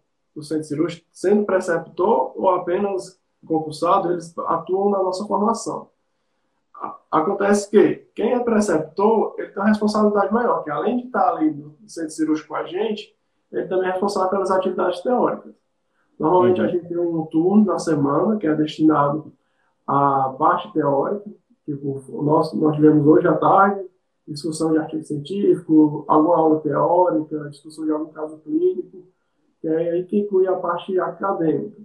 no 0.40 0.44
centro 0.44 0.64
cirúrgico, 0.64 1.06
sendo 1.12 1.44
preceptor 1.44 2.32
ou 2.34 2.50
apenas 2.50 3.20
concursado, 3.46 4.10
eles 4.10 4.36
atuam 4.38 4.90
na 4.90 5.02
nossa 5.02 5.24
formação. 5.26 5.88
Acontece 7.10 7.70
que 7.70 8.08
quem 8.14 8.32
é 8.32 8.40
preceptor, 8.40 9.34
ele 9.38 9.48
tem 9.48 9.62
uma 9.62 9.68
responsabilidade 9.68 10.32
maior, 10.32 10.62
que 10.64 10.70
além 10.70 10.98
de 10.98 11.06
estar 11.06 11.34
ali 11.34 11.50
no 11.50 11.76
centro 11.86 12.10
cirúrgico 12.10 12.48
com 12.48 12.54
a 12.54 12.64
gente, 12.64 13.14
ele 13.52 13.66
também 13.66 13.88
é 13.88 13.92
responsável 13.92 14.30
pelas 14.30 14.50
atividades 14.50 15.00
teóricas. 15.00 15.52
Normalmente 16.18 16.60
uhum. 16.60 16.66
a 16.66 16.70
gente 16.70 16.88
tem 16.88 16.98
um 16.98 17.26
turno 17.26 17.64
na 17.64 17.78
semana 17.78 18.36
que 18.36 18.46
é 18.46 18.54
destinado 18.54 19.32
à 19.86 20.34
parte 20.38 20.72
teórica, 20.72 21.28
tipo, 21.64 22.02
o 22.08 22.22
nosso, 22.22 22.56
nós 22.56 22.76
tivemos 22.76 23.06
hoje 23.06 23.26
à 23.26 23.36
tarde, 23.36 23.84
discussão 24.26 24.72
de 24.72 24.78
artigo 24.78 25.02
científico, 25.02 26.04
alguma 26.06 26.36
aula 26.36 26.60
teórica, 26.60 27.50
discussão 27.50 27.84
de 27.84 27.90
algum 27.90 28.12
caso 28.12 28.38
clínico, 28.38 29.02
que 29.60 29.68
é 29.68 29.90
aí 29.90 30.04
que 30.04 30.18
inclui 30.18 30.46
a 30.46 30.56
parte 30.56 30.98
acadêmica. 30.98 31.80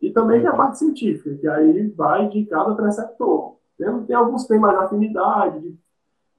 E 0.00 0.10
também 0.10 0.40
tem 0.40 0.48
a 0.48 0.56
parte 0.56 0.78
científica, 0.78 1.34
que 1.36 1.48
aí 1.48 1.88
vai 1.88 2.28
de 2.28 2.44
cada 2.46 2.74
preceptor. 2.74 3.56
Tem, 3.78 4.04
tem 4.04 4.16
alguns 4.16 4.42
que 4.42 4.48
têm 4.48 4.58
mais 4.58 4.78
afinidade 4.78 5.60
de 5.60 5.78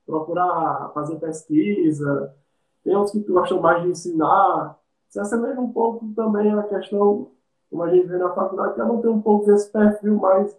procurar 0.05 0.91
fazer 0.93 1.15
pesquisa, 1.17 2.33
tem 2.83 2.95
outros 2.95 3.11
que 3.11 3.31
gostam 3.31 3.59
mais 3.59 3.83
de 3.83 3.89
ensinar. 3.89 4.77
Se 5.09 5.19
assemelha 5.19 5.59
um 5.59 5.71
pouco 5.71 6.07
também 6.15 6.53
à 6.53 6.63
questão, 6.63 7.31
como 7.69 7.83
a 7.83 7.89
gente 7.89 8.07
vê 8.07 8.17
na 8.17 8.29
faculdade, 8.29 8.75
que 8.75 8.79
não 8.79 9.01
tem 9.01 9.09
um 9.09 9.21
pouco 9.21 9.45
desse 9.45 9.71
perfil 9.71 10.15
mais, 10.15 10.55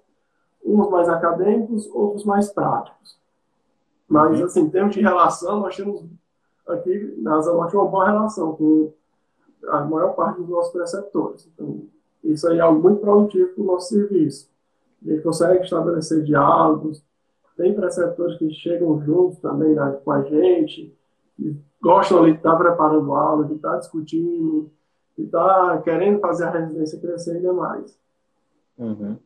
uns 0.64 0.90
mais 0.90 1.08
acadêmicos, 1.08 1.88
outros 1.94 2.24
mais 2.24 2.50
práticos. 2.50 3.18
Mas, 4.08 4.38
uhum. 4.38 4.46
assim, 4.46 4.60
em 4.62 4.70
termos 4.70 4.94
de 4.94 5.02
relação, 5.02 5.60
nós 5.60 5.76
temos 5.76 6.04
aqui 6.66 7.14
na 7.18 7.40
Zona 7.40 7.66
uma 7.66 7.84
boa 7.86 8.06
relação 8.06 8.54
com 8.56 8.92
a 9.66 9.80
maior 9.84 10.14
parte 10.14 10.38
dos 10.38 10.48
nossos 10.48 10.72
preceptores. 10.72 11.48
Então, 11.52 11.82
isso 12.24 12.48
aí 12.48 12.58
é 12.58 12.60
algo 12.60 12.82
muito 12.82 13.00
produtivo 13.00 13.48
para 13.54 13.62
o 13.62 13.66
nosso 13.66 13.88
serviço. 13.88 14.50
Gente 15.04 15.22
consegue 15.22 15.62
estabelecer 15.62 16.24
diálogos, 16.24 17.02
tem 17.56 17.74
preceptores 17.74 18.38
que 18.38 18.50
chegam 18.52 19.00
juntos 19.04 19.38
também 19.38 19.74
né, 19.74 19.98
com 20.04 20.12
a 20.12 20.22
gente, 20.22 20.94
gostam 21.80 22.18
ali 22.18 22.32
de 22.32 22.38
estar 22.38 22.56
preparando 22.56 23.12
aula, 23.12 23.44
de 23.44 23.54
estar 23.54 23.76
discutindo, 23.78 24.70
de 25.16 25.24
estar 25.24 25.82
querendo 25.82 26.20
fazer 26.20 26.44
a 26.44 26.50
residência 26.50 27.00
crescer 27.00 27.36
ainda 27.36 27.52
mais. 27.52 27.98
Uhum. 28.76 29.16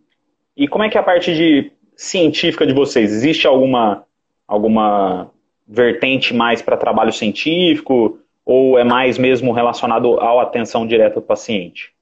E 0.56 0.68
como 0.68 0.84
é 0.84 0.88
que 0.88 0.96
é 0.96 1.00
a 1.00 1.04
parte 1.04 1.34
de 1.34 1.72
científica 1.96 2.66
de 2.66 2.74
vocês? 2.74 3.12
Existe 3.12 3.46
alguma, 3.46 4.04
alguma 4.46 5.30
vertente 5.66 6.34
mais 6.34 6.60
para 6.60 6.76
trabalho 6.76 7.12
científico 7.12 8.18
ou 8.44 8.78
é 8.78 8.84
mais 8.84 9.18
mesmo 9.18 9.52
relacionado 9.52 10.18
à 10.20 10.42
atenção 10.42 10.86
direta 10.86 11.20
do 11.20 11.26
paciente? 11.26 11.94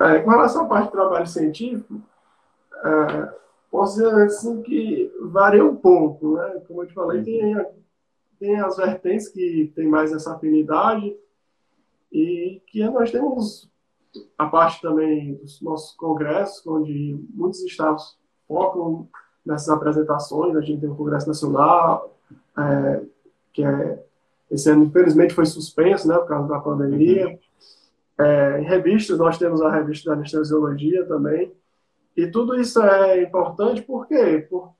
É, 0.00 0.18
com 0.20 0.30
relação 0.30 0.64
à 0.64 0.68
parte 0.68 0.86
de 0.86 0.92
trabalho 0.92 1.26
científico, 1.26 2.00
é, 2.84 3.34
posso 3.70 3.94
dizer 3.94 4.14
assim 4.24 4.62
que 4.62 5.12
varia 5.30 5.64
um 5.64 5.76
pouco, 5.76 6.36
né? 6.36 6.62
Como 6.66 6.82
eu 6.82 6.86
te 6.86 6.94
falei, 6.94 7.22
tem 7.22 7.54
tem 8.42 8.58
as 8.58 8.76
vertentes 8.76 9.28
que 9.28 9.72
tem 9.72 9.86
mais 9.86 10.12
essa 10.12 10.34
afinidade 10.34 11.16
e 12.10 12.60
que 12.66 12.82
nós 12.90 13.12
temos 13.12 13.70
a 14.36 14.46
parte 14.46 14.82
também 14.82 15.34
dos 15.34 15.62
nossos 15.62 15.94
congressos, 15.94 16.66
onde 16.66 17.24
muitos 17.32 17.62
estados 17.62 18.18
focam 18.48 19.08
nessas 19.46 19.68
apresentações. 19.68 20.56
A 20.56 20.60
gente 20.60 20.80
tem 20.80 20.90
o 20.90 20.96
Congresso 20.96 21.28
Nacional, 21.28 22.18
é, 22.58 23.02
que 23.52 23.64
é, 23.64 24.04
esse 24.52 24.70
ano, 24.70 24.84
infelizmente, 24.84 25.34
foi 25.34 25.46
suspenso 25.46 26.06
né, 26.06 26.16
por 26.16 26.28
causa 26.28 26.48
da 26.48 26.60
pandemia. 26.60 27.28
Uhum. 27.28 27.38
É, 28.24 28.60
em 28.60 28.64
revistas, 28.64 29.18
nós 29.18 29.38
temos 29.38 29.60
a 29.62 29.70
revista 29.70 30.10
da 30.10 30.16
anestesiologia 30.16 31.04
também. 31.06 31.52
E 32.16 32.26
tudo 32.26 32.54
isso 32.60 32.80
é 32.80 33.22
importante 33.22 33.82
porque 33.82 34.46
por, 34.50 34.72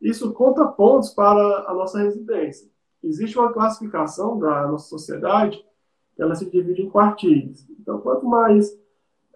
isso 0.00 0.32
conta 0.32 0.66
pontos 0.66 1.10
para 1.10 1.64
a 1.66 1.74
nossa 1.74 1.98
residência 1.98 2.68
existe 3.06 3.38
uma 3.38 3.52
classificação 3.52 4.38
da 4.38 4.66
nossa 4.66 4.88
sociedade 4.88 5.64
que 6.14 6.22
ela 6.22 6.34
se 6.34 6.50
divide 6.50 6.82
em 6.82 6.90
quartis. 6.90 7.66
Então, 7.78 8.00
quanto 8.00 8.26
mais, 8.26 8.76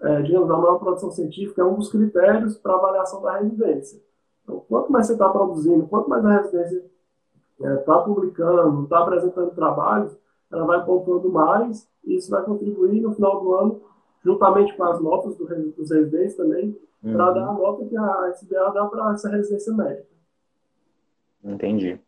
é, 0.01 0.23
digamos, 0.23 0.51
a 0.51 0.57
maior 0.57 0.79
produção 0.79 1.11
científica 1.11 1.63
é 1.63 1.65
um 1.65 1.77
dos 1.77 1.91
critérios 1.91 2.57
para 2.57 2.75
avaliação 2.75 3.23
da 3.23 3.39
residência. 3.39 4.03
Então, 4.43 4.65
quanto 4.69 4.91
mais 4.91 5.07
você 5.07 5.13
está 5.13 5.29
produzindo, 5.29 5.87
quanto 5.87 6.09
mais 6.09 6.25
a 6.25 6.41
residência 6.41 6.85
está 7.61 7.73
é, 7.73 7.77
tá 7.77 7.99
publicando, 7.99 8.85
está 8.85 9.01
apresentando 9.01 9.51
trabalhos, 9.51 10.17
ela 10.51 10.65
vai 10.65 10.85
pontuando 10.85 11.31
mais 11.31 11.89
e 12.05 12.17
isso 12.17 12.31
vai 12.31 12.43
contribuir 12.43 13.01
no 13.01 13.13
final 13.13 13.41
do 13.41 13.55
ano, 13.55 13.83
juntamente 14.25 14.75
com 14.75 14.85
as 14.85 15.01
notas 15.01 15.37
do, 15.37 15.47
dos 15.73 15.91
residentes 15.91 16.37
também, 16.37 16.77
uhum. 17.03 17.13
para 17.13 17.31
dar 17.33 17.49
a 17.49 17.53
nota 17.53 17.85
que 17.85 17.97
a 17.97 18.31
SBA 18.31 18.71
dá 18.73 18.85
para 18.87 19.13
essa 19.13 19.29
residência 19.29 19.73
médica. 19.73 20.09
Entendi. 21.45 21.99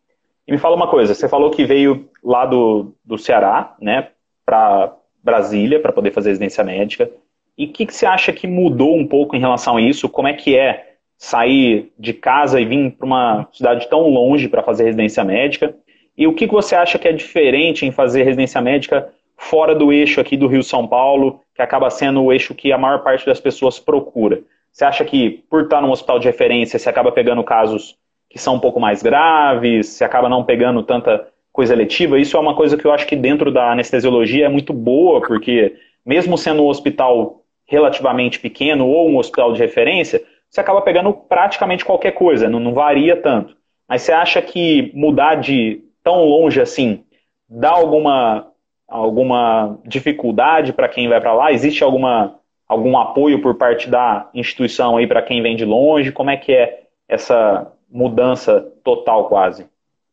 E 0.47 0.51
me 0.51 0.57
fala 0.57 0.75
uma 0.75 0.89
coisa, 0.89 1.13
você 1.13 1.29
falou 1.29 1.51
que 1.51 1.63
veio 1.63 2.09
lá 2.23 2.45
do, 2.45 2.91
do 3.03 3.17
Ceará, 3.17 3.75
né, 3.79 4.11
para 4.45 4.95
Brasília, 5.23 5.81
para 5.81 5.93
poder 5.93 6.11
fazer 6.11 6.29
residência 6.29 6.63
médica. 6.63 7.09
E 7.57 7.65
o 7.65 7.71
que, 7.71 7.85
que 7.85 7.93
você 7.93 8.05
acha 8.05 8.33
que 8.33 8.47
mudou 8.47 8.97
um 8.97 9.07
pouco 9.07 9.35
em 9.35 9.39
relação 9.39 9.77
a 9.77 9.81
isso? 9.81 10.09
Como 10.09 10.27
é 10.27 10.33
que 10.33 10.57
é 10.57 10.92
sair 11.23 11.89
de 11.97 12.11
casa 12.11 12.59
e 12.59 12.65
vir 12.65 12.91
para 12.91 13.05
uma 13.05 13.47
cidade 13.53 13.87
tão 13.87 14.09
longe 14.09 14.49
para 14.49 14.61
fazer 14.61 14.83
residência 14.83 15.23
médica? 15.23 15.73
E 16.17 16.27
o 16.27 16.33
que, 16.33 16.45
que 16.45 16.53
você 16.53 16.75
acha 16.75 16.99
que 16.99 17.07
é 17.07 17.13
diferente 17.13 17.85
em 17.85 17.91
fazer 17.91 18.23
residência 18.23 18.61
médica 18.61 19.07
fora 19.37 19.73
do 19.73 19.93
eixo 19.93 20.19
aqui 20.19 20.35
do 20.35 20.47
Rio-São 20.47 20.85
Paulo, 20.85 21.39
que 21.55 21.61
acaba 21.61 21.89
sendo 21.89 22.21
o 22.21 22.33
eixo 22.33 22.53
que 22.53 22.73
a 22.73 22.77
maior 22.77 23.03
parte 23.03 23.25
das 23.25 23.39
pessoas 23.39 23.79
procura? 23.79 24.41
Você 24.69 24.83
acha 24.83 25.05
que, 25.05 25.45
por 25.49 25.63
estar 25.63 25.81
num 25.81 25.91
hospital 25.91 26.19
de 26.19 26.27
referência, 26.27 26.77
você 26.77 26.89
acaba 26.89 27.09
pegando 27.09 27.41
casos 27.41 27.95
que 28.29 28.37
são 28.37 28.55
um 28.55 28.59
pouco 28.59 28.77
mais 28.77 29.01
graves, 29.01 29.87
se 29.87 30.03
acaba 30.03 30.27
não 30.27 30.43
pegando 30.43 30.83
tanta 30.83 31.25
coisa 31.53 31.73
letiva. 31.73 32.19
Isso 32.19 32.35
é 32.35 32.39
uma 32.41 32.53
coisa 32.53 32.75
que 32.75 32.83
eu 32.83 32.91
acho 32.91 33.07
que 33.07 33.15
dentro 33.15 33.49
da 33.49 33.71
anestesiologia 33.71 34.47
é 34.47 34.49
muito 34.49 34.73
boa, 34.73 35.21
porque 35.21 35.73
mesmo 36.05 36.37
sendo 36.37 36.63
um 36.63 36.67
hospital 36.67 37.43
relativamente 37.65 38.41
pequeno 38.41 38.85
ou 38.85 39.09
um 39.09 39.17
hospital 39.17 39.53
de 39.53 39.59
referência, 39.59 40.21
você 40.53 40.61
acaba 40.61 40.83
pegando 40.83 41.11
praticamente 41.11 41.83
qualquer 41.83 42.11
coisa, 42.11 42.47
não, 42.47 42.59
não 42.59 42.75
varia 42.75 43.19
tanto. 43.19 43.57
Mas 43.89 44.03
você 44.03 44.11
acha 44.11 44.39
que 44.39 44.91
mudar 44.93 45.35
de 45.35 45.83
tão 46.03 46.25
longe 46.25 46.61
assim 46.61 47.03
dá 47.49 47.71
alguma, 47.71 48.51
alguma 48.87 49.79
dificuldade 49.83 50.71
para 50.71 50.87
quem 50.87 51.09
vai 51.09 51.19
para 51.19 51.33
lá? 51.33 51.51
Existe 51.51 51.83
alguma, 51.83 52.39
algum 52.67 52.95
apoio 52.99 53.41
por 53.41 53.55
parte 53.55 53.89
da 53.89 54.29
instituição 54.31 54.95
aí 54.95 55.07
para 55.07 55.23
quem 55.23 55.41
vem 55.41 55.55
de 55.55 55.65
longe? 55.65 56.11
Como 56.11 56.29
é 56.29 56.37
que 56.37 56.53
é 56.53 56.83
essa 57.09 57.71
mudança 57.89 58.61
total 58.83 59.27
quase? 59.29 59.65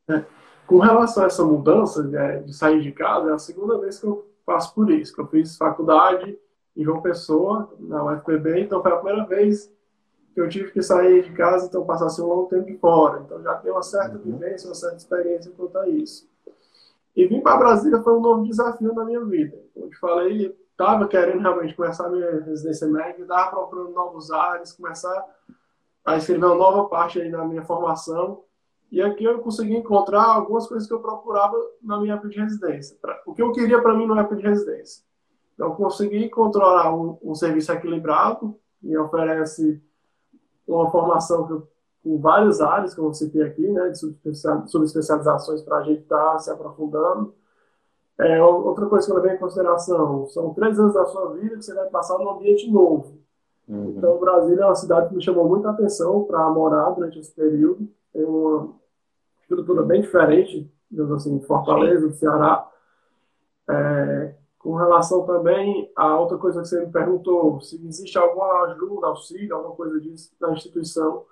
É. 0.09 0.23
Com 0.67 0.79
relação 0.79 1.25
a 1.25 1.27
essa 1.27 1.45
mudança 1.45 2.03
né, 2.03 2.39
de 2.39 2.55
sair 2.55 2.81
de 2.81 2.93
casa, 2.93 3.31
é 3.31 3.35
a 3.35 3.39
segunda 3.39 3.79
vez 3.79 3.99
que 3.99 4.07
eu 4.07 4.27
passo 4.47 4.75
por 4.75 4.91
isso, 4.91 5.15
que 5.15 5.21
eu 5.21 5.27
fiz 5.27 5.59
faculdade 5.59 6.35
em 6.75 6.83
João 6.83 7.03
Pessoa, 7.03 7.71
na 7.79 8.03
UFPB, 8.05 8.61
então 8.61 8.83
foi 8.83 8.91
a 8.91 8.97
primeira 8.97 9.27
vez 9.27 9.71
que 10.33 10.41
eu 10.41 10.49
tive 10.49 10.71
que 10.71 10.83
sair 10.83 11.23
de 11.23 11.33
casa, 11.33 11.67
então 11.67 11.85
passasse 11.85 12.21
um 12.23 12.27
longo 12.27 12.49
tempo 12.49 12.79
fora. 12.79 13.23
Então 13.25 13.43
já 13.43 13.55
tenho 13.57 13.75
uma 13.75 13.83
certa 13.83 14.17
uhum. 14.17 14.23
vivência, 14.23 14.69
uma 14.69 14.75
certa 14.75 14.97
experiência 14.97 15.53
quanto 15.57 15.79
a 15.79 15.89
isso. 15.89 16.29
E 17.17 17.27
vir 17.27 17.43
para 17.43 17.57
Brasília 17.57 18.03
foi 18.03 18.15
um 18.17 18.21
novo 18.21 18.45
desafio 18.45 18.95
na 18.95 19.05
minha 19.05 19.25
vida. 19.25 19.59
Como 19.75 19.87
eu 19.87 19.91
te 19.91 19.99
falei, 19.99 20.57
estava 20.71 21.09
querendo 21.09 21.41
realmente 21.41 21.75
começar 21.75 22.07
a 22.07 22.11
minha 22.11 22.41
residência 22.41 22.87
médica, 22.87 23.23
estava 23.23 23.51
procurando 23.51 23.91
novos 23.91 24.31
ares, 24.31 24.73
começar 24.73 25.27
a 26.05 26.17
escrever 26.17 26.47
uma 26.47 26.55
nova 26.55 26.89
parte 26.89 27.21
aí 27.21 27.29
na 27.29 27.45
minha 27.45 27.63
formação. 27.63 28.45
E 28.91 29.01
aqui 29.01 29.25
eu 29.25 29.39
consegui 29.41 29.77
encontrar 29.77 30.25
algumas 30.25 30.67
coisas 30.67 30.89
que 30.89 30.95
eu 30.95 31.01
procurava 31.01 31.57
na 31.83 32.01
minha 32.01 32.15
época 32.15 32.29
de 32.29 32.41
residência. 32.41 32.97
O 33.27 33.35
que 33.35 33.43
eu 33.43 33.53
queria 33.53 33.81
para 33.81 33.95
mim 33.95 34.07
na 34.07 34.21
época 34.21 34.37
de 34.37 34.43
residência. 34.43 35.05
Então, 35.55 35.75
consegui 35.75 36.31
controlar 36.31 36.95
um, 36.95 37.19
um 37.23 37.35
serviço 37.35 37.71
equilibrado, 37.71 38.59
que 38.81 38.97
oferece 38.97 39.81
uma 40.73 40.91
formação 40.91 41.67
com 42.03 42.19
várias 42.19 42.61
áreas, 42.61 42.95
como 42.95 43.09
eu 43.09 43.15
citei 43.15 43.43
aqui, 43.43 43.67
né, 43.67 43.91
de 43.91 43.99
subespecializações 43.99 45.63
para 45.63 45.79
a 45.79 45.83
gente 45.83 46.03
estar 46.03 46.33
tá 46.33 46.39
se 46.39 46.51
aprofundando. 46.51 47.35
É, 48.19 48.43
outra 48.43 48.87
coisa 48.87 49.07
que 49.07 49.13
eu 49.13 49.17
levei 49.17 49.33
em 49.35 49.39
consideração, 49.39 50.27
são 50.27 50.53
três 50.53 50.79
anos 50.79 50.95
da 50.95 51.07
sua 51.07 51.33
vida 51.35 51.57
que 51.57 51.63
você 51.63 51.75
vai 51.75 51.89
passar 51.89 52.19
num 52.19 52.31
ambiente 52.31 52.71
novo. 52.71 53.19
Uhum. 53.67 53.95
Então, 53.97 54.19
Brasília 54.19 54.63
é 54.63 54.67
uma 54.67 54.75
cidade 54.75 55.09
que 55.09 55.15
me 55.15 55.23
chamou 55.23 55.49
muita 55.49 55.71
atenção 55.71 56.25
para 56.25 56.51
morar 56.51 56.91
durante 56.91 57.19
esse 57.19 57.33
período. 57.33 57.89
Tem 58.13 58.25
uma 58.25 58.75
estrutura 59.43 59.83
bem 59.83 60.03
diferente, 60.03 60.71
digamos 60.91 61.13
assim, 61.13 61.39
de 61.39 61.47
Fortaleza, 61.47 62.09
do 62.09 62.15
Ceará. 62.15 62.69
É, 63.69 64.35
com 64.61 64.75
relação 64.75 65.25
também 65.25 65.91
a 65.97 66.19
outra 66.19 66.37
coisa 66.37 66.61
que 66.61 66.69
você 66.69 66.85
me 66.85 66.93
perguntou, 66.93 67.61
se 67.63 67.77
existe 67.77 68.19
alguma 68.19 68.65
ajuda, 68.65 69.07
auxílio, 69.07 69.57
alguma 69.57 69.75
coisa 69.75 69.99
disso 69.99 70.31
da 70.39 70.53
instituição. 70.53 71.25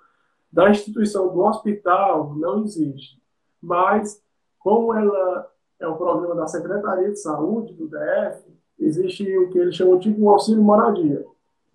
Da 0.51 0.67
instituição 0.71 1.29
do 1.31 1.39
hospital, 1.41 2.33
não 2.35 2.63
existe. 2.63 3.21
Mas, 3.61 4.19
como 4.57 4.95
ela 4.95 5.47
é 5.79 5.87
um 5.87 5.95
programa 5.95 6.33
da 6.33 6.47
Secretaria 6.47 7.11
de 7.11 7.19
Saúde, 7.19 7.73
do 7.75 7.87
DF, 7.87 8.51
existe 8.79 9.37
o 9.37 9.51
que 9.51 9.59
eles 9.59 9.75
chamam 9.75 9.99
de 9.99 10.09
um 10.11 10.27
auxílio 10.27 10.63
moradia. 10.63 11.23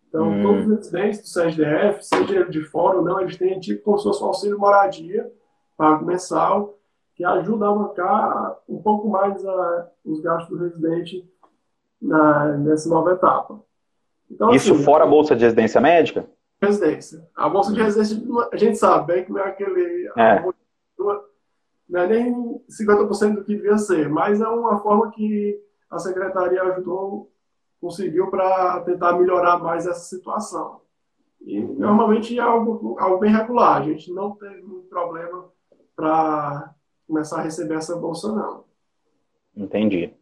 Então, 0.09 0.29
hum. 0.29 0.43
todos 0.43 0.67
os 0.67 0.77
residentes 0.77 1.21
do 1.21 1.29
SESDF, 1.29 2.03
seja 2.03 2.35
ele 2.35 2.51
de 2.51 2.65
fora 2.65 2.99
ou 2.99 3.05
não, 3.05 3.21
eles 3.21 3.37
têm 3.37 3.61
tipo 3.61 3.85
como 3.85 3.99
se 3.99 4.05
fosse 4.05 4.25
um 4.25 4.27
auxílio 4.27 4.59
moradia, 4.59 5.33
pago 5.77 6.05
mensal, 6.05 6.77
que 7.15 7.25
ajuda 7.25 7.69
a 7.69 7.73
bancar 7.73 8.59
um 8.69 8.83
pouco 8.83 9.09
mais 9.09 9.45
a, 9.47 9.89
os 10.05 10.21
gastos 10.21 10.49
do 10.49 10.65
residente 10.65 11.29
na, 12.05 12.57
nessa 12.59 12.89
nova 12.89 13.13
etapa. 13.13 13.61
Então, 14.31 14.51
Isso 14.51 14.73
assim, 14.73 14.85
fora 14.85 15.05
a 15.05 15.07
bolsa 15.07 15.35
de 15.35 15.45
residência 15.45 15.81
médica? 15.81 16.27
Residência. 16.61 17.27
A 17.35 17.49
bolsa 17.49 17.73
de 17.73 17.83
residência, 17.83 18.23
a 18.53 18.57
gente 18.57 18.77
sabe 18.77 19.13
bem 19.13 19.25
que 19.25 19.33
não 19.33 19.41
é 19.41 19.49
aquele. 19.49 20.11
É. 20.17 20.45
Não 21.89 22.01
é 22.01 22.07
nem 22.07 22.61
50% 22.69 23.35
do 23.35 23.45
que 23.45 23.55
devia 23.55 23.77
ser, 23.77 24.09
mas 24.09 24.41
é 24.41 24.49
uma 24.49 24.79
forma 24.81 25.11
que 25.11 25.61
a 25.91 25.99
secretaria 25.99 26.63
ajudou, 26.63 27.31
conseguiu 27.81 28.31
para 28.31 28.81
tentar 28.81 29.13
melhorar 29.19 29.59
mais 29.59 29.87
essa 29.87 30.01
situação. 30.01 30.81
E 31.43 31.61
normalmente 31.61 32.39
é 32.39 32.43
algo, 32.43 32.97
algo 32.99 33.19
bem 33.19 33.31
regular, 33.31 33.83
a 33.83 33.85
gente 33.85 34.11
não 34.11 34.35
teve 34.35 34.63
muito 34.63 34.89
problema 34.89 35.45
para 35.95 36.75
começar 37.07 37.41
a 37.41 37.43
receber 37.43 37.75
essa 37.75 37.95
bolsa, 37.97 38.33
não. 38.33 38.65
Entendi. 39.55 40.13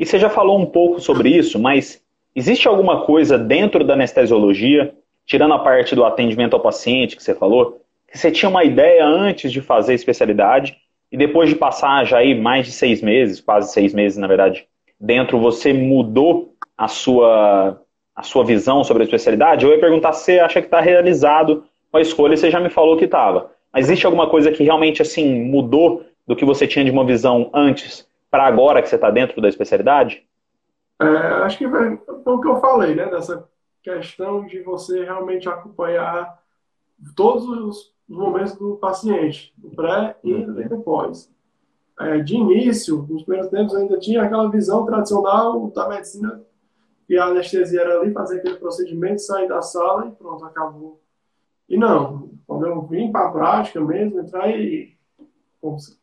E 0.00 0.06
você 0.06 0.18
já 0.18 0.30
falou 0.30 0.58
um 0.58 0.64
pouco 0.64 0.98
sobre 0.98 1.28
isso, 1.28 1.58
mas 1.58 2.02
existe 2.34 2.66
alguma 2.66 3.02
coisa 3.02 3.36
dentro 3.36 3.84
da 3.84 3.92
anestesiologia, 3.92 4.94
tirando 5.26 5.52
a 5.52 5.58
parte 5.58 5.94
do 5.94 6.06
atendimento 6.06 6.54
ao 6.54 6.60
paciente 6.60 7.14
que 7.14 7.22
você 7.22 7.34
falou, 7.34 7.82
que 8.10 8.16
você 8.16 8.30
tinha 8.30 8.48
uma 8.48 8.64
ideia 8.64 9.04
antes 9.04 9.52
de 9.52 9.60
fazer 9.60 9.92
a 9.92 9.96
especialidade 9.96 10.78
e 11.12 11.18
depois 11.18 11.50
de 11.50 11.54
passar 11.54 12.06
já 12.06 12.16
aí 12.16 12.34
mais 12.34 12.64
de 12.64 12.72
seis 12.72 13.02
meses, 13.02 13.42
quase 13.42 13.74
seis 13.74 13.92
meses 13.92 14.16
na 14.16 14.26
verdade, 14.26 14.66
dentro 14.98 15.38
você 15.38 15.70
mudou 15.70 16.54
a 16.78 16.88
sua, 16.88 17.78
a 18.16 18.22
sua 18.22 18.42
visão 18.42 18.82
sobre 18.82 19.02
a 19.02 19.04
especialidade? 19.04 19.66
Eu 19.66 19.72
ia 19.72 19.80
perguntar 19.80 20.14
se 20.14 20.24
você 20.24 20.38
acha 20.38 20.62
que 20.62 20.66
está 20.66 20.80
realizado 20.80 21.64
a 21.92 22.00
escolha 22.00 22.32
e 22.32 22.36
você 22.38 22.50
já 22.50 22.58
me 22.58 22.70
falou 22.70 22.96
que 22.96 23.04
estava. 23.04 23.50
Mas 23.70 23.84
existe 23.84 24.06
alguma 24.06 24.30
coisa 24.30 24.50
que 24.50 24.64
realmente 24.64 25.02
assim 25.02 25.42
mudou 25.44 26.06
do 26.26 26.34
que 26.34 26.44
você 26.46 26.66
tinha 26.66 26.86
de 26.86 26.90
uma 26.90 27.04
visão 27.04 27.50
antes 27.52 28.08
para 28.30 28.46
agora 28.46 28.80
que 28.80 28.88
você 28.88 28.94
está 28.94 29.10
dentro 29.10 29.40
da 29.40 29.48
especialidade? 29.48 30.26
É, 31.00 31.06
acho 31.44 31.58
que 31.58 31.68
foi 31.68 31.98
o 32.24 32.40
que 32.40 32.48
eu 32.48 32.60
falei, 32.60 32.94
né? 32.94 33.06
Dessa 33.06 33.48
questão 33.82 34.46
de 34.46 34.62
você 34.62 35.04
realmente 35.04 35.48
acompanhar 35.48 36.38
todos 37.16 37.48
os 37.48 37.94
momentos 38.08 38.54
do 38.56 38.76
paciente, 38.76 39.52
do 39.56 39.70
pré 39.70 40.16
e 40.22 40.34
uhum. 40.34 40.68
do 40.68 40.80
pós. 40.80 41.32
É, 41.98 42.18
de 42.18 42.36
início, 42.36 43.06
nos 43.08 43.22
primeiros 43.22 43.50
tempos, 43.50 43.74
ainda 43.74 43.98
tinha 43.98 44.22
aquela 44.22 44.50
visão 44.50 44.84
tradicional 44.86 45.70
da 45.70 45.88
medicina 45.88 46.42
que 47.06 47.16
a 47.16 47.26
anestesia 47.26 47.80
era 47.80 48.00
ali, 48.00 48.12
fazer 48.12 48.38
aquele 48.38 48.56
procedimento, 48.56 49.20
sair 49.20 49.48
da 49.48 49.60
sala 49.60 50.06
e 50.06 50.10
pronto, 50.12 50.44
acabou. 50.44 51.00
E 51.68 51.76
não, 51.76 52.30
quando 52.46 52.66
eu 52.66 52.82
vim 52.82 53.10
para 53.10 53.28
a 53.28 53.32
prática 53.32 53.80
mesmo, 53.80 54.20
entrar 54.20 54.48
e 54.50 54.96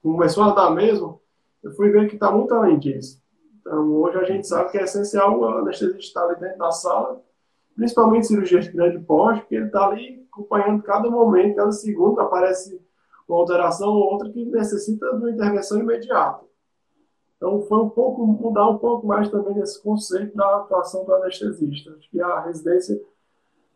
começou 0.01 0.43
a 0.43 0.53
dar 0.53 0.71
mesmo, 0.71 1.21
eu 1.63 1.71
fui 1.71 1.89
ver 1.89 2.07
que 2.07 2.15
está 2.15 2.31
muito 2.31 2.53
além 2.53 2.79
disso. 2.79 3.21
Então, 3.59 3.91
hoje 3.95 4.17
a 4.17 4.23
gente 4.23 4.47
sabe 4.47 4.71
que 4.71 4.77
é 4.77 4.83
essencial 4.83 5.37
o 5.39 5.45
anestesista 5.45 5.99
estar 5.99 6.23
ali 6.25 6.39
dentro 6.39 6.57
da 6.57 6.71
sala, 6.71 7.21
principalmente 7.75 8.27
cirurgia 8.27 8.59
de 8.59 8.71
grande 8.71 8.99
porte, 8.99 9.41
porque 9.41 9.55
ele 9.55 9.65
está 9.65 9.87
ali 9.87 10.25
acompanhando 10.31 10.83
cada 10.83 11.09
momento, 11.09 11.55
cada 11.55 11.71
segundo, 11.71 12.19
aparece 12.19 12.81
uma 13.27 13.39
alteração 13.39 13.89
ou 13.89 14.13
outra 14.13 14.29
que 14.29 14.45
necessita 14.45 15.09
de 15.09 15.17
uma 15.17 15.31
intervenção 15.31 15.79
imediata. 15.79 16.45
Então, 17.35 17.61
foi 17.61 17.77
um 17.79 17.89
pouco, 17.89 18.25
mudar 18.25 18.67
um 18.67 18.77
pouco 18.77 19.05
mais 19.05 19.29
também 19.29 19.53
nesse 19.55 19.81
conceito 19.81 20.35
da 20.35 20.57
atuação 20.57 21.05
do 21.05 21.13
anestesista. 21.13 21.91
Acho 21.91 22.09
que 22.09 22.19
a 22.19 22.39
residência 22.41 22.99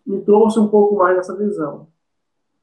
me 0.06 0.22
trouxe 0.22 0.60
um 0.60 0.68
pouco 0.68 0.96
mais 0.96 1.16
dessa 1.16 1.36
visão. 1.36 1.88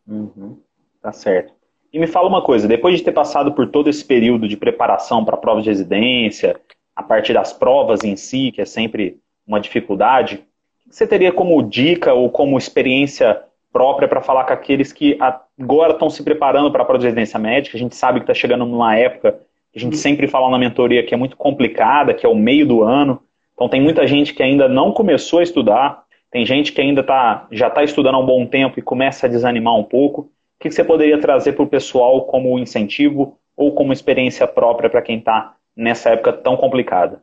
Uhum. 0.06 0.60
Tá 1.00 1.12
certo. 1.12 1.57
E 1.92 1.98
me 1.98 2.06
fala 2.06 2.28
uma 2.28 2.42
coisa, 2.42 2.68
depois 2.68 2.98
de 2.98 3.04
ter 3.04 3.12
passado 3.12 3.52
por 3.52 3.68
todo 3.68 3.88
esse 3.88 4.04
período 4.04 4.46
de 4.46 4.56
preparação 4.56 5.24
para 5.24 5.36
provas 5.36 5.64
de 5.64 5.70
residência, 5.70 6.60
a 6.94 7.02
partir 7.02 7.32
das 7.32 7.52
provas 7.52 8.04
em 8.04 8.16
si, 8.16 8.52
que 8.52 8.60
é 8.60 8.64
sempre 8.64 9.18
uma 9.46 9.60
dificuldade, 9.60 10.44
o 10.86 10.90
que 10.90 10.96
você 10.96 11.06
teria 11.06 11.32
como 11.32 11.62
dica 11.62 12.12
ou 12.12 12.30
como 12.30 12.58
experiência 12.58 13.42
própria 13.72 14.08
para 14.08 14.20
falar 14.20 14.44
com 14.44 14.52
aqueles 14.52 14.92
que 14.92 15.18
agora 15.20 15.92
estão 15.92 16.10
se 16.10 16.22
preparando 16.22 16.70
para 16.70 16.82
a 16.82 16.84
prova 16.84 16.98
de 16.98 17.06
residência 17.06 17.38
médica? 17.38 17.76
A 17.76 17.80
gente 17.80 17.94
sabe 17.94 18.20
que 18.20 18.24
está 18.24 18.34
chegando 18.34 18.66
numa 18.66 18.96
época 18.96 19.38
que 19.72 19.78
a 19.78 19.80
gente 19.80 19.96
sempre 19.96 20.26
fala 20.26 20.50
na 20.50 20.58
mentoria 20.58 21.04
que 21.04 21.14
é 21.14 21.16
muito 21.16 21.36
complicada, 21.36 22.14
que 22.14 22.24
é 22.24 22.28
o 22.28 22.34
meio 22.34 22.66
do 22.66 22.82
ano. 22.82 23.22
Então 23.54 23.68
tem 23.68 23.80
muita 23.80 24.06
gente 24.06 24.34
que 24.34 24.42
ainda 24.42 24.68
não 24.68 24.92
começou 24.92 25.40
a 25.40 25.42
estudar, 25.42 26.04
tem 26.30 26.44
gente 26.44 26.72
que 26.72 26.80
ainda 26.80 27.02
tá, 27.02 27.46
já 27.50 27.68
está 27.68 27.82
estudando 27.82 28.16
há 28.16 28.18
um 28.18 28.26
bom 28.26 28.46
tempo 28.46 28.78
e 28.78 28.82
começa 28.82 29.26
a 29.26 29.30
desanimar 29.30 29.76
um 29.76 29.84
pouco. 29.84 30.30
O 30.58 30.60
que 30.60 30.72
você 30.72 30.82
poderia 30.82 31.20
trazer 31.20 31.52
para 31.52 31.62
o 31.62 31.68
pessoal 31.68 32.26
como 32.26 32.58
incentivo 32.58 33.38
ou 33.56 33.76
como 33.76 33.92
experiência 33.92 34.44
própria 34.44 34.90
para 34.90 35.00
quem 35.00 35.18
está 35.18 35.54
nessa 35.76 36.10
época 36.10 36.32
tão 36.32 36.56
complicada? 36.56 37.22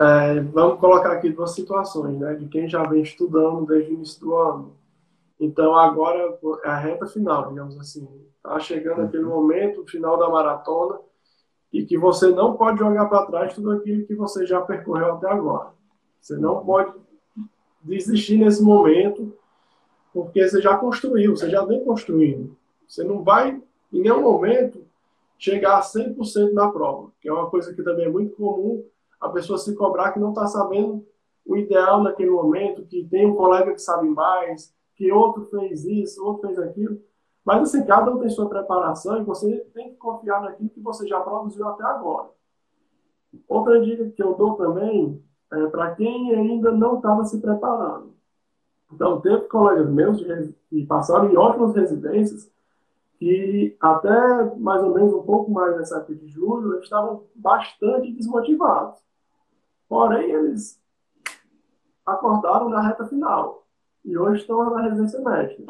É, 0.00 0.40
vamos 0.40 0.80
colocar 0.80 1.12
aqui 1.12 1.28
duas 1.28 1.54
situações, 1.54 2.18
né? 2.18 2.32
De 2.32 2.48
quem 2.48 2.66
já 2.66 2.82
vem 2.84 3.02
estudando 3.02 3.66
desde 3.66 3.92
o 3.92 3.94
início 3.94 4.20
do 4.20 4.34
ano. 4.34 4.74
Então, 5.38 5.74
agora 5.74 6.38
é 6.64 6.68
a 6.68 6.76
reta 6.76 7.06
final, 7.06 7.50
digamos 7.50 7.78
assim. 7.78 8.08
Está 8.36 8.58
chegando 8.58 9.02
aquele 9.02 9.24
uhum. 9.24 9.42
momento, 9.42 9.84
final 9.86 10.18
da 10.18 10.30
maratona, 10.30 10.98
e 11.70 11.84
que 11.84 11.98
você 11.98 12.30
não 12.30 12.56
pode 12.56 12.78
jogar 12.78 13.04
para 13.04 13.26
trás 13.26 13.54
tudo 13.54 13.72
aquilo 13.72 14.06
que 14.06 14.14
você 14.14 14.46
já 14.46 14.62
percorreu 14.62 15.12
até 15.12 15.30
agora. 15.30 15.72
Você 16.18 16.36
não 16.38 16.54
uhum. 16.56 16.64
pode 16.64 16.92
desistir 17.82 18.38
nesse 18.38 18.62
momento 18.62 19.30
porque 20.12 20.48
você 20.48 20.60
já 20.60 20.76
construiu, 20.76 21.36
você 21.36 21.48
já 21.48 21.64
vem 21.64 21.84
construindo. 21.84 22.56
Você 22.86 23.04
não 23.04 23.22
vai, 23.22 23.60
em 23.92 24.00
nenhum 24.00 24.22
momento, 24.22 24.84
chegar 25.38 25.78
a 25.78 25.82
100% 25.82 26.52
na 26.52 26.70
prova, 26.70 27.10
que 27.20 27.28
é 27.28 27.32
uma 27.32 27.48
coisa 27.48 27.74
que 27.74 27.82
também 27.82 28.06
é 28.06 28.10
muito 28.10 28.36
comum 28.36 28.84
a 29.20 29.28
pessoa 29.28 29.58
se 29.58 29.74
cobrar 29.74 30.12
que 30.12 30.18
não 30.18 30.30
está 30.30 30.46
sabendo 30.46 31.06
o 31.46 31.56
ideal 31.56 32.02
naquele 32.02 32.30
momento, 32.30 32.86
que 32.86 33.04
tem 33.04 33.26
um 33.26 33.36
colega 33.36 33.72
que 33.72 33.80
sabe 33.80 34.08
mais, 34.08 34.74
que 34.96 35.12
outro 35.12 35.46
fez 35.46 35.84
isso, 35.84 36.24
outro 36.24 36.48
fez 36.48 36.58
aquilo. 36.58 37.00
Mas 37.44 37.62
assim, 37.62 37.84
cada 37.84 38.10
um 38.10 38.18
tem 38.18 38.28
sua 38.28 38.48
preparação 38.48 39.20
e 39.20 39.24
você 39.24 39.60
tem 39.74 39.90
que 39.90 39.96
confiar 39.96 40.42
naquilo 40.42 40.70
que 40.70 40.80
você 40.80 41.06
já 41.06 41.20
produziu 41.20 41.66
até 41.68 41.84
agora. 41.84 42.28
Outra 43.48 43.80
dica 43.80 44.10
que 44.10 44.22
eu 44.22 44.34
dou 44.34 44.54
também 44.56 45.22
é 45.52 45.66
para 45.66 45.94
quem 45.94 46.34
ainda 46.34 46.70
não 46.70 46.96
estava 46.96 47.24
se 47.24 47.40
preparando. 47.40 48.14
Então, 48.92 49.20
teve 49.20 49.42
colegas 49.42 49.88
meus 49.88 50.22
que 50.68 50.86
passaram 50.86 51.30
em 51.30 51.36
ótimas 51.36 51.74
residências 51.74 52.50
que 53.20 53.76
até 53.78 54.56
mais 54.56 54.82
ou 54.82 54.94
menos 54.94 55.12
um 55.12 55.22
pouco 55.22 55.50
mais 55.50 55.76
nessa 55.76 55.98
época 55.98 56.14
de 56.14 56.26
julho, 56.26 56.72
eles 56.72 56.84
estavam 56.84 57.24
bastante 57.34 58.10
desmotivados. 58.12 58.98
Porém, 59.86 60.30
eles 60.30 60.80
acordaram 62.06 62.70
na 62.70 62.80
reta 62.80 63.06
final 63.06 63.66
e 64.02 64.16
hoje 64.16 64.40
estão 64.40 64.70
na 64.70 64.82
residência 64.82 65.20
médica. 65.20 65.62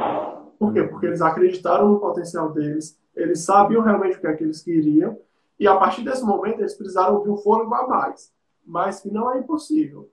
Por 0.61 0.73
quê? 0.73 0.85
Porque 0.85 1.07
eles 1.07 1.21
acreditaram 1.21 1.89
no 1.89 1.99
potencial 1.99 2.53
deles, 2.53 2.97
eles 3.17 3.41
sabiam 3.41 3.83
realmente 3.83 4.17
o 4.17 4.21
que 4.21 4.27
é 4.29 4.35
que 4.35 4.45
eles 4.45 4.63
queriam 4.63 5.19
e 5.59 5.67
a 5.67 5.77
partir 5.77 6.03
desse 6.03 6.25
momento 6.25 6.61
eles 6.61 6.75
precisaram 6.75 7.21
de 7.23 7.31
um 7.31 7.37
fôlego 7.37 7.75
a 7.75 7.87
mais, 7.89 8.33
mas 8.65 9.01
que 9.01 9.11
não 9.11 9.33
é 9.33 9.39
impossível. 9.39 10.09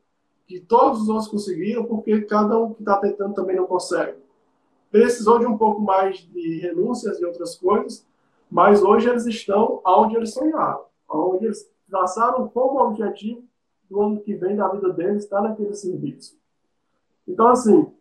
Que 0.47 0.59
todos 0.59 1.01
os 1.01 1.09
outros 1.09 1.27
conseguiram 1.27 1.85
porque 1.85 2.21
cada 2.21 2.57
um 2.57 2.73
que 2.73 2.81
está 2.81 2.97
tentando 2.97 3.33
também 3.33 3.55
não 3.55 3.65
consegue 3.65 4.17
precisou 4.91 5.39
de 5.39 5.45
um 5.45 5.57
pouco 5.57 5.81
mais 5.81 6.17
de 6.17 6.59
renúncias 6.59 7.19
e 7.19 7.25
outras 7.25 7.55
coisas, 7.55 8.05
mas 8.49 8.81
hoje 8.81 9.09
eles 9.09 9.25
estão 9.25 9.81
onde 9.85 10.15
eles 10.15 10.33
sonharam, 10.33 10.85
onde 11.09 11.45
eles 11.45 11.69
traçaram 11.89 12.47
como 12.47 12.81
objetivo 12.81 13.43
do 13.89 14.01
ano 14.01 14.19
que 14.21 14.35
vem 14.35 14.55
da 14.55 14.67
vida 14.69 14.91
deles 14.91 15.23
estar 15.23 15.41
naquele 15.41 15.73
serviço. 15.73 16.37
Então, 17.27 17.47
assim, 17.47 17.91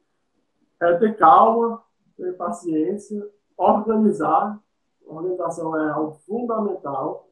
é 0.81 0.95
ter 0.95 1.17
calma, 1.17 1.83
ter 2.17 2.37
paciência, 2.37 3.29
organizar. 3.57 4.61
A 5.09 5.13
organização 5.13 5.79
é 5.79 5.91
algo 5.91 6.19
fundamental. 6.27 7.29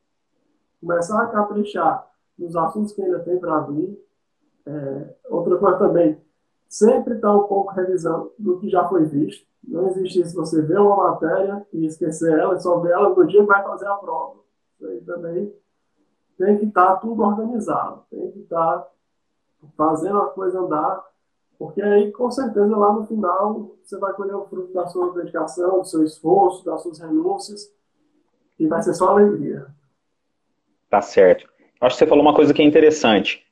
Começar 0.80 1.22
a 1.22 1.26
caprichar 1.26 2.08
nos 2.38 2.56
assuntos 2.56 2.92
que 2.92 3.02
ainda 3.02 3.20
tem 3.20 3.38
para 3.38 3.60
vir. 3.60 3.98
É, 4.66 5.14
outra 5.28 5.56
coisa 5.58 5.78
também, 5.78 6.20
sempre 6.68 7.14
estar 7.14 7.28
tá 7.28 7.36
um 7.36 7.44
pouco 7.44 7.72
revisando 7.72 8.32
do 8.38 8.58
que 8.58 8.68
já 8.68 8.88
foi 8.88 9.04
visto. 9.04 9.46
Não 9.66 9.88
existe 9.88 10.20
isso, 10.20 10.36
você 10.36 10.60
vê 10.60 10.76
uma 10.76 11.10
matéria 11.10 11.66
e 11.72 11.86
esquecer 11.86 12.38
ela, 12.38 12.54
e 12.54 12.60
só 12.60 12.78
ver 12.80 12.92
ela 12.92 13.14
no 13.14 13.26
dia 13.26 13.40
que 13.40 13.46
vai 13.46 13.62
fazer 13.62 13.86
a 13.86 13.94
prova. 13.94 14.40
Isso 14.74 14.86
aí 14.86 15.00
também 15.00 15.54
tem 16.38 16.58
que 16.58 16.66
estar 16.66 16.86
tá 16.86 16.96
tudo 16.96 17.22
organizado, 17.22 18.02
tem 18.10 18.30
que 18.32 18.40
estar 18.40 18.78
tá 18.78 18.88
fazendo 19.76 20.18
a 20.18 20.26
coisa 20.26 20.58
andar, 20.60 21.04
porque 21.58 21.80
aí, 21.80 22.10
com 22.12 22.30
certeza, 22.30 22.76
lá 22.76 22.92
no 22.92 23.06
final, 23.06 23.76
você 23.82 23.98
vai 23.98 24.12
colher 24.12 24.34
o 24.34 24.44
fruto 24.46 24.72
da 24.72 24.86
sua 24.86 25.12
dedicação, 25.14 25.78
do 25.78 25.84
seu 25.84 26.02
esforço, 26.02 26.64
das 26.64 26.82
suas 26.82 26.98
renúncias, 26.98 27.72
e 28.58 28.66
vai 28.66 28.82
ser 28.82 28.94
só 28.94 29.08
alegria. 29.08 29.66
Tá 30.90 31.00
certo. 31.00 31.48
Acho 31.80 31.96
que 31.96 32.04
você 32.04 32.06
falou 32.06 32.22
uma 32.22 32.34
coisa 32.34 32.52
que 32.52 32.62
é 32.62 32.64
interessante. 32.64 33.44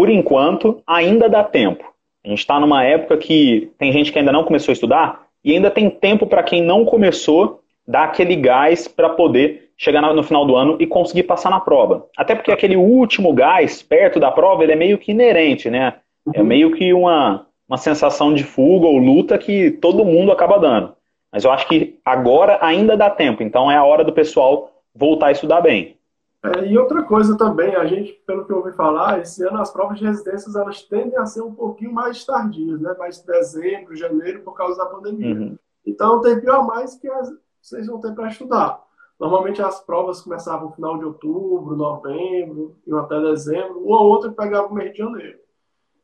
Por 0.00 0.08
enquanto, 0.08 0.82
ainda 0.86 1.28
dá 1.28 1.44
tempo. 1.44 1.84
A 2.24 2.28
gente 2.30 2.38
está 2.38 2.58
numa 2.58 2.82
época 2.82 3.18
que 3.18 3.70
tem 3.76 3.92
gente 3.92 4.10
que 4.10 4.18
ainda 4.18 4.32
não 4.32 4.44
começou 4.44 4.72
a 4.72 4.72
estudar 4.72 5.26
e 5.44 5.52
ainda 5.52 5.70
tem 5.70 5.90
tempo 5.90 6.26
para 6.26 6.42
quem 6.42 6.62
não 6.62 6.86
começou 6.86 7.60
dar 7.86 8.04
aquele 8.04 8.34
gás 8.34 8.88
para 8.88 9.10
poder 9.10 9.68
chegar 9.76 10.00
no 10.00 10.22
final 10.22 10.46
do 10.46 10.56
ano 10.56 10.78
e 10.80 10.86
conseguir 10.86 11.24
passar 11.24 11.50
na 11.50 11.60
prova. 11.60 12.06
Até 12.16 12.34
porque 12.34 12.50
aquele 12.50 12.78
último 12.78 13.30
gás 13.34 13.82
perto 13.82 14.18
da 14.18 14.30
prova 14.30 14.62
ele 14.62 14.72
é 14.72 14.76
meio 14.76 14.96
que 14.96 15.10
inerente, 15.10 15.68
né? 15.68 15.96
É 16.34 16.40
uhum. 16.40 16.46
meio 16.46 16.72
que 16.72 16.94
uma, 16.94 17.46
uma 17.68 17.76
sensação 17.76 18.32
de 18.32 18.42
fuga 18.42 18.86
ou 18.86 18.96
luta 18.96 19.36
que 19.36 19.70
todo 19.70 20.02
mundo 20.02 20.32
acaba 20.32 20.58
dando. 20.58 20.94
Mas 21.30 21.44
eu 21.44 21.52
acho 21.52 21.68
que 21.68 21.98
agora 22.02 22.56
ainda 22.62 22.96
dá 22.96 23.10
tempo, 23.10 23.42
então 23.42 23.70
é 23.70 23.76
a 23.76 23.84
hora 23.84 24.02
do 24.02 24.14
pessoal 24.14 24.70
voltar 24.94 25.26
a 25.26 25.32
estudar 25.32 25.60
bem. 25.60 25.99
É, 26.42 26.66
e 26.66 26.78
outra 26.78 27.02
coisa 27.02 27.36
também, 27.36 27.76
a 27.76 27.84
gente, 27.84 28.12
pelo 28.26 28.46
que 28.46 28.52
eu 28.52 28.58
ouvi 28.58 28.72
falar, 28.72 29.20
esse 29.20 29.46
ano 29.46 29.60
as 29.60 29.70
provas 29.70 29.98
de 29.98 30.06
residências 30.06 30.56
elas 30.56 30.82
tendem 30.82 31.18
a 31.18 31.26
ser 31.26 31.42
um 31.42 31.54
pouquinho 31.54 31.92
mais 31.92 32.24
tardias, 32.24 32.80
né? 32.80 32.94
Mais 32.98 33.20
dezembro, 33.22 33.94
janeiro, 33.94 34.42
por 34.42 34.54
causa 34.54 34.78
da 34.78 34.86
pandemia. 34.86 35.34
Uhum. 35.34 35.58
Então 35.84 36.20
tem 36.22 36.40
pior 36.40 36.66
mais 36.66 36.94
que 36.94 37.08
as, 37.08 37.30
vocês 37.60 37.86
vão 37.86 38.00
ter 38.00 38.14
para 38.14 38.28
estudar. 38.28 38.82
Normalmente 39.18 39.60
as 39.60 39.80
provas 39.80 40.22
começavam 40.22 40.68
no 40.68 40.74
final 40.74 40.96
de 40.96 41.04
outubro, 41.04 41.76
novembro, 41.76 42.74
e 42.86 42.92
até 42.94 43.20
dezembro, 43.20 43.78
um 43.78 43.92
ou 43.92 44.06
outro 44.06 44.32
pegava 44.32 44.68
o 44.68 44.74
mês 44.74 44.92
de 44.92 44.98
janeiro. 44.98 45.38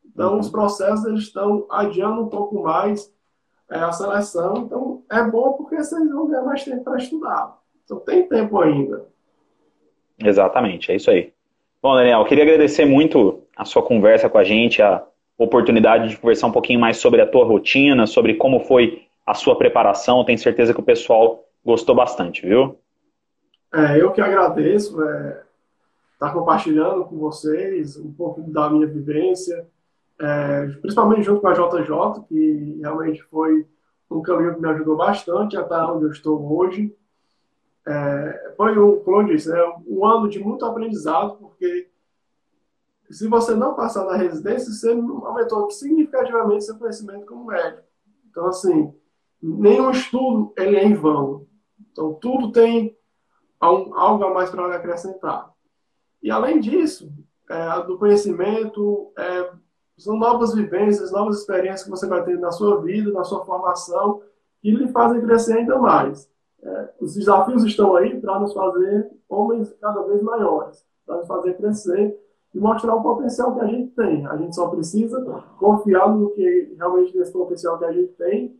Então 0.05 0.35
uhum. 0.35 0.41
os 0.41 0.51
processos 0.51 1.07
eles 1.07 1.23
estão 1.23 1.67
adiando 1.71 2.21
um 2.21 2.29
pouco 2.29 2.63
mais 2.63 3.11
é, 3.71 3.79
a 3.79 3.91
seleção. 3.91 4.59
Então 4.59 5.03
é 5.11 5.23
bom 5.23 5.55
porque 5.55 5.83
vocês 5.83 6.11
vão 6.11 6.29
ter 6.29 6.43
mais 6.43 6.63
tempo 6.63 6.85
para 6.85 6.99
estudar. 6.99 7.59
Então 7.85 8.01
tem 8.01 8.29
tempo 8.29 8.61
ainda. 8.61 9.09
Exatamente, 10.19 10.91
é 10.91 10.97
isso 10.97 11.11
aí. 11.11 11.33
Bom, 11.83 11.95
Daniel, 11.95 12.25
queria 12.25 12.45
agradecer 12.45 12.85
muito 12.85 13.43
a 13.57 13.65
sua 13.65 13.83
conversa 13.83 14.29
com 14.29 14.39
a 14.39 14.45
gente, 14.45 14.83
a 14.83 15.05
oportunidade 15.39 16.09
de 16.09 16.17
conversar 16.17 16.47
um 16.47 16.53
pouquinho 16.53 16.81
mais 16.81 16.97
sobre 16.97 17.21
a 17.21 17.27
tua 17.27 17.45
rotina, 17.45 18.07
sobre 18.07 18.35
como 18.35 18.61
foi 18.61 19.07
a 19.27 19.35
sua 19.35 19.57
preparação. 19.57 20.25
Tenho 20.25 20.39
certeza 20.39 20.73
que 20.73 20.81
o 20.81 20.85
pessoal 20.85 21.45
gostou 21.65 21.95
bastante, 21.95 22.47
viu? 22.47 22.79
É, 23.75 24.01
eu 24.01 24.11
que 24.13 24.21
agradeço 24.21 25.03
é, 25.03 25.43
estar 26.15 26.33
compartilhando 26.33 27.05
com 27.05 27.17
vocês 27.19 27.97
um 27.97 28.13
pouco 28.13 28.41
da 28.41 28.71
minha 28.71 28.87
vivência, 28.87 29.67
é, 30.21 30.67
principalmente 30.81 31.25
junto 31.25 31.41
com 31.41 31.49
a 31.49 31.53
JJ, 31.53 32.25
que 32.29 32.79
realmente 32.81 33.23
foi 33.25 33.67
um 34.11 34.23
caminho 34.23 34.55
que 34.55 34.61
me 34.61 34.69
ajudou 34.71 34.97
bastante 34.97 35.57
a 35.57 35.63
estar 35.63 35.93
onde 35.93 36.05
eu 36.05 36.11
estou 36.11 36.57
hoje 36.57 36.95
é, 37.87 38.55
foi, 38.57 38.77
um, 38.79 38.99
como 39.01 39.23
eu 39.23 39.27
disse, 39.27 39.49
né, 39.49 39.59
um 39.87 40.05
ano 40.05 40.29
de 40.29 40.39
muito 40.41 40.65
aprendizado, 40.65 41.37
porque 41.37 41.89
se 43.11 43.29
você 43.29 43.55
não 43.55 43.75
passar 43.75 44.05
na 44.05 44.17
residência, 44.17 44.73
você 44.73 44.91
aumentou 44.91 45.71
significativamente 45.71 46.65
seu 46.65 46.77
conhecimento 46.77 47.25
como 47.27 47.47
médico. 47.47 47.83
Então, 48.29 48.47
assim, 48.47 48.93
nenhum 49.41 49.91
estudo 49.91 50.53
ele 50.57 50.77
é 50.77 50.85
em 50.85 50.95
vão. 50.95 51.47
Então, 51.93 52.15
tudo 52.15 52.51
tem 52.51 52.97
algo 53.61 54.25
a 54.25 54.35
mais 54.35 54.51
para 54.51 54.75
acrescentar. 54.75 55.53
E, 56.21 56.31
além 56.31 56.59
disso, 56.59 57.13
é, 57.49 57.83
do 57.85 57.97
conhecimento, 57.97 59.13
é, 59.17 59.53
são 59.97 60.19
novas 60.19 60.53
vivências, 60.53 61.13
novas 61.13 61.39
experiências 61.39 61.85
que 61.85 61.91
você 61.91 62.09
vai 62.09 62.25
ter 62.25 62.39
na 62.39 62.51
sua 62.51 62.83
vida, 62.83 63.13
na 63.13 63.23
sua 63.23 63.45
formação, 63.45 64.21
que 64.61 64.73
lhe 64.73 64.89
fazem 64.89 65.23
crescer 65.23 65.59
ainda 65.59 65.79
mais. 65.79 66.29
É, 66.67 66.89
os 67.01 67.15
desafios 67.15 67.65
estão 67.65 67.95
aí 67.95 68.21
para 68.21 68.41
nos 68.41 68.53
fazer 68.53 69.09
homens 69.29 69.73
cada 69.81 70.03
vez 70.03 70.21
maiores, 70.21 70.85
para 71.07 71.19
nos 71.19 71.27
fazer 71.29 71.55
crescer 71.55 72.19
e 72.53 72.59
mostrar 72.59 72.95
o 72.97 73.03
potencial 73.03 73.55
que 73.55 73.61
a 73.61 73.67
gente 73.67 73.93
tem. 73.93 74.27
A 74.27 74.37
gente 74.37 74.57
só 74.57 74.69
precisa 74.69 75.23
confiar 75.59 76.09
no 76.09 76.31
que 76.31 76.75
realmente 76.77 77.17
nesse 77.17 77.33
potencial 77.33 77.79
que 77.79 77.85
a 77.85 77.93
gente 77.93 78.13
tem 78.15 78.57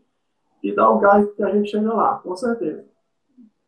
e 0.63 0.73
dar 0.73 0.91
o 0.91 0.99
gás 0.99 1.29
que 1.35 1.43
a 1.43 1.51
gente 1.51 1.69
chega 1.69 1.93
lá, 1.93 2.21
com 2.23 2.37
certeza. 2.37 2.85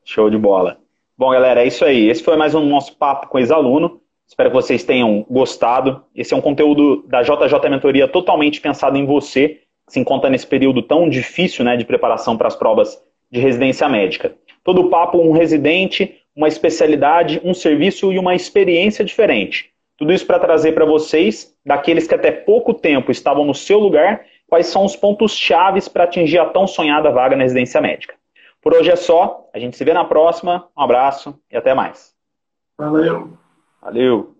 Show 0.05 0.31
de 0.31 0.39
bola. 0.39 0.79
Bom, 1.17 1.31
galera, 1.33 1.65
é 1.65 1.67
isso 1.67 1.85
aí. 1.85 2.09
Esse 2.09 2.23
foi 2.23 2.37
mais 2.37 2.55
um 2.55 2.65
nosso 2.65 2.97
papo 2.97 3.27
com 3.27 3.41
ex-aluno. 3.41 4.01
Espero 4.25 4.51
que 4.51 4.57
vocês 4.57 4.85
tenham 4.85 5.27
gostado. 5.29 6.05
Esse 6.15 6.33
é 6.33 6.37
um 6.37 6.41
conteúdo 6.41 7.03
da 7.09 7.23
JJ 7.23 7.69
Mentoria 7.69 8.07
totalmente 8.07 8.61
pensado 8.61 8.97
em 8.97 9.05
você, 9.05 9.63
que 9.85 9.95
se 9.95 9.99
encontra 9.99 10.31
nesse 10.31 10.47
período 10.47 10.81
tão 10.81 11.09
difícil 11.09 11.65
né, 11.65 11.77
de 11.77 11.85
preparação 11.85 12.37
para 12.37 12.47
as 12.47 12.55
provas 12.55 13.03
de 13.31 13.41
residência 13.41 13.89
médica. 13.89 14.35
Todo 14.65 14.83
o 14.83 14.91
papo, 14.91 15.19
um 15.19 15.33
residente, 15.33 16.21
uma 16.35 16.49
especialidade, 16.49 17.41
um 17.45 17.55
serviço 17.55 18.13
e 18.13 18.19
uma 18.19 18.35
experiência 18.35 19.05
diferente. 19.05 19.73
Tudo 19.97 20.13
isso 20.13 20.27
para 20.27 20.39
trazer 20.39 20.73
para 20.73 20.85
vocês, 20.85 21.55
daqueles 21.67 22.07
que 22.07 22.15
até 22.15 22.31
pouco 22.31 22.73
tempo 22.73 23.11
estavam 23.11 23.45
no 23.45 23.55
seu 23.55 23.79
lugar, 23.79 24.25
quais 24.47 24.67
são 24.67 24.85
os 24.85 24.95
pontos 24.95 25.33
chaves 25.33 25.89
para 25.89 26.05
atingir 26.05 26.39
a 26.39 26.47
tão 26.47 26.67
sonhada 26.67 27.11
vaga 27.11 27.37
na 27.37 27.43
residência 27.43 27.81
médica. 27.81 28.15
Por 28.63 28.75
hoje 28.75 28.91
é 28.91 28.97
só, 28.97 29.49
a 29.53 29.59
gente 29.59 29.77
se 29.77 29.85
vê 29.85 29.93
na 29.93 30.05
próxima, 30.05 30.69
um 30.77 30.83
abraço 30.83 31.39
e 31.51 31.57
até 31.57 31.75
mais. 31.75 32.15
Valeu. 32.77 33.33
Valeu. 33.83 34.38